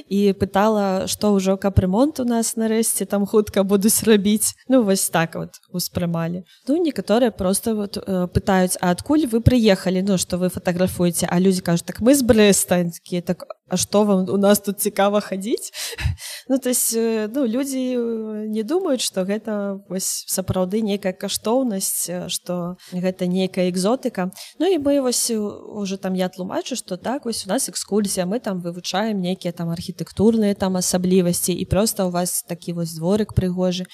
і 0.10 0.34
пытала 0.34 1.08
што 1.08 1.34
ўжо 1.34 1.58
кап 1.58 1.80
ремонт 1.80 2.20
у 2.20 2.26
нас 2.26 2.56
нарэшце 2.56 3.06
там 3.06 3.26
хутка 3.26 3.64
будуць 3.64 4.04
рабіць. 4.04 4.56
Ну 4.68 4.84
вось 4.84 5.10
так 5.10 5.36
вот 5.36 5.60
успрымалі. 5.70 6.44
Ну 6.68 6.78
некаторыя 6.78 7.32
просто 7.32 7.76
вот 7.76 7.98
э, 7.98 8.28
пытаюць 8.28 8.78
а 8.82 8.92
адкуль 8.92 9.28
вы 9.28 9.42
прыехалі? 9.42 10.04
Ну 10.04 10.18
што 10.18 10.38
вы 10.38 10.50
фатаграфуеце? 10.50 11.28
А 11.30 11.40
людзі 11.40 11.62
кажуць 11.62 11.88
так 11.88 12.02
мы 12.02 12.16
з 12.16 12.22
брэстанькі 12.22 13.22
так 13.22 13.46
а 13.70 13.78
што 13.78 14.04
вам 14.04 14.30
у 14.30 14.38
нас 14.38 14.60
тут 14.60 14.80
цікава 14.80 15.20
хадзіць 15.20 15.72
ну 16.50 16.58
то 16.60 16.70
есть 16.70 16.94
э, 16.96 17.30
ну 17.34 17.48
людзі 17.48 17.98
э, 17.98 18.48
не 18.48 18.64
думаюць 18.64 19.02
что 19.02 19.24
гэта 19.24 19.80
вось 19.90 20.26
сапраўды 20.28 20.82
нейкая 20.82 21.14
каштоўнасць 21.14 22.10
что 22.28 22.76
э, 22.92 23.00
гэта 23.00 23.28
нейкая 23.28 23.70
экзотыка. 23.70 24.32
Ну 24.60 24.68
і 24.68 24.78
мы 24.80 25.02
вось 25.02 25.32
уже 25.32 25.98
там 25.98 26.14
я 26.14 26.30
тлумачу 26.30 26.76
что 26.76 26.98
так 26.98 27.26
вось 27.26 27.46
у 27.46 27.50
нас 27.50 27.70
экскурсія 27.70 28.26
мы 28.26 28.40
там 28.40 28.62
вывучаем 28.62 29.22
нейкія 29.22 29.54
там 29.54 29.70
архітэктурныя 29.70 30.56
там 30.56 30.78
асаблівасці 30.78 31.54
і 31.54 31.66
просто 31.66 32.08
у 32.08 32.12
вас 32.12 32.44
такі 32.44 32.74
вось 32.74 32.94
дворык 32.94 33.34
прыгожы 33.34 33.86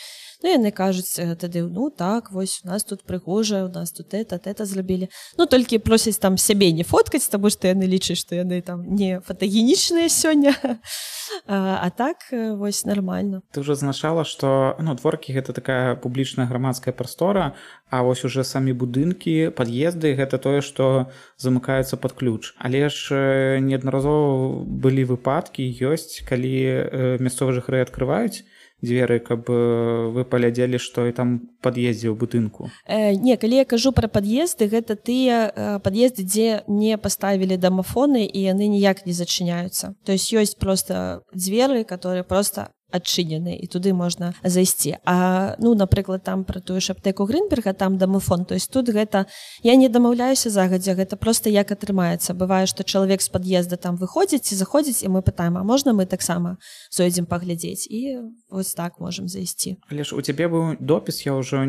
Ну 0.43 0.49
яны 0.49 0.71
кажуць 0.71 1.19
тады 1.35 1.67
ну 1.67 1.89
так 1.89 2.31
вось 2.31 2.61
у 2.63 2.67
нас 2.67 2.83
тут 2.83 3.03
прыгожа 3.03 3.65
у 3.65 3.69
нас 3.69 3.91
тут 3.91 4.13
это 4.13 4.39
это 4.39 4.65
зрабілі 4.65 5.09
Ну 5.37 5.45
толькі 5.45 5.79
просяць 5.79 6.17
там 6.17 6.37
сябе 6.37 6.71
не 6.71 6.83
фоткаць 6.83 7.27
таму 7.27 7.49
што 7.49 7.67
яны 7.67 7.83
лічаць 7.83 8.23
што 8.23 8.35
яны 8.35 8.61
там 8.61 8.87
не 8.95 9.19
фотагенічныя 9.19 10.07
сёння 10.07 10.55
а, 11.47 11.79
а 11.83 11.89
так 11.89 12.17
вось 12.31 12.85
нормально. 12.85 13.41
Ты 13.51 13.59
уже 13.59 13.73
азначала 13.73 14.23
что 14.23 14.75
ну 14.79 14.95
дворкі 14.95 15.33
гэта 15.33 15.53
такая 15.53 15.95
публічная 15.95 16.47
грамадская 16.47 16.93
прастора 16.93 17.55
А 17.89 18.03
вось 18.03 18.23
уже 18.23 18.43
самі 18.43 18.73
будынкі 18.77 19.49
пад'езды 19.49 20.13
гэта 20.13 20.37
тое 20.37 20.61
што 20.61 21.09
замыкаюцца 21.41 21.97
под 21.97 22.13
ключ. 22.13 22.53
Але 22.61 22.89
ж 22.89 23.57
неаднаразова 23.59 24.61
былі 24.63 25.09
выпадкі 25.09 25.65
ёсць 25.65 26.21
калі 26.21 27.17
мясцовы 27.17 27.57
жыхары 27.57 27.81
открываюць 27.81 28.45
дзверы 28.81 29.19
каб 29.19 29.49
вы 29.49 30.23
палядзелі 30.23 30.79
што 30.79 31.07
і 31.07 31.13
там 31.15 31.51
пад'ездзе 31.61 32.09
ў 32.09 32.15
будынку? 32.15 32.71
Э, 32.87 33.13
не 33.13 33.35
калі 33.35 33.63
я 33.63 33.65
кажу 33.65 33.91
пра 33.91 34.07
пад'езды 34.07 34.71
гэта 34.71 34.95
тыя 34.95 35.51
э, 35.51 35.79
пад'езды 35.83 36.23
дзе 36.23 36.63
не 36.67 36.97
паставілі 36.97 37.59
дамафоны 37.59 38.25
і 38.25 38.39
яны 38.39 38.67
ніяк 38.71 39.05
не 39.05 39.13
зачыняюцца. 39.13 39.95
То 40.05 40.11
есть 40.11 40.31
ёсць 40.33 40.55
просто 40.55 41.23
дзверы 41.33 41.83
которые 41.83 42.23
просто 42.23 42.69
адчынены 42.91 43.55
і 43.55 43.65
туды 43.67 43.93
можна 43.93 44.33
зайсці 44.43 44.97
А 45.05 45.55
ну 45.59 45.75
напрыклад 45.75 46.23
там 46.23 46.43
пра 46.43 46.59
тую 46.59 46.81
ж 46.81 46.91
аптэку 46.91 47.25
грынберга 47.25 47.73
там 47.73 47.97
дамофон 47.97 48.45
то 48.45 48.53
есть 48.53 48.71
тут 48.71 48.89
гэта 48.89 49.25
я 49.63 49.75
не 49.75 49.89
дамаўляюся 49.89 50.49
загадзя 50.49 50.95
гэта 50.95 51.15
просто 51.17 51.49
як 51.49 51.71
атрымаецца 51.71 52.33
бывае 52.33 52.65
што 52.65 52.83
чалавек 52.83 53.21
з 53.21 53.29
пад'езда 53.29 53.77
там 53.77 53.95
выходзіць 53.95 54.51
і 54.51 54.55
заходзіць 54.55 55.03
і 55.03 55.09
мы 55.09 55.21
пытаем 55.21 55.57
а 55.57 55.63
можна 55.63 55.93
мы 55.93 56.05
таксама 56.05 56.57
зойдзем 56.89 57.25
паглядзець 57.25 57.87
і 57.89 58.31
вось 58.49 58.73
так 58.73 58.99
можемм 58.99 59.27
зайсці 59.27 59.77
Але 59.89 60.03
ж 60.03 60.15
у 60.15 60.21
цябе 60.21 60.47
быў 60.47 60.77
допіс 60.79 61.25
я 61.25 61.33
ўжо 61.33 61.65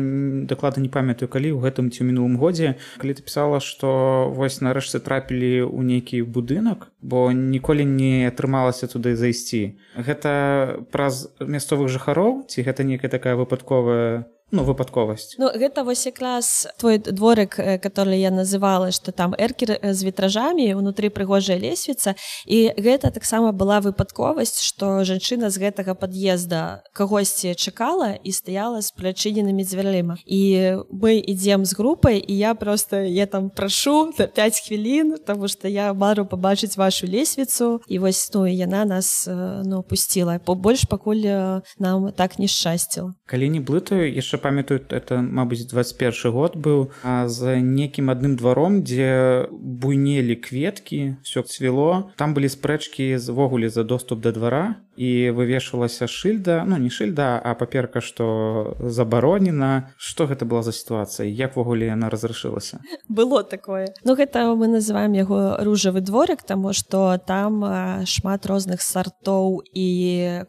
дакладна 0.47 0.83
не 0.83 0.89
памятаю 0.89 1.29
калі 1.29 1.53
ў 1.53 1.59
гэтым 1.61 1.91
ці 1.91 2.03
мінулым 2.07 2.37
годзе. 2.37 2.75
Калі 2.97 3.13
ты 3.13 3.21
пісала 3.23 3.59
што 3.59 4.31
вось 4.33 4.61
нарэшце 4.61 4.99
трапілі 4.99 5.67
ў 5.67 5.81
нейкі 5.85 6.23
будынак 6.25 6.91
бо 7.01 7.31
ніколі 7.31 7.85
не 7.85 8.29
атрымалася 8.29 8.87
туды 8.87 9.15
зайсці. 9.17 9.77
Гэта 9.97 10.85
праз 10.93 11.10
праз 11.11 11.27
мясцовых 11.43 11.89
жыхароў 11.91 12.47
ці 12.47 12.63
гэта 12.63 12.83
некая 12.87 13.11
такая 13.11 13.35
выпадковая 13.35 14.23
ну 14.51 14.63
выпадковасць 14.63 15.35
ну 15.39 15.49
гэта 15.55 15.83
вось 15.83 16.05
якраз 16.05 16.67
твой 16.77 16.97
дворык 16.97 17.59
э, 17.59 17.77
который 17.79 18.19
я 18.19 18.31
называла 18.31 18.91
что 18.91 19.11
там 19.11 19.33
эркер 19.37 19.79
з 19.81 20.03
э, 20.03 20.05
вітражамі 20.05 20.75
унутры 20.75 21.09
прыгожая 21.09 21.57
лесвіца. 21.57 22.15
І 22.45 22.73
гэта 22.77 23.11
таксама 23.11 23.51
была 23.51 23.79
выпадковасць 23.81 24.61
что 24.61 25.03
жанчына 25.03 25.49
з 25.49 25.57
гэтага 25.57 25.95
пад'езда 25.95 26.83
кагосьці 26.93 27.55
чакала 27.55 28.19
і 28.23 28.31
стаяла 28.31 28.81
з 28.81 28.91
прычыненымі 28.91 29.63
дзвярыма. 29.63 30.17
І 30.25 30.83
мы 30.91 31.19
ідзем 31.19 31.65
з 31.65 31.73
групай 31.73 32.19
і 32.19 32.37
я 32.37 32.53
просто 32.53 32.99
я 33.07 33.25
там 33.25 33.49
прашу 33.49 34.13
за 34.17 34.27
5 34.27 34.67
хвілін 34.67 35.17
тому 35.27 35.47
что 35.47 35.67
я 35.67 35.93
мару 35.93 36.25
пабачыць 36.25 36.77
вашу 36.77 37.07
лесвіцу. 37.07 37.81
І 37.87 37.99
вось 37.99 38.31
ну 38.33 38.47
яна 38.47 38.85
нас 38.85 39.27
э, 39.27 39.61
ну 39.65 39.83
пусціла. 39.83 40.39
Побольш 40.39 40.83
пакуль 40.83 41.61
нам 41.79 42.11
так 42.11 42.39
нешчасціла 42.39 43.15
калі 43.31 43.47
не 43.47 43.61
блытаю 43.63 44.11
яшчэ 44.11 44.40
памятаю 44.41 44.81
это 44.89 45.21
мабыць 45.21 45.65
21 45.69 46.31
год 46.31 46.57
быў 46.57 46.91
з 47.03 47.61
некім 47.61 48.09
адным 48.09 48.35
дваром 48.35 48.81
дзе 48.83 49.47
буйнелі 49.51 50.35
кветкі 50.35 51.21
все 51.23 51.43
цвіло 51.43 52.11
там 52.17 52.33
былі 52.33 52.49
спрэчкі 52.49 53.17
звогуле 53.17 53.69
за 53.69 53.83
доступ 53.83 54.21
да 54.25 54.31
двара 54.31 54.65
і 54.97 55.31
вывешвалася 55.31 56.07
шыльда 56.07 56.63
ну 56.67 56.77
не 56.77 56.89
шыльда 56.89 57.39
а 57.39 57.55
паперка 57.55 58.01
што 58.01 58.75
забаронена 58.81 59.93
что 59.97 60.27
гэта 60.27 60.45
была 60.45 60.61
за 60.61 60.73
сітуацыя 60.75 61.29
яквогуле 61.29 61.93
яна 61.93 62.09
разрашылася 62.09 62.81
было 63.07 63.43
такое. 63.43 63.93
Ну 64.03 64.15
гэта 64.15 64.53
мы 64.55 64.67
называем 64.67 65.13
яго 65.13 65.57
ружавы 65.61 66.01
дворык 66.01 66.43
таму 66.43 66.73
што 66.73 67.17
там 67.17 67.63
шмат 68.05 68.45
розных 68.45 68.81
сартоў 68.81 69.63
і 69.73 69.87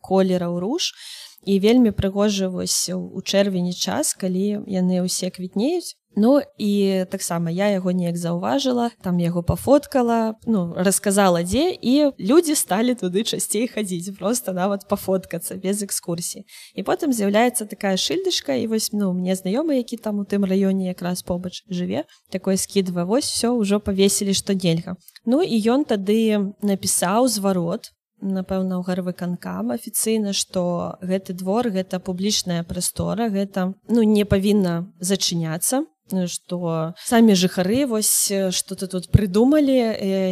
колераў 0.01 0.59
руж. 0.59 0.93
і 0.93 1.22
і 1.45 1.59
вельмі 1.61 1.91
прыгожа 1.91 2.49
вось 2.49 2.91
у 2.93 3.21
чэрвені 3.21 3.75
час 3.75 4.15
калі 4.15 4.63
яны 4.67 5.03
ўсе 5.03 5.31
квітнеюць. 5.31 5.97
Ну 6.17 6.43
і 6.59 7.05
таксама 7.11 7.51
я 7.51 7.73
яго 7.73 7.93
неяк 7.93 8.17
заўважыла 8.21 8.91
там 9.01 9.17
яго 9.17 9.41
пафоткала 9.43 10.37
ну 10.45 10.75
расказала 10.77 11.41
дзе 11.41 11.73
і 11.73 12.13
людзі 12.21 12.53
сталі 12.53 12.93
туды 12.93 13.25
часцей 13.25 13.65
хадзіць 13.65 14.13
просто 14.19 14.53
нават 14.53 14.85
пафоткацца 14.89 15.57
без 15.57 15.81
экскурсіі 15.81 16.45
і 16.77 16.85
потым 16.85 17.17
з'яўляецца 17.17 17.65
такая 17.65 17.97
шыльдышка 17.97 18.61
і 18.61 18.69
вось 18.69 18.93
ну 18.93 19.17
мне 19.17 19.33
знаёмы 19.33 19.81
які 19.81 19.97
там 19.97 20.21
у 20.21 20.29
тым 20.29 20.45
раёне 20.45 20.93
якраз 20.93 21.25
побач 21.25 21.65
жыве 21.73 22.05
такое 22.29 22.61
скідва 22.61 23.09
вось 23.09 23.33
все 23.33 23.49
ўжо 23.49 23.81
павесілі 23.81 24.37
што 24.37 24.53
нельга 24.53 25.01
Ну 25.25 25.41
і 25.41 25.57
ён 25.71 25.89
тады 25.89 26.53
напісаў 26.61 27.29
зварот 27.29 27.89
напэўна 28.23 28.79
ў 28.79 28.87
гарвыканкам 28.87 29.75
афіцыйна 29.75 30.33
што 30.33 30.97
гэты 31.03 31.35
двор 31.35 31.69
гэта 31.75 31.99
публічная 31.99 32.63
прастора 32.63 33.29
гэта 33.29 33.75
ну 33.91 34.07
не 34.07 34.25
павінна 34.25 34.87
зачыняцца 35.03 35.85
что 36.27 36.95
самі 36.99 37.35
жыхары 37.35 37.87
вось 37.87 38.33
что-то 38.51 38.87
тут 38.87 39.11
прыдумалі 39.11 39.79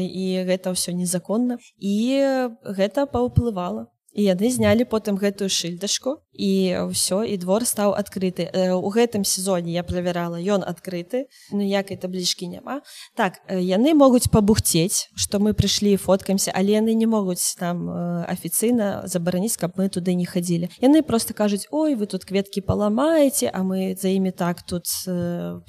і 0.04 0.44
гэта 0.44 0.74
ўсё 0.76 0.92
незаконна. 0.92 1.56
І 1.78 2.52
гэта 2.64 3.06
паўплывала 3.06 3.88
і 4.12 4.22
яны 4.26 4.50
знялі 4.50 4.84
потым 4.84 5.16
гэтую 5.16 5.48
шыльдачку 5.48 6.18
і 6.34 6.50
ўсё 6.90 7.22
і 7.22 7.36
двор 7.36 7.66
стаў 7.66 7.94
адкрыты. 7.94 8.48
У 8.74 8.88
гэтым 8.90 9.22
сезоне 9.24 9.72
я 9.72 9.82
правярала 9.84 10.40
ён 10.40 10.66
адкрыты 10.66 11.30
ніякай 11.52 11.96
таблічкі 12.00 12.48
няма. 12.48 12.80
Так 13.14 13.38
яны 13.48 13.94
могуць 13.94 14.30
пабухцець 14.32 15.10
што 15.14 15.38
мы 15.38 15.54
прыйшлі 15.54 15.94
фоткаемся 15.96 16.50
але 16.54 16.80
яны 16.80 16.94
не 16.94 17.06
могуць 17.06 17.54
там 17.58 17.86
афіцыйна 18.26 19.06
забараніць 19.06 19.56
каб 19.60 19.78
мы 19.78 19.88
туды 19.88 20.14
не 20.14 20.26
хадзілі. 20.26 20.70
Яны 20.82 21.02
просто 21.02 21.34
кажуць 21.34 21.68
ой 21.70 21.94
вы 21.94 22.06
тут 22.06 22.24
кветкі 22.24 22.66
паламаеце 22.66 23.50
а 23.52 23.62
мы 23.62 23.94
за 23.94 24.08
імі 24.08 24.32
так 24.32 24.62
тут 24.62 24.86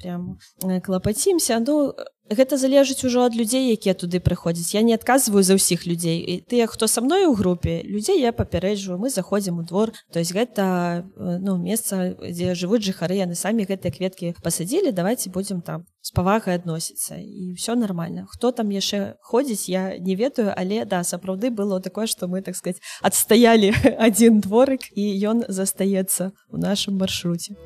прям 0.02 0.38
клапацімся 0.82 1.62
ну 1.62 1.94
гэта 2.34 2.56
залежыць 2.56 3.04
ужо 3.04 3.24
ад 3.26 3.34
людзей 3.34 3.72
якія 3.72 3.94
туды 3.94 4.20
прыходзяць. 4.20 4.74
Я 4.74 4.82
не 4.82 4.94
адказваю 4.94 5.42
за 5.42 5.56
ўсіх 5.58 5.86
людзей. 5.86 6.20
І 6.20 6.34
тыя 6.42 6.66
хто 6.66 6.86
са 6.86 7.00
мной 7.00 7.26
у 7.26 7.34
групе 7.34 7.82
людзей 7.82 8.20
я 8.20 8.32
папярэджваю. 8.32 8.98
Мы 8.98 9.10
заходзім 9.10 9.58
у 9.58 9.62
двор. 9.62 9.92
То 10.12 10.18
есть 10.18 10.32
гэта 10.32 11.04
ну 11.16 11.56
месца 11.58 12.16
дзе 12.20 12.54
жывуць 12.54 12.84
жыхары 12.84 13.20
яны 13.20 13.34
самі 13.34 13.64
гэтыя 13.64 13.92
кветкі 13.92 14.34
пасадзілі. 14.42 14.92
Давайте 14.92 15.30
будзем 15.30 15.62
там 15.62 15.84
з 16.00 16.10
павагай 16.10 16.56
адносіцца. 16.56 17.16
І 17.16 17.54
все 17.54 17.74
нормально 17.74 18.26
хто 18.30 18.52
там 18.52 18.70
яшчэ 18.70 19.16
ходзіць 19.20 19.68
я 19.68 19.98
не 19.98 20.14
ведаю. 20.14 20.52
Але 20.56 20.84
да 20.84 21.04
сапраўды 21.04 21.50
было 21.50 21.80
такое 21.80 22.06
что 22.06 22.28
мы 22.28 22.42
так 22.42 22.56
сказать 22.56 22.80
адстаялі 23.02 23.74
один 23.98 24.40
дворык 24.40 24.92
і 24.94 25.04
ён 25.26 25.44
застаецца 25.48 26.32
у 26.50 26.56
нашым 26.56 26.98
маршруце 26.98 27.56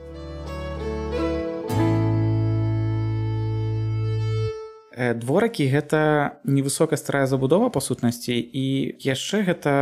у 4.97 5.15
дворакі 5.15 5.69
гэта 5.69 6.41
невысокая 6.45 6.97
старая 6.97 7.27
забудова 7.29 7.69
па 7.69 7.81
сутнасці 7.85 8.33
і 8.33 8.97
яшчэ 9.05 9.45
гэта 9.45 9.73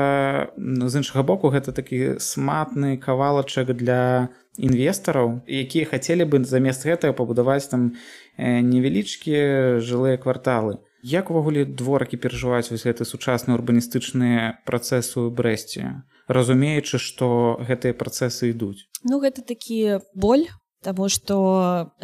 з 0.58 0.92
іншага 0.98 1.22
боку 1.22 1.54
гэта 1.54 1.70
такі 1.70 2.18
сматны 2.18 2.98
кавалачак 2.98 3.70
для 3.78 4.34
інвестараў 4.58 5.46
якія 5.46 5.86
хацелі 5.86 6.26
бы 6.26 6.42
замест 6.42 6.82
гэтага 6.82 7.14
пабудаваць 7.14 7.70
там 7.70 7.94
невялічкія 8.38 9.78
жылыя 9.78 10.18
кварталы. 10.18 10.82
Як 11.04 11.30
увогуле 11.30 11.62
дворакі 11.62 12.18
перажываюць 12.18 12.74
вось 12.74 12.82
гэты 12.82 13.06
сучасны 13.06 13.54
урбаністычныя 13.54 14.66
працэсы 14.66 15.22
ў 15.22 15.30
брэсце 15.30 16.02
разумеючы 16.26 16.98
што 16.98 17.60
гэтыя 17.62 17.94
працэсы 17.94 18.50
ідуць? 18.50 18.88
Ну 19.04 19.20
гэта 19.20 19.46
такі 19.46 20.02
боль 20.16 20.48
Таму 20.84 21.08
што 21.08 21.36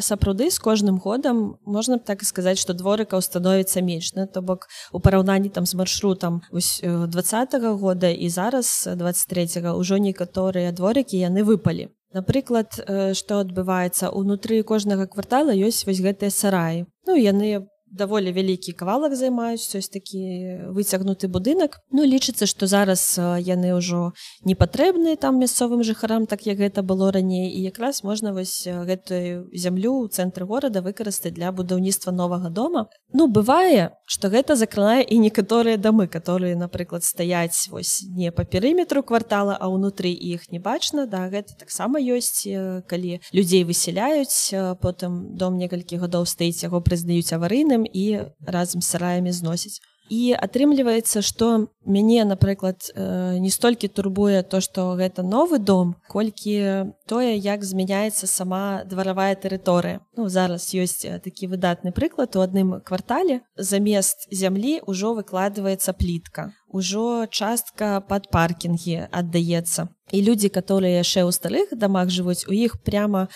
сапраўды 0.01 0.49
з 0.49 0.59
кожным 0.59 0.97
годам 1.05 1.61
можна 1.69 2.01
б 2.01 2.05
так 2.09 2.25
і 2.25 2.29
сказаць, 2.29 2.57
што 2.57 2.73
дворыкаў 2.73 3.21
становіцца 3.21 3.85
менш 3.85 4.15
на 4.17 4.25
то 4.27 4.41
бок 4.41 4.69
у 4.93 5.01
параўнанні 5.05 5.53
там 5.53 5.67
з 5.67 5.75
маршрутам 5.77 6.41
два 6.51 7.23
-го 7.23 7.77
года 7.77 8.09
і 8.09 8.29
зараз 8.29 8.89
23 8.97 9.77
ўжо 9.77 9.99
некаторыя 9.99 10.73
дворыкі 10.73 11.21
яны 11.21 11.45
выпалі. 11.45 11.93
Напрыклад, 12.15 12.75
што 13.15 13.45
адбываецца 13.45 14.11
унутры 14.11 14.63
кожнага 14.63 15.07
квартала 15.07 15.53
ёсць 15.55 15.87
вось 15.87 16.01
гэтыя 16.01 16.31
сараі. 16.31 16.87
Ну 17.07 17.15
яны 17.15 17.69
даволі 17.91 18.33
вялікі 18.33 18.73
кавалак 18.73 19.15
займаюць 19.15 19.75
ёсць 19.75 19.91
такі 19.91 20.71
выцягнуты 20.71 21.29
будынак 21.29 21.83
ну 21.91 22.07
лічыцца 22.07 22.47
што 22.47 22.67
зараз 22.71 23.19
яны 23.19 23.75
ўжо 23.77 24.13
не 24.45 24.55
патрэбныя 24.55 25.17
там 25.17 25.39
мясцовым 25.41 25.83
жыхарам 25.83 26.27
так 26.27 26.47
як 26.47 26.59
гэта 26.59 26.83
было 26.83 27.11
раней. 27.13 27.51
І 27.51 27.63
якраз 27.63 28.05
можна 28.05 28.33
вось 28.33 28.67
гэтую 28.67 29.51
зямлю 29.53 30.07
ў 30.07 30.09
цэнтры 30.09 30.47
горада 30.47 30.83
выкарыстаць 30.83 31.35
для 31.35 31.53
будаўніцтва 31.53 32.13
новага 32.13 32.51
дома. 32.51 32.87
Ну 33.13 33.27
бывае 33.27 33.97
што 34.07 34.29
гэта 34.29 34.57
закранае 34.57 35.03
і 35.03 35.19
некаторыя 35.19 35.77
дамы 35.77 36.07
которые 36.07 36.57
напрыклад 36.57 37.05
стаяць 37.05 37.69
вось 37.71 38.05
не 38.07 38.31
па 38.31 38.45
перыметру 38.45 39.03
квартала 39.03 39.57
а 39.57 39.69
ўнутры 39.69 40.11
іх 40.11 40.51
не 40.51 40.59
бачна. 40.59 41.07
Да 41.07 41.29
гэта 41.29 41.57
таксама 41.59 41.99
ёсць 42.01 42.47
калі 42.87 43.21
людзей 43.33 43.65
высяляюць 43.65 44.55
потым 44.81 45.37
дом 45.37 45.57
некалькі 45.59 46.01
гадоў 46.01 46.27
стаіць 46.27 46.63
яго 46.63 46.81
прызнаюць 46.81 47.33
аварыйным 47.33 47.80
сараем 47.81 47.87
і 47.93 48.31
разам 48.47 48.83
з 48.83 48.87
сараямі 48.87 49.33
зносіць. 49.33 49.81
І 50.11 50.35
атрымліваецца, 50.35 51.23
што 51.23 51.71
мяне, 51.87 52.25
напрыклад, 52.25 52.91
не 52.97 53.49
столькі 53.49 53.87
турбуе 53.87 54.43
то, 54.43 54.59
што 54.61 54.99
гэта 54.99 55.23
новы 55.23 55.63
дом, 55.63 55.95
колькі 56.11 56.91
тое, 57.07 57.39
як 57.39 57.63
змяняецца 57.63 58.27
сама 58.27 58.83
дваравая 58.91 59.37
тэрыторыя. 59.37 60.01
Ну, 60.19 60.27
зараз 60.29 60.75
ёсць 60.75 61.07
такі 61.23 61.47
выдатны 61.47 61.93
прыклад 61.93 62.35
у 62.35 62.43
адным 62.43 62.83
квартале. 62.83 63.47
Замест 63.55 64.27
зямлі 64.33 64.83
ўжо 64.83 65.15
выкладваецца 65.15 65.95
плітка. 65.95 66.51
Ужо 66.67 67.31
частка 67.31 68.03
пад 68.03 68.35
паркінгі 68.35 69.07
аддаецца. 69.15 69.95
І 70.11 70.27
людзі, 70.27 70.51
которые 70.51 70.99
яшчэ 70.99 71.23
ў 71.23 71.31
старых 71.31 71.79
дамах 71.79 72.11
жывуць, 72.11 72.51
у 72.51 72.53
іх 72.53 72.83
прямо 72.83 73.31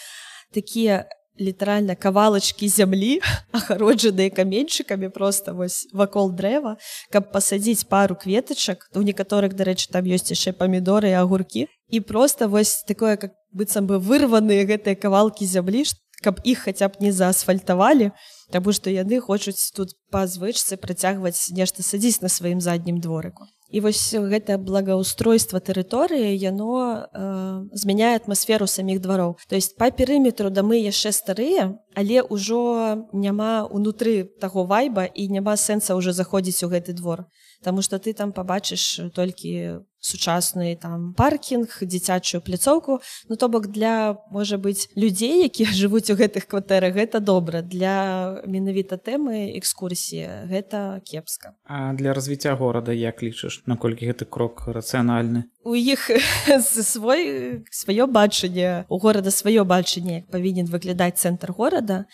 такія 0.51 1.07
літаральна 1.41 1.95
кавалачкі 1.95 2.69
зямлі 2.69 3.19
агароджаныя 3.53 4.31
каменьчыкамі 4.39 5.11
просто 5.11 5.55
вось 5.55 5.89
вакол 5.93 6.31
дрэва 6.31 6.77
каб 7.11 7.33
пасадзіць 7.33 7.89
пару 7.91 8.15
кветачак 8.15 8.87
у 8.95 9.03
некаторых 9.03 9.59
дарэчы 9.59 9.91
там 9.91 10.07
ёсць 10.07 10.31
яшчэ 10.31 10.55
памідоры 10.55 11.11
і 11.11 11.19
агуркі 11.19 11.67
і 11.91 12.01
просто 12.01 12.49
вось 12.49 12.85
такое 12.87 13.17
как 13.17 13.35
быццам 13.51 13.91
бы 13.91 13.99
вырваныя 13.99 14.65
гэтыя 14.65 14.95
кавалкі 14.95 15.47
зямлі 15.47 15.85
каб 16.23 16.41
іх 16.45 16.65
хаця 16.71 16.89
б 16.89 17.03
не 17.05 17.13
заасфальтавалі 17.13 18.15
Таму 18.55 18.73
што 18.77 18.93
яны 18.93 19.19
хочуць 19.25 19.73
тут 19.75 19.97
па 20.15 20.27
звычцы 20.31 20.77
працягваць 20.79 21.51
нешта 21.57 21.83
садзіць 21.83 22.21
на 22.23 22.31
сваім 22.31 22.61
заднім 22.61 23.01
дворыку 23.01 23.49
і 23.75 23.81
вось 23.83 24.15
гэта 24.15 24.55
благоустройство 24.55 25.59
тэрыторыі 25.59 26.31
яно 26.39 27.11
э, 27.11 27.67
змяняе 27.75 28.15
атмасферу 28.15 28.71
саміх 28.71 29.03
двароў 29.03 29.35
то 29.51 29.59
есть 29.59 29.75
па 29.75 29.91
перыметру 29.91 30.47
да 30.51 30.63
мы 30.63 30.79
яшчэ 30.79 31.11
старыя 31.11 31.75
але 31.99 32.23
ўжо 32.23 33.03
няма 33.11 33.67
унутры 33.67 34.31
таго 34.39 34.63
вайба 34.63 35.11
і 35.11 35.27
няма 35.27 35.59
сэнса 35.59 35.99
ўжо 35.99 36.15
заходзіць 36.15 36.63
у 36.63 36.71
гэты 36.71 36.95
двор 36.95 37.27
Таму 37.65 37.83
што 37.83 37.99
ты 37.99 38.13
там 38.13 38.33
пабачыш 38.37 39.11
толькі 39.17 39.81
сучасны 40.05 40.77
там 40.77 41.15
паркінг 41.17 41.81
дзіцячую 41.81 42.43
пляцоўку 42.45 43.01
ну 43.29 43.37
то 43.41 43.49
бок 43.49 43.73
для 43.73 44.21
можа 44.31 44.61
быць 44.61 44.93
людзей 45.01 45.49
якія 45.49 45.73
жывуць 45.81 46.13
у 46.13 46.17
гэтых 46.21 46.45
кватэрах 46.47 46.93
гэта 46.93 47.25
добра. 47.25 47.63
Для 47.65 48.43
менавіта 48.45 49.01
тэмы 49.01 49.57
экскурсіі 49.57 50.45
гэта 50.53 51.01
кепска. 51.09 51.57
А 51.65 51.97
для 51.97 52.13
развіцця 52.13 52.53
горада 52.55 52.93
як 52.93 53.25
лічыш? 53.25 53.65
Наколькі 53.65 54.13
гэты 54.13 54.29
крок 54.29 54.69
рацыянальны? 54.69 55.49
У 55.65 55.73
іх 55.73 56.11
свой 56.61 57.65
сваё 57.73 58.05
бачанне 58.07 58.85
у 58.89 59.01
горада 59.01 59.33
сваё 59.33 59.65
бачанне 59.65 60.29
павінен 60.29 60.69
выглядаць 60.69 61.17
цэнтр 61.17 61.57
горада. 61.57 62.05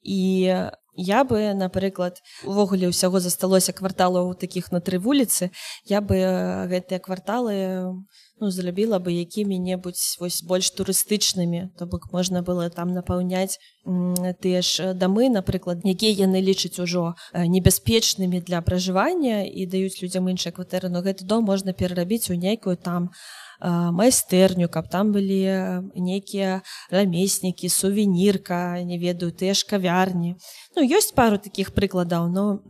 І 0.00 0.52
Я 0.96 1.24
бы, 1.24 1.54
напрыклад, 1.54 2.22
увогуле 2.44 2.88
ўсяго 2.88 3.18
засталося 3.18 3.74
кварталаў 3.74 4.34
такіх 4.38 4.70
на 4.70 4.78
тры 4.78 5.02
вуліцы, 5.02 5.50
я 5.84 6.00
бы 6.00 6.18
гэтыя 6.70 7.02
кварталы 7.02 7.98
ну, 8.40 8.50
зрабіла 8.50 8.98
бы 8.98 9.10
якімі-небудзь 9.10 10.18
вось 10.20 10.42
больш 10.42 10.70
турыстычнымі, 10.70 11.74
То 11.78 11.86
бок 11.86 12.12
можна 12.12 12.42
было 12.42 12.70
там 12.70 12.94
напаўняць 12.94 13.58
тыя 14.40 14.62
ж 14.62 14.94
дамы, 14.94 15.28
напрыклад, 15.30 15.82
якія 15.84 16.26
яны 16.26 16.40
лічаць 16.40 16.78
ужо 16.78 17.14
небяспечнымі 17.34 18.40
для 18.40 18.62
пражывання 18.62 19.42
і 19.42 19.66
даюць 19.66 20.02
людзям 20.02 20.28
іншыя 20.30 20.52
кватэры, 20.52 20.88
но 20.88 21.02
гэты 21.02 21.24
дом 21.24 21.44
можна 21.44 21.72
перарабіць 21.72 22.30
у 22.30 22.34
нейкую 22.34 22.76
там, 22.76 23.10
майстэрню 23.60 24.68
каб 24.68 24.88
там 24.88 25.12
былі 25.12 25.84
нейкія 25.94 26.62
рамеснікі 26.90 27.68
сувенірка 27.68 28.82
не 28.82 28.98
ведаю 28.98 29.32
тыя 29.32 29.54
ж 29.54 29.66
кавярні. 29.66 30.36
Ну 30.76 30.82
ёсць 30.82 31.14
пару 31.14 31.38
таких 31.38 31.74
прыкладаў 31.74 32.28
но 32.28 32.60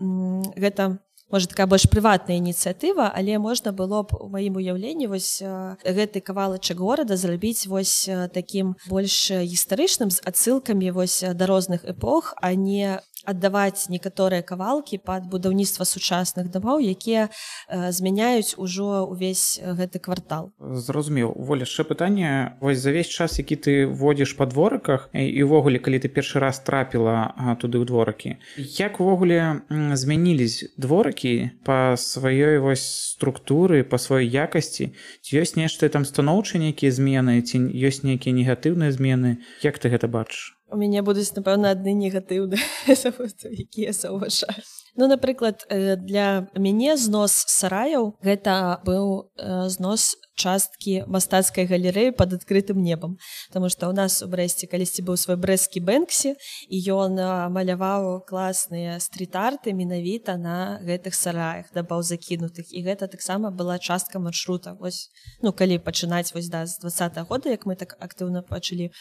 гэта 0.57 0.99
может 1.35 1.51
такая 1.51 1.67
больш 1.67 1.89
прыватная 1.91 2.37
ініцыятыва 2.39 3.11
але 3.11 3.39
можна 3.39 3.73
было 3.73 4.03
б 4.07 4.15
у 4.21 4.29
маім 4.31 4.61
уяўленні 4.61 5.09
вось 5.11 5.43
гэты 5.83 6.21
кавалачак 6.21 6.79
горада 6.79 7.17
зрабіць 7.17 7.67
вось 7.67 8.07
таким 8.31 8.77
больш 8.87 9.33
гістарычным 9.33 10.15
з 10.15 10.23
адсылкамі 10.23 10.95
вось 10.95 11.25
да 11.35 11.47
розных 11.51 11.83
эпох 11.83 12.35
а 12.39 12.55
не 12.55 13.01
аддаваць 13.27 13.89
некаторыя 13.89 14.43
кавалкі 14.43 14.99
пад 14.99 15.27
будаўніцтва 15.29 15.85
сучасных 15.85 16.51
дамоў 16.51 16.81
якія 16.81 17.29
э, 17.29 17.93
змяняюць 17.93 18.55
ужо 18.57 19.09
ўвесь 19.09 19.61
гэты 19.61 19.99
квартал. 19.99 20.53
Зразумеў. 20.61 21.35
Воля 21.37 21.65
яшчэ 21.65 21.85
пытанне 21.85 22.57
вось 22.61 22.79
за 22.79 22.91
весь 22.91 23.09
час 23.09 23.39
які 23.39 23.57
ты 23.57 23.73
водзіш 23.87 24.37
па 24.37 24.47
дворыках 24.47 25.09
і 25.13 25.43
увогуле 25.43 25.79
калі 25.79 25.99
ты 25.99 26.09
першы 26.09 26.39
раз 26.39 26.61
трапіла 26.61 27.57
туды 27.61 27.81
ў 27.81 27.85
дворакі 27.89 28.31
як 28.57 29.01
увогуле 29.01 29.65
змянілись 29.71 30.77
дворакі 30.77 31.57
па 31.65 31.97
сваёй 31.97 32.61
вось 32.61 33.15
структуры 33.17 33.83
па 33.85 33.97
сваёй 33.97 34.29
якасці 34.29 34.93
ці 34.95 35.31
ёсць 35.41 35.57
нешта 35.57 35.89
там 35.89 36.05
станоўчы 36.05 36.61
нейкія 36.61 36.93
змены 36.93 37.41
ці 37.43 37.65
ёсць 37.73 38.05
нейкія 38.05 38.35
негатыўныя 38.35 38.93
змены? 38.93 39.41
Як 39.63 39.79
ты 39.79 39.89
гэта 39.89 40.09
бачыш 40.09 40.54
у 40.71 40.77
мяне 40.77 41.03
будуць 41.03 41.33
напэўна 41.37 41.75
адны 41.77 41.95
негатыўны 41.99 42.59
якія 42.89 43.93
заўважаю 44.01 44.65
Ну 44.97 45.09
напрыклад 45.09 45.67
для 46.07 46.47
мяне 46.55 46.97
знос 46.97 47.35
сараяў 47.51 48.15
гэта 48.23 48.79
быў 48.87 49.35
знос 49.67 50.15
часткі 50.39 51.03
мастацкай 51.11 51.67
галерэі 51.67 52.15
под 52.15 52.39
адкрытым 52.39 52.79
небам. 52.79 53.19
Таму 53.51 53.67
што 53.71 53.91
ў 53.91 53.95
нас 53.95 54.23
у 54.23 54.31
брэсце 54.31 54.71
калісьці 54.71 55.03
быў 55.03 55.19
свой 55.19 55.35
брэскі 55.35 55.83
бэнксі 55.83 56.35
і 56.71 56.77
ён 56.95 57.19
маляваў 57.51 58.23
класныя 58.23 59.03
стрит-арты 59.03 59.75
менавіта 59.75 60.39
на 60.39 60.79
гэтых 60.87 61.19
сараях 61.19 61.75
дабаў 61.75 62.07
закінутых 62.07 62.71
і 62.71 62.87
гэта 62.87 63.11
таксама 63.11 63.51
была 63.51 63.83
частка 63.83 64.23
маршрута. 64.23 64.79
Вось 64.79 65.11
ну 65.43 65.51
калі 65.51 65.83
пачынаць 65.83 66.35
вось 66.35 66.51
да 66.51 66.67
з 66.67 66.79
два 66.79 66.91
-го 66.91 67.27
года 67.27 67.51
як 67.51 67.67
мы 67.67 67.75
так 67.75 67.99
актыўна 67.99 68.47
пачалі 68.47 68.95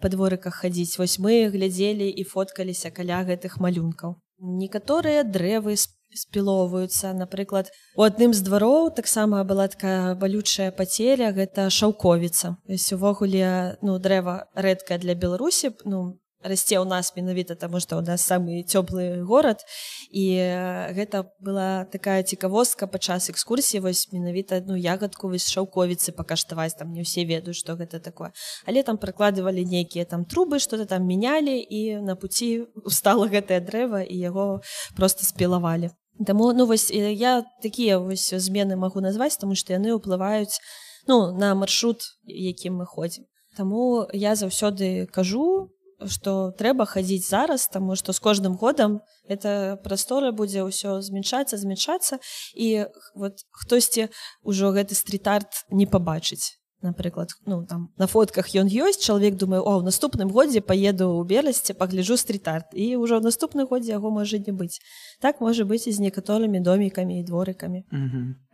па 0.00 0.08
дворыках 0.08 0.62
хадзіць 0.62 0.98
вось 0.98 1.18
мы 1.18 1.50
глядзелі 1.50 2.08
і 2.08 2.22
фоткаліся 2.24 2.90
каля 2.90 3.22
гэтых 3.28 3.60
малюнкаў. 3.60 4.16
Некаторыя 4.38 5.24
дрэвы 5.24 5.76
спілоўваюцца. 6.14 7.12
Напрыклад 7.12 7.70
у 7.96 8.02
адным 8.06 8.34
з 8.34 8.42
двароў 8.46 8.90
таксама 8.94 9.44
была 9.44 9.68
такая 9.68 10.14
балючая 10.14 10.70
пацеля 10.70 11.30
гэта 11.32 11.70
шаўковіца. 11.70 12.56
Увогуле 12.92 13.78
ну 13.82 13.98
дрэва 13.98 14.50
рэдкая 14.54 14.98
для 14.98 15.14
беларусі 15.14 15.74
ну 15.84 16.18
расце 16.44 16.76
ў 16.76 16.84
нас 16.84 17.16
менавіта 17.16 17.56
таму 17.56 17.80
што 17.80 17.96
ў 17.98 18.04
нас 18.04 18.20
самы 18.20 18.62
цёплы 18.68 19.24
горад. 19.24 19.64
І 20.12 20.36
гэта 20.92 21.24
была 21.40 21.88
такая 21.88 22.22
цікавостка 22.22 22.86
падчас 22.86 23.32
экскурсіі 23.32 23.80
вось 23.80 24.12
менавіта 24.12 24.60
ну 24.68 24.76
ягадку 24.76 25.32
вось 25.32 25.48
шаўковіцы 25.48 26.12
пакаштаваць 26.12 26.76
там 26.76 26.92
не 26.92 27.02
ўсе 27.02 27.24
ведаюць 27.24 27.56
што 27.56 27.80
гэта 27.80 27.98
такое. 27.98 28.30
Але 28.68 28.84
там 28.84 29.00
прыкладывалі 29.00 29.64
нейкія 29.64 30.04
там 30.04 30.28
трубы 30.28 30.60
что-то 30.60 30.84
там 30.84 31.08
мянялі 31.08 31.56
і 31.56 32.04
на 32.04 32.14
пуці 32.14 32.68
устала 32.84 33.26
гэтае 33.26 33.64
дрэва 33.64 34.04
і 34.04 34.16
яго 34.20 34.60
просто 34.96 35.24
спілавалі. 35.24 35.90
Таму 36.26 36.52
ну 36.52 36.66
вось 36.66 36.92
я 36.92 37.42
такія 37.62 37.98
вось 37.98 38.28
змены 38.36 38.76
магу 38.76 39.00
назваць 39.00 39.40
тому 39.40 39.56
што 39.56 39.72
яны 39.72 39.96
ўплываюць 39.96 40.60
ну 41.08 41.32
на 41.32 41.54
маршрут 41.56 42.04
якім 42.28 42.84
мы 42.84 42.86
ходзім. 42.86 43.24
Таму 43.56 44.06
я 44.12 44.34
заўсёды 44.34 45.06
кажу 45.06 45.70
што 46.08 46.52
трэба 46.58 46.86
хадзіць 46.86 47.28
зараз 47.28 47.68
таму 47.68 47.96
што 47.96 48.12
з 48.12 48.20
кожным 48.20 48.56
годам 48.56 49.00
эта 49.28 49.78
прастора 49.84 50.32
будзе 50.32 50.64
ўсё 50.64 51.00
змяншацца 51.00 51.56
змяншацца 51.56 52.20
і 52.54 52.90
вот 53.14 53.44
хтосьці 53.50 54.10
ўжо 54.44 54.74
гэты 54.76 54.94
стрит-арт 54.94 55.64
не 55.70 55.86
пабачыць 55.86 56.60
напрыклад 56.84 57.30
ну 57.46 57.66
там 57.66 57.90
на 57.96 58.06
фотках 58.06 58.52
ён 58.54 58.68
ёсць 58.68 59.00
чалавек 59.00 59.34
думаю 59.40 59.64
о 59.64 59.80
ў 59.80 59.88
наступным 59.88 60.28
годзе 60.28 60.60
поеду 60.60 61.08
ў 61.16 61.26
беласці 61.26 61.74
пагляджу 61.74 62.20
стрит-арт 62.20 62.76
і 62.76 63.00
ўжо 63.00 63.18
ў 63.18 63.24
наступны 63.24 63.64
годзе 63.64 63.96
яго 63.96 64.12
можа 64.12 64.38
не 64.38 64.52
быць 64.52 64.78
так 65.24 65.40
можа 65.40 65.64
быць 65.64 65.88
і 65.88 65.96
з 65.96 66.04
некаторымі 66.04 66.60
домікамі 66.60 67.18
і 67.18 67.24
дворыкамі 67.24 67.80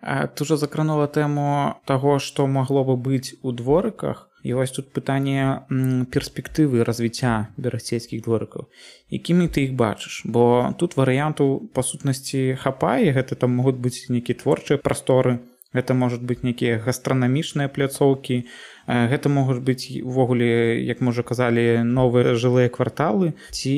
ты 0.06 0.38
ўжо 0.46 0.56
закранула 0.56 1.10
тэму 1.10 1.82
таго 1.84 2.22
што 2.22 2.46
магло 2.46 2.86
бы 2.86 2.96
быць 2.96 3.34
у 3.42 3.52
дворыках 3.52 4.29
І 4.42 4.54
вось 4.54 4.72
тут 4.72 4.92
пытанне 4.96 5.66
перспектывы 6.10 6.84
развіцця 6.84 7.52
берасцейскіх 7.56 8.24
дворыкаў. 8.24 8.68
Якімі 9.12 9.48
ты 9.52 9.68
іх 9.68 9.76
бачыш? 9.76 10.22
Бо 10.24 10.72
тут 10.80 10.96
варыянту 10.96 11.68
па 11.74 11.82
сутнасці 11.82 12.56
хапае. 12.60 13.12
Гэта 13.12 13.36
там 13.36 13.56
могуць 13.60 13.80
быць 13.80 14.08
нейкія 14.08 14.40
творчыя 14.40 14.80
прасторы 14.80 15.40
гэта 15.74 15.94
может 15.94 16.22
быць 16.26 16.42
нейкія 16.42 16.78
гастранамічныя 16.82 17.70
пляцоўкі 17.70 18.42
гэта 18.90 19.30
могуць 19.30 19.62
быць 19.62 19.86
увогуле 20.02 20.82
як 20.82 21.00
мы 21.00 21.14
уже 21.14 21.22
казалі 21.22 21.86
новыя 21.86 22.34
жылыя 22.34 22.72
кварталы 22.74 23.34
ці 23.54 23.74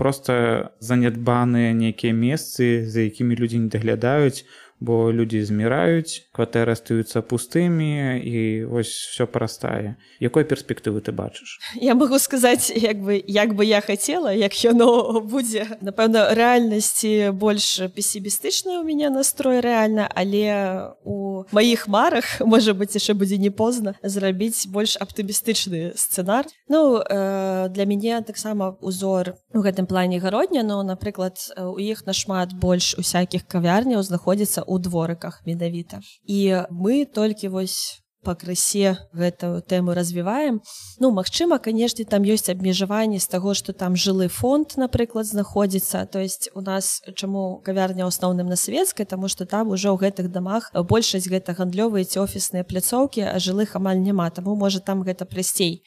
просто 0.00 0.72
занядбаныя 0.80 1.76
нейкія 1.76 2.16
месцы 2.16 2.88
за 2.88 3.04
якімі 3.04 3.36
людзі 3.36 3.60
не 3.66 3.68
даглядаюць 3.68 4.48
бо 4.80 5.12
людзі 5.12 5.40
зміраюць 5.44 6.28
кватэры 6.36 6.76
астаюцца 6.76 7.24
пустымі 7.24 8.20
і 8.20 8.64
вось 8.68 8.92
все 8.92 9.24
парастае. 9.26 9.96
Якой 10.20 10.44
перспектывы 10.44 11.00
ты 11.00 11.12
бачыш? 11.12 11.58
Я 11.80 11.94
могу 11.94 12.18
сказаць 12.18 12.68
як 12.68 13.00
бы 13.00 13.16
як 13.16 13.54
бы 13.56 13.64
я 13.64 13.80
хацела 13.80 14.32
як 14.32 14.52
яно 14.64 15.20
будзе 15.24 15.64
напэўна 15.80 16.36
рэальнасці 16.36 17.32
больш 17.32 17.80
песімістычная 17.96 18.80
у 18.80 18.84
меня 18.84 19.08
настрой 19.08 19.60
рэальна 19.60 20.08
але 20.12 20.92
у 21.04 21.44
маіх 21.52 21.88
марах 21.88 22.40
можа 22.44 22.74
быть 22.74 22.92
яшчэ 22.92 23.16
будзе 23.16 23.38
не 23.38 23.50
позна 23.50 23.96
зрабіць 24.02 24.68
больш 24.68 25.00
аптымістычны 25.00 25.96
сцэнар. 25.96 26.44
Ну 26.68 27.00
э, 27.00 27.68
для 27.72 27.84
мяне 27.86 28.20
таксама 28.20 28.76
узор 28.80 29.40
у 29.54 29.64
гэтым 29.64 29.86
плане 29.86 30.20
гародня 30.20 30.62
но 30.62 30.82
напрыклад 30.82 31.40
у 31.56 31.78
іх 31.80 32.04
нашмат 32.04 32.52
больш 32.52 32.94
усякіх 33.00 33.48
кавярняў 33.48 34.02
знаходзіцца 34.02 34.65
ў 34.66 34.82
дворыках 34.82 35.42
менавіта 35.46 36.02
і 36.26 36.66
мы 36.70 37.06
толькі 37.06 37.54
вось 37.54 38.02
пакрысе 38.26 38.98
гэтую 39.14 39.62
тэму 39.62 39.94
развіваем. 39.94 40.58
Ну 40.98 41.12
Мачыма 41.14 41.58
канешне 41.62 42.04
там 42.04 42.26
ёсць 42.26 42.50
абмежаванні 42.50 43.22
з 43.22 43.30
таго 43.30 43.54
што 43.54 43.70
там 43.72 43.94
жылы 43.94 44.26
фонд 44.26 44.74
напрыклад 44.82 45.30
знаходзіцца. 45.30 46.06
То 46.10 46.18
есть 46.18 46.50
у 46.54 46.60
нас 46.60 47.06
чаму 47.14 47.62
кавярня 47.62 48.02
ў 48.02 48.10
асноўным 48.10 48.50
на 48.50 48.58
савецкай 48.58 49.06
таму 49.06 49.30
што 49.30 49.46
там 49.46 49.70
ужо 49.70 49.94
ў 49.94 50.10
гэтых 50.10 50.34
дамах 50.34 50.74
большасць 50.74 51.30
гэта 51.30 51.54
гандлёвыя 51.54 52.02
ці 52.02 52.26
офісныя 52.26 52.66
пляцоўкі 52.66 53.30
а 53.30 53.38
жылых 53.38 53.78
амаль 53.78 54.02
няма. 54.02 54.30
Таму 54.34 54.58
можа 54.58 54.82
там 54.82 55.06
гэта 55.06 55.22
прасцей 55.22 55.86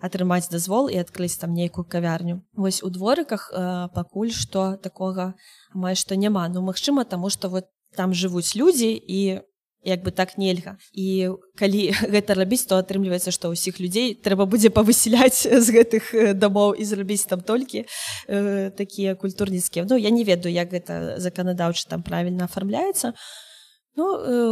атрымаць 0.00 0.48
дазвол 0.48 0.88
і 0.88 0.96
адкрыць 1.02 1.36
там 1.42 1.52
нейкую 1.52 1.84
кавярню. 1.84 2.40
Вось 2.54 2.82
у 2.86 2.88
дворыках 2.88 3.50
э, 3.52 3.88
пакуль 3.92 4.32
што 4.32 4.78
такога 4.78 5.34
амаль 5.74 5.98
што 5.98 6.14
няма. 6.14 6.46
Ну 6.48 6.62
магчыма 6.62 7.04
таму 7.04 7.28
што 7.28 7.50
вот 7.50 7.66
там 7.96 8.14
жывуць 8.14 8.54
людзі 8.54 8.92
і 8.94 9.40
як 9.82 10.02
бы 10.02 10.10
так 10.10 10.36
нельга. 10.38 10.76
І 10.92 11.32
калі 11.56 11.92
гэта 12.12 12.34
рабіць 12.34 12.66
то 12.68 12.76
атрымліваецца 12.76 13.32
што 13.32 13.50
ўсіх 13.52 13.80
людзей 13.80 14.14
трэба 14.14 14.44
будзе 14.44 14.68
павысяляць 14.70 15.48
з 15.48 15.66
гэтых 15.72 16.36
дамоў 16.36 16.76
і 16.76 16.84
зрабіць 16.84 17.24
там 17.24 17.40
толькі 17.40 17.84
э, 18.28 18.70
такія 18.70 19.14
культурніцкія 19.14 19.86
Ну 19.88 19.96
я 19.96 20.10
не 20.10 20.24
ведаю 20.24 20.52
як 20.52 20.72
гэта 20.72 21.18
заканадаўча 21.18 21.88
там 21.88 22.02
правільна 22.02 22.44
афармляецца. 22.44 23.14
Ну 23.96 24.06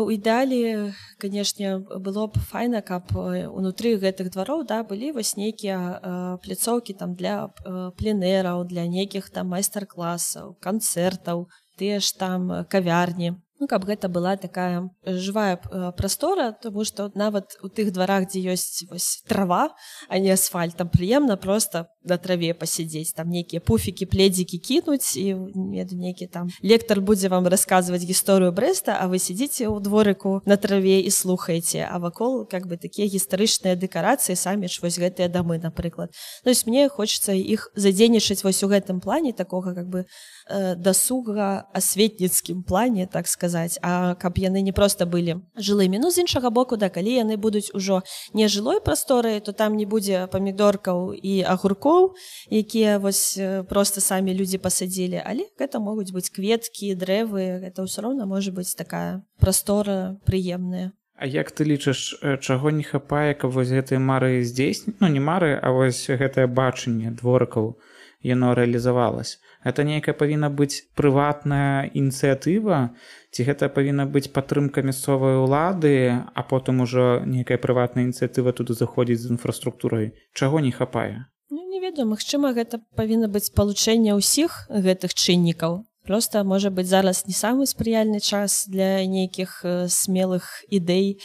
у 0.05 0.11
ідэалі 0.11 0.93
канешне 1.23 1.79
было 1.79 2.27
б 2.27 2.41
файна 2.51 2.83
каб 2.83 3.13
унутры 3.15 3.95
гэтых 4.01 4.33
двароў 4.35 4.65
да 4.67 4.83
былі 4.83 5.13
вось 5.13 5.37
нейкія 5.37 5.79
э, 5.79 6.39
пляцоўкі 6.43 6.97
там 6.99 7.15
для 7.15 7.53
э, 7.65 7.93
пленэраў 7.95 8.65
для 8.65 8.89
нейкіх 8.89 9.31
там 9.31 9.55
майстар-класаў 9.55 10.57
канцэртаў 10.59 11.47
тыя 11.79 12.01
ж 12.05 12.15
там 12.21 12.51
кавярні 12.73 13.35
ну, 13.61 13.67
каб 13.67 13.85
гэта 13.85 14.09
была 14.09 14.37
такая 14.37 14.91
жывая 15.05 15.59
э, 15.59 15.93
прастора 15.97 16.53
тому 16.63 16.85
что 16.85 17.11
нават 17.15 17.57
у 17.63 17.69
тых 17.69 17.93
дварах 17.93 18.29
дзе 18.31 18.55
ёсць 18.55 18.87
вось 18.91 19.23
трава 19.27 19.75
а 20.09 20.19
не 20.19 20.31
асфальт 20.31 20.77
там 20.77 20.89
прыемна 20.89 21.37
просто 21.37 21.89
на 22.05 22.19
траве 22.19 22.55
пасядзець 22.55 23.13
там 23.13 23.29
нейкія 23.29 23.61
пуфікі 23.61 24.07
пледзікі 24.07 24.59
кінуць 24.59 25.17
і 25.17 25.35
нейкі 25.35 26.27
там 26.27 26.49
лектор 26.63 27.01
будзе 27.01 27.29
вам 27.29 27.49
расказваць 27.49 28.07
гісторыю 28.07 28.53
брэста 28.53 28.95
а 29.01 29.09
вы 29.09 29.19
сядзіце 29.19 29.67
ў 29.67 29.83
дворыку 29.83 30.41
на 30.47 30.57
траве 30.57 31.01
і 31.03 31.11
слухаеце 31.11 31.83
а 31.91 31.99
вакол 31.99 32.47
как 32.47 32.67
бы 32.67 32.79
такія 32.79 33.11
гістарычныя 33.11 33.75
дэкарацыі 33.75 34.39
самі 34.39 34.69
ж 34.71 34.79
вось 34.83 34.99
гэтыя 34.99 35.29
дамы 35.29 35.59
напрыклад 35.59 36.15
то 36.45 36.51
есть 36.51 36.67
мне 36.67 36.89
хочется 36.89 37.35
іх 37.35 37.71
задзейнічаць 37.75 38.45
вось 38.45 38.63
у 38.63 38.71
гэтым 38.71 39.01
плане 39.01 39.33
такога 39.33 39.75
как 39.75 39.89
бы 39.89 40.07
э, 40.47 40.77
дасуга 40.77 41.67
асветніцкім 41.75 42.63
плане 42.63 43.07
так 43.11 43.27
сказать 43.27 43.48
сказаць 43.49 43.79
А 43.83 44.15
каб 44.15 44.39
яны 44.39 44.63
не 44.63 44.73
просто 44.73 45.07
былі 45.07 45.41
жылымі 45.57 45.99
ну 45.99 46.11
з 46.11 46.25
іншага 46.25 46.51
боку 46.51 46.77
да 46.77 46.89
калі 46.89 47.13
яны 47.13 47.37
будуць 47.37 47.71
ужо 47.75 48.03
не 48.35 48.49
жылой 48.49 48.81
прасторы 48.81 49.41
то 49.41 49.53
там 49.53 49.77
не 49.77 49.87
будзе 49.87 50.29
памідоркаў 50.33 51.15
і 51.15 51.43
агуркоў 51.43 52.15
якія 52.51 52.99
вось 52.99 53.39
просто 53.69 54.01
самі 54.01 54.35
людзі 54.35 54.59
пасадзілі 54.59 55.23
але 55.25 55.49
гэта 55.59 55.81
могуць 55.81 56.13
быць 56.13 56.29
кветкі 56.29 56.95
дрэвы 56.95 57.65
это 57.65 57.89
ўсё 57.89 58.05
роўна 58.05 58.27
можа 58.27 58.53
быць 58.53 58.77
такая 58.77 59.25
прастора 59.41 60.21
прыемная 60.27 60.93
А 61.19 61.27
як 61.27 61.51
ты 61.51 61.65
лічыш 61.65 62.21
чаго 62.41 62.71
не 62.71 62.85
хапае 62.85 63.35
каб 63.35 63.51
вось 63.51 63.73
гэтыя 63.73 63.99
мары 63.99 64.45
здзейсніць 64.45 65.01
ну 65.01 65.09
не 65.09 65.21
мары 65.21 65.57
а 65.57 65.73
вось 65.73 66.05
гэтае 66.07 66.47
бачанне 66.47 67.11
дворыкаў 67.11 67.75
яно 68.23 68.55
рэалізавалось 68.55 69.39
это 69.65 69.85
нейкая 69.85 70.15
павінна 70.15 70.51
быць 70.51 70.87
прыватная 70.95 71.91
ініцыятыва 71.95 72.95
ці 73.31 73.41
гэта 73.45 73.69
павінна 73.69 74.07
быць 74.07 74.31
падтрымка 74.33 74.83
мясцовай 74.83 75.37
улады 75.37 76.23
а 76.35 76.43
потым 76.43 76.81
ужо 76.81 77.23
нейкая 77.27 77.59
прыватная 77.59 78.07
ініцыятыва 78.07 78.53
туды 78.53 78.75
заходзіць 78.75 79.27
з 79.27 79.35
інфраструктурай. 79.35 80.15
Чаго 80.33 80.61
не 80.61 80.73
хапае? 80.73 81.27
Ну, 81.51 81.65
не 81.69 81.81
ведаю 81.81 82.09
Мачыма 82.09 82.53
гэта 82.53 82.81
павінна 82.97 83.29
быць 83.29 83.51
спалучэнне 83.51 84.15
ўсіх 84.15 84.69
гэтых 84.71 85.15
чыннікаў. 85.15 85.85
Просто 86.09 86.45
можа 86.45 86.71
быць 86.71 86.89
зараз 86.89 87.27
не 87.27 87.35
самы 87.37 87.67
спрыяльны 87.67 88.21
час 88.21 88.65
для 88.69 89.05
нейкіх 89.05 89.65
смелых 89.89 90.65
ідэй. 90.69 91.21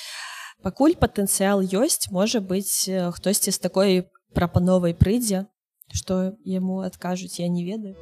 Пакуль 0.64 0.96
патэнцыял 1.00 1.64
ёсць 1.64 2.12
можа 2.12 2.40
быць 2.40 2.88
хтосьці 2.88 3.52
з 3.52 3.60
такой 3.60 4.08
прапановай 4.34 4.96
прыйдзе 4.96 5.48
што 5.94 6.34
яму 6.44 6.82
адкажуць 6.82 7.40
я 7.40 7.48
не 7.48 7.64
ведаю. 7.64 7.96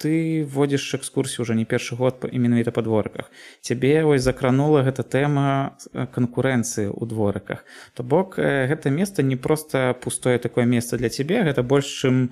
Ты 0.00 0.44
вводзіш 0.44 1.00
экскурсію 1.00 1.42
уже 1.44 1.54
не 1.54 1.64
першы 1.64 1.96
год 1.96 2.24
і 2.28 2.38
менавіта 2.38 2.70
па 2.72 2.82
дворыках 2.84 3.32
цябе 3.60 4.04
вось 4.04 4.22
закранула 4.22 4.84
гэта 4.84 5.02
тэма 5.02 5.76
канкурэнцыі 5.92 6.92
ў 6.92 7.02
дворыках 7.08 7.64
то 7.96 8.04
бок 8.04 8.36
гэта 8.36 8.92
месца 8.92 9.24
не 9.24 9.40
проста 9.40 9.96
пустое 9.96 10.36
такое 10.38 10.68
месца 10.68 11.00
для 11.00 11.08
цябе 11.08 11.42
гэта 11.48 11.64
больш 11.64 11.88
чым 11.88 12.28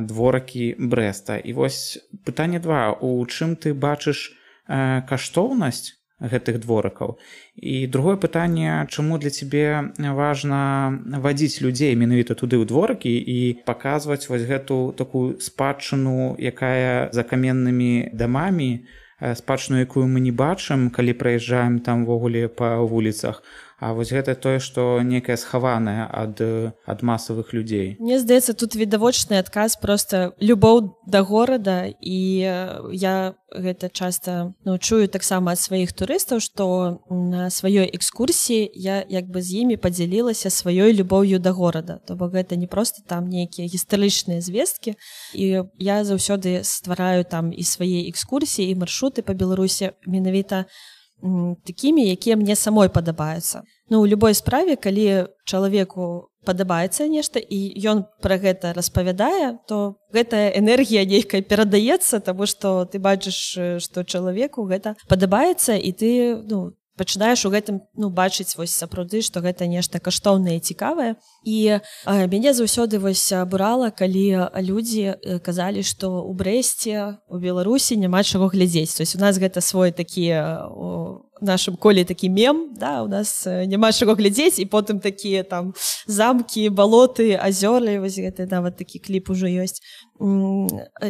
дворакі 0.00 0.74
брэста. 0.78 1.36
І 1.36 1.52
вось 1.52 2.00
пытанне 2.24 2.58
два. 2.60 2.96
У 2.96 3.20
чым 3.26 3.56
ты 3.56 3.74
бачыш 3.74 4.32
каштоўнасць 4.66 5.99
гэтых 6.20 6.60
дворыкаў. 6.60 7.18
І 7.56 7.86
другое 7.86 8.16
пытанне 8.16 8.86
чаму 8.92 9.18
для 9.18 9.30
цябе 9.30 9.92
важна 9.98 10.92
вадзіць 11.00 11.64
людзей 11.64 11.96
менавіта 11.96 12.36
туды 12.36 12.60
ў 12.60 12.68
дворыкі 12.68 13.10
і 13.10 13.64
паказваць 13.64 14.28
вось 14.28 14.44
гэту 14.44 14.92
такую 14.96 15.40
спадчыну 15.40 16.36
якая 16.36 17.08
за 17.12 17.24
каменнымі 17.24 18.12
дамамі 18.12 18.84
спадчыну 19.20 19.80
якую 19.84 20.08
мы 20.08 20.20
не 20.20 20.32
бачым 20.32 20.88
калі 20.88 21.12
праязджаем 21.12 21.80
тамвогуле 21.84 22.48
па 22.48 22.80
вуліцах 22.80 23.42
А 23.80 23.94
вось 23.96 24.12
гэта 24.12 24.36
тое 24.36 24.60
што 24.60 25.00
некае 25.00 25.40
схаванае 25.40 26.04
ад 26.04 26.40
ад 26.84 27.00
масавых 27.00 27.56
людзей. 27.56 27.96
Мне 27.98 28.20
здаецца 28.20 28.52
тут 28.52 28.76
відавочны 28.76 29.40
адказ 29.40 29.80
просто 29.80 30.36
любоў 30.36 31.00
да 31.08 31.24
горада. 31.24 31.88
І 31.88 32.44
я 32.92 33.34
гэта 33.50 33.88
часта 33.88 34.52
ну, 34.64 34.76
чую 34.78 35.08
таксама 35.08 35.56
ад 35.56 35.60
сваіх 35.60 35.96
турыстаў 35.96 36.44
што 36.44 37.00
на 37.08 37.48
сваёй 37.48 37.88
экскурсіі 37.88 38.68
я 38.76 39.00
як 39.08 39.32
бы 39.32 39.40
з 39.40 39.64
імі 39.64 39.80
падзялілася 39.80 40.52
сваёй 40.52 40.92
любоўю 40.92 41.40
да 41.40 41.56
горада. 41.56 42.04
То 42.04 42.20
бок 42.20 42.36
гэта 42.36 42.60
не 42.60 42.68
просто 42.68 43.00
там 43.00 43.32
нейкія 43.32 43.64
гістарычныя 43.64 44.44
звесткі. 44.44 45.00
І 45.32 45.64
я 45.80 46.04
заўсёды 46.04 46.60
ствараю 46.68 47.24
там 47.24 47.48
і 47.48 47.64
свае 47.64 48.12
экскурсіі 48.12 48.68
і 48.68 48.78
маршруты 48.84 49.24
па 49.24 49.32
беларусе 49.32 49.96
менавіта 50.04 50.68
такімі 51.64 52.06
якія 52.10 52.36
мне 52.36 52.56
самой 52.56 52.88
падабаюцца. 52.88 53.62
Ну 53.90 54.02
у 54.02 54.06
любой 54.06 54.34
справе 54.34 54.76
калі 54.76 55.26
чалавеку 55.44 56.30
падабаецца 56.44 57.06
нешта 57.08 57.40
і 57.40 57.58
ён 57.84 58.04
пра 58.24 58.40
гэта 58.40 58.72
распавядае 58.72 59.60
то 59.68 60.00
гэтая 60.12 60.56
энергія 60.56 61.04
нейкая 61.04 61.42
перадаецца 61.44 62.20
таму 62.24 62.48
што 62.48 62.88
ты 62.88 62.98
бачыш 62.98 63.36
што 63.84 64.04
чалавеку 64.04 64.64
гэта 64.64 64.96
падабаецца 65.08 65.76
і 65.76 65.92
ты 65.92 66.10
ну 66.48 66.72
пачынаеш 67.00 67.46
у 67.48 67.52
гэтым 67.54 67.80
ну 67.96 68.12
бачыць 68.12 68.52
вось 68.60 68.76
сапраўды 68.76 69.24
што 69.24 69.40
гэта 69.40 69.64
нешта 69.64 69.96
каштоўнае 70.04 70.60
цікавае. 70.60 71.16
І 71.48 71.80
мяне 72.04 72.52
заўсёды 72.52 73.00
вось 73.00 73.24
абурала 73.32 73.88
калі 73.88 74.52
людзі 74.60 75.16
казалі 75.40 75.80
што 75.80 76.20
у 76.20 76.36
брэсце 76.36 77.16
у 77.32 77.40
беларусі 77.40 77.96
няма 77.96 78.20
чаго 78.20 78.52
глядзець. 78.52 78.92
То 79.00 79.02
есть 79.08 79.16
у 79.16 79.20
нас 79.24 79.40
гэта 79.40 79.64
свой 79.64 79.96
такі 79.96 80.28
у 80.68 81.24
нашым 81.40 81.76
коле 81.76 82.04
такі 82.04 82.28
мем 82.28 82.74
да 82.76 83.02
у 83.02 83.08
нас 83.08 83.46
няма 83.46 83.92
чаго 83.92 84.14
глядзець 84.14 84.58
і 84.58 84.66
потым 84.66 85.00
такія 85.00 85.42
там 85.42 85.74
замкі 86.06 86.68
балоты 86.68 87.34
азёры 87.34 88.00
вось 88.00 88.18
гэты 88.18 88.46
нават 88.50 88.76
такі 88.76 88.98
кліп 88.98 89.30
ужо 89.30 89.46
ёсць 89.46 89.80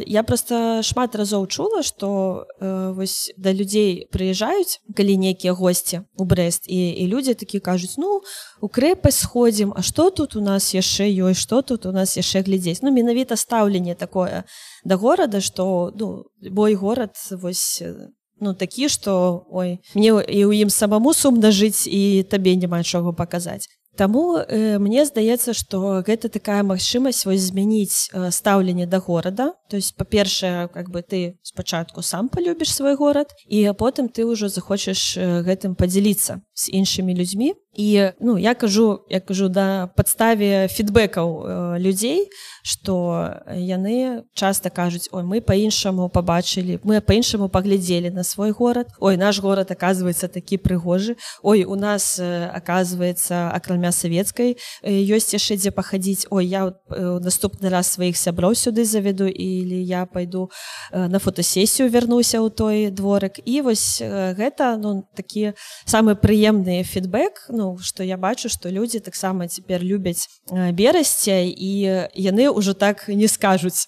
я 0.06 0.22
просто 0.22 0.82
шмат 0.86 1.16
разоў 1.16 1.46
чула 1.46 1.82
что 1.82 2.46
э, 2.60 2.92
вось 2.94 3.32
да 3.36 3.52
людзей 3.52 4.06
прыязджаюць 4.12 4.78
калі 4.94 5.16
нейкія 5.18 5.52
госці 5.52 6.06
у 6.14 6.24
брест 6.24 6.70
і, 6.70 6.78
і 6.94 7.06
людзі 7.10 7.34
такі 7.34 7.58
кажуць 7.58 7.98
ну 7.98 8.22
у 8.60 8.68
крэпасць 8.68 9.26
сходзім 9.26 9.74
А 9.74 9.82
что 9.82 10.10
тут 10.10 10.36
у 10.36 10.40
нас 10.40 10.74
яшчэ 10.74 11.10
ёсць 11.10 11.42
что 11.42 11.62
тут 11.62 11.86
у 11.86 11.92
нас 11.92 12.16
яшчэ 12.16 12.42
глядзець? 12.42 12.82
Ну 12.82 12.90
менавіта 12.90 13.36
стаўленне 13.36 13.94
такое 13.94 14.44
да 14.84 14.96
горада 14.96 15.40
что 15.40 15.92
ну 15.94 16.24
бой 16.38 16.74
горад 16.74 17.16
вось 17.30 17.82
на 17.82 18.19
ну 18.40 18.54
такі 18.54 18.88
что 18.88 19.46
ой 19.50 19.78
мне 19.94 20.10
і 20.10 20.40
ў 20.48 20.64
ім 20.64 20.70
самому 20.70 21.14
сумна 21.14 21.50
жыць 21.50 21.86
і 21.86 22.22
табе 22.24 22.56
няма 22.56 22.82
чаго 22.82 23.12
паказаць 23.12 23.68
Таму 23.96 24.38
э, 24.38 24.78
мне 24.78 25.04
здаецца 25.04 25.52
што 25.52 26.00
гэта 26.06 26.30
такая 26.30 26.62
магчымасць 26.62 27.26
вось 27.26 27.50
змяніць 27.50 28.08
э, 28.14 28.30
стаўленне 28.30 28.86
да 28.86 29.00
горада 29.02 29.52
то 29.68 29.76
есть 29.76 29.96
па-першае 29.96 30.68
как 30.68 30.88
бы 30.90 31.02
ты 31.02 31.36
спачатку 31.42 32.00
сам 32.00 32.28
полюбіш 32.28 32.72
свой 32.72 32.94
горад 32.94 33.34
і 33.44 33.66
потым 33.76 34.08
ты 34.08 34.24
ўжо 34.24 34.48
захочаш 34.48 35.18
э, 35.18 35.42
гэтым 35.42 35.74
подзяліцца 35.74 36.40
з 36.54 36.70
іншымі 36.70 37.12
людзьмі 37.18 37.52
і 37.76 38.10
ну 38.20 38.38
я 38.38 38.54
кажу 38.54 39.06
я 39.10 39.20
кажу 39.20 39.48
да 39.48 39.86
падставе 39.96 40.68
фідбэкаў 40.68 41.28
э, 41.46 41.78
людзей 41.78 42.28
что 42.62 43.40
яны 43.46 44.24
часто 44.34 44.70
кажуць 44.70 45.08
ой 45.12 45.22
мы 45.22 45.40
по-іншаму 45.40 46.08
побачылі 46.08 46.80
мы 46.82 47.00
по-іншаму 47.00 47.48
паглядзелі 47.48 48.10
на 48.10 48.24
свой 48.24 48.50
горад 48.50 48.88
ой 48.98 49.16
наш 49.16 49.38
город 49.40 49.70
оказывается 49.70 50.28
такі 50.28 50.56
прыгожы. 50.56 51.16
Ой 51.42 51.64
у 51.64 51.74
нас 51.74 52.18
э, 52.18 52.46
оказывается 52.46 53.50
акрамя 53.50 53.92
савецкай 53.92 54.56
э, 54.82 54.90
ёсць 54.90 55.32
яшчэ 55.32 55.56
дзе 55.56 55.70
пахадзіць 55.70 56.26
ой 56.30 56.46
я 56.46 56.72
э, 56.90 57.18
наступны 57.22 57.68
раз 57.68 57.92
сваіх 57.92 58.16
сяброў 58.16 58.54
сюды 58.54 58.84
заведу 58.84 59.26
или 59.26 59.78
я 59.78 60.06
пойду 60.06 60.50
э, 60.92 61.08
на 61.08 61.18
фотосесію 61.18 61.88
вярнуся 61.88 62.42
ў 62.42 62.50
той 62.50 62.90
дворык 62.90 63.38
і 63.44 63.60
вось 63.62 64.02
э, 64.02 64.34
гэта 64.34 64.76
ну 64.76 65.06
такі 65.14 65.52
самы 65.86 66.16
прыемны 66.16 66.82
фідбэк 66.82 67.48
ну 67.50 67.59
ну 67.60 67.76
что 67.78 68.02
я 68.02 68.16
бачу 68.16 68.48
что 68.48 68.70
людзі 68.72 69.00
таксама 69.04 69.48
цяпер 69.48 69.84
любяць 69.84 70.24
берасця 70.48 71.44
і 71.44 72.08
яны 72.16 72.48
ўжо 72.48 72.72
так 72.72 73.04
не 73.08 73.28
скажуць 73.28 73.84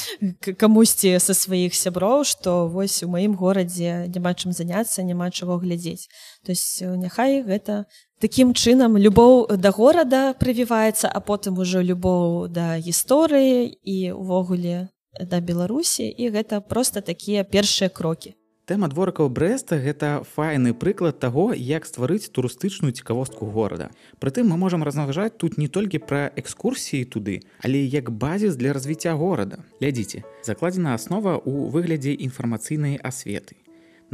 камусьці 0.62 1.14
са 1.22 1.34
сваіх 1.34 1.78
сяброў 1.78 2.26
что 2.26 2.66
вось 2.66 3.06
у 3.06 3.08
маім 3.14 3.38
горадзе 3.38 4.10
няма 4.10 4.34
чым 4.34 4.50
заняться 4.50 5.06
няма 5.06 5.30
чаго 5.30 5.62
глядзець 5.62 6.10
то 6.42 6.50
есть 6.50 6.82
няхай 6.82 7.46
гэта 7.46 7.86
таким 8.18 8.58
чынам 8.58 8.98
любоў 8.98 9.46
да 9.54 9.70
горада 9.70 10.34
прывіваецца 10.34 11.06
а 11.06 11.22
потым 11.22 11.62
ужо 11.62 11.78
любоў 11.78 12.50
да 12.50 12.74
гісторыі 12.82 13.70
і 13.70 13.98
увогуле 14.18 14.90
да 15.14 15.38
беларусі 15.38 16.10
і 16.10 16.34
гэта 16.34 16.58
просто 16.58 17.00
такія 17.00 17.46
першыя 17.46 17.86
крокі 17.86 18.34
Тэма 18.62 18.86
дворыкаў 18.86 19.26
брэста 19.26 19.76
гэта 19.82 20.08
файны 20.22 20.70
прыклад 20.70 21.18
таго, 21.18 21.50
як 21.50 21.82
стварыць 21.82 22.30
турыстычную 22.30 22.92
цікавостку 22.94 23.50
горада. 23.50 23.90
Прытым 24.22 24.54
мы 24.54 24.56
можам 24.56 24.86
разважаць 24.86 25.34
тут 25.34 25.58
не 25.58 25.66
толькі 25.66 25.98
пра 25.98 26.30
экскурсіі 26.38 27.08
туды, 27.10 27.42
але 27.58 27.82
як 27.82 28.14
базіс 28.14 28.54
для 28.54 28.70
развіцця 28.72 29.18
горада. 29.18 29.66
Глядзіце, 29.82 30.22
закладзена 30.46 30.94
аснова 30.94 31.42
ў 31.42 31.74
выглядзе 31.74 32.14
інфармацыйнай 32.14 33.02
асветы. 33.02 33.58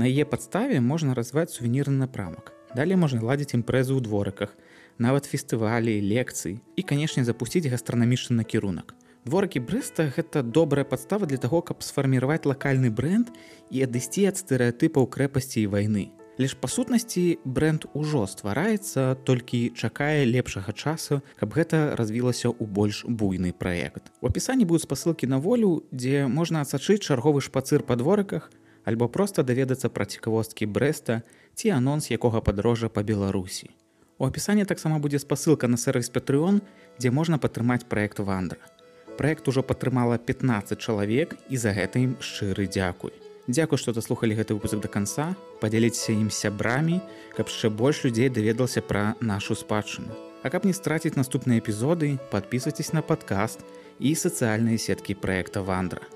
На 0.00 0.08
яе 0.08 0.24
падставе 0.24 0.80
можна 0.80 1.12
разваць 1.12 1.52
сувенірны 1.52 2.08
напрамак. 2.08 2.56
Далей 2.72 2.96
можна 2.96 3.20
ладзіць 3.20 3.52
імпрэзы 3.52 3.92
ў 3.92 4.00
дворыках, 4.00 4.56
нават 4.96 5.28
фестывалі, 5.28 6.00
лекцыі 6.00 6.56
і, 6.72 6.80
канешне, 6.88 7.20
запусціць 7.20 7.68
гастранамічны 7.68 8.40
накірунак. 8.40 8.96
Дворыкі 9.28 9.60
брэста 9.60 10.08
гэта 10.08 10.40
добрая 10.40 10.88
падстава 10.88 11.26
для 11.28 11.36
таго, 11.36 11.60
каб 11.60 11.84
сфарміраваць 11.84 12.48
лакальны 12.48 12.88
бренд 12.88 13.28
і 13.68 13.82
адысці 13.84 14.24
ад 14.30 14.40
стэеатыпаў 14.40 15.04
крэпасці 15.04 15.60
і 15.60 15.68
вайны. 15.68 16.04
Ліж 16.40 16.54
па 16.56 16.70
сутнасці 16.72 17.36
бренд 17.44 17.84
ужо 17.92 18.24
ствараецца, 18.24 19.20
толькі 19.28 19.60
чакае 19.76 20.24
лепшага 20.24 20.72
часу, 20.72 21.20
каб 21.36 21.52
гэта 21.52 21.92
развілася 22.00 22.48
ў 22.48 22.64
больш 22.64 23.02
буйны 23.04 23.52
праект. 23.52 24.08
У 24.24 24.32
апісанні 24.32 24.64
будуць 24.64 24.88
спасылкі 24.88 25.28
на 25.28 25.36
волю, 25.36 25.84
дзе 25.92 26.24
можна 26.24 26.64
адсачыць 26.64 27.04
чарговы 27.04 27.44
шпацыр 27.44 27.84
па 27.84 28.00
дворыках, 28.00 28.48
альбо 28.88 29.12
проста 29.12 29.44
даведацца 29.44 29.92
пра 29.92 30.08
цікавосткі 30.08 30.72
брэста 30.72 31.20
ці 31.52 31.76
анонс 31.76 32.08
якога 32.08 32.40
падарожжа 32.40 32.88
па 32.88 33.04
Беларусі. 33.04 33.68
У 34.16 34.24
апісанні 34.24 34.64
таксама 34.64 35.04
будзе 35.04 35.20
спасылка 35.20 35.68
на 35.68 35.76
сервіс 35.76 36.08
Патрыон, 36.08 36.64
дзе 36.96 37.12
можна 37.12 37.36
падтрымаць 37.36 37.84
праект 37.84 38.24
вандра 38.24 38.77
проект 39.18 39.48
ужо 39.50 39.62
падтрымала 39.66 40.18
15 40.18 40.78
чалавек 40.78 41.34
і 41.50 41.56
за 41.58 41.74
гэта 41.74 41.98
ім 41.98 42.14
шчыры 42.22 42.70
дзякуй. 42.70 43.12
Дзякуй 43.50 43.78
што 43.82 43.92
даслухалі 43.92 44.38
гэты 44.38 44.54
выпуск 44.54 44.78
да 44.78 44.88
канца. 44.88 45.34
Падзяліцеся 45.60 46.14
ім 46.14 46.30
сябрамі 46.30 47.02
каб 47.34 47.50
яшчэ 47.50 47.68
больш 47.74 48.04
людзей 48.06 48.30
даведалася 48.30 48.80
пра 48.80 49.18
нашу 49.20 49.58
спадчыну. 49.58 50.14
А 50.42 50.50
каб 50.54 50.64
не 50.64 50.72
страціць 50.72 51.18
наступныя 51.18 51.58
эпізоды 51.58 52.18
подписывайтесь 52.30 52.94
на 52.94 53.02
падкаст 53.02 53.66
і 53.98 54.14
сацыяльныя 54.14 54.78
сеткі 54.78 55.18
проекта 55.18 55.66
вандра 55.66 56.06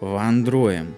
вандруем 0.00 0.96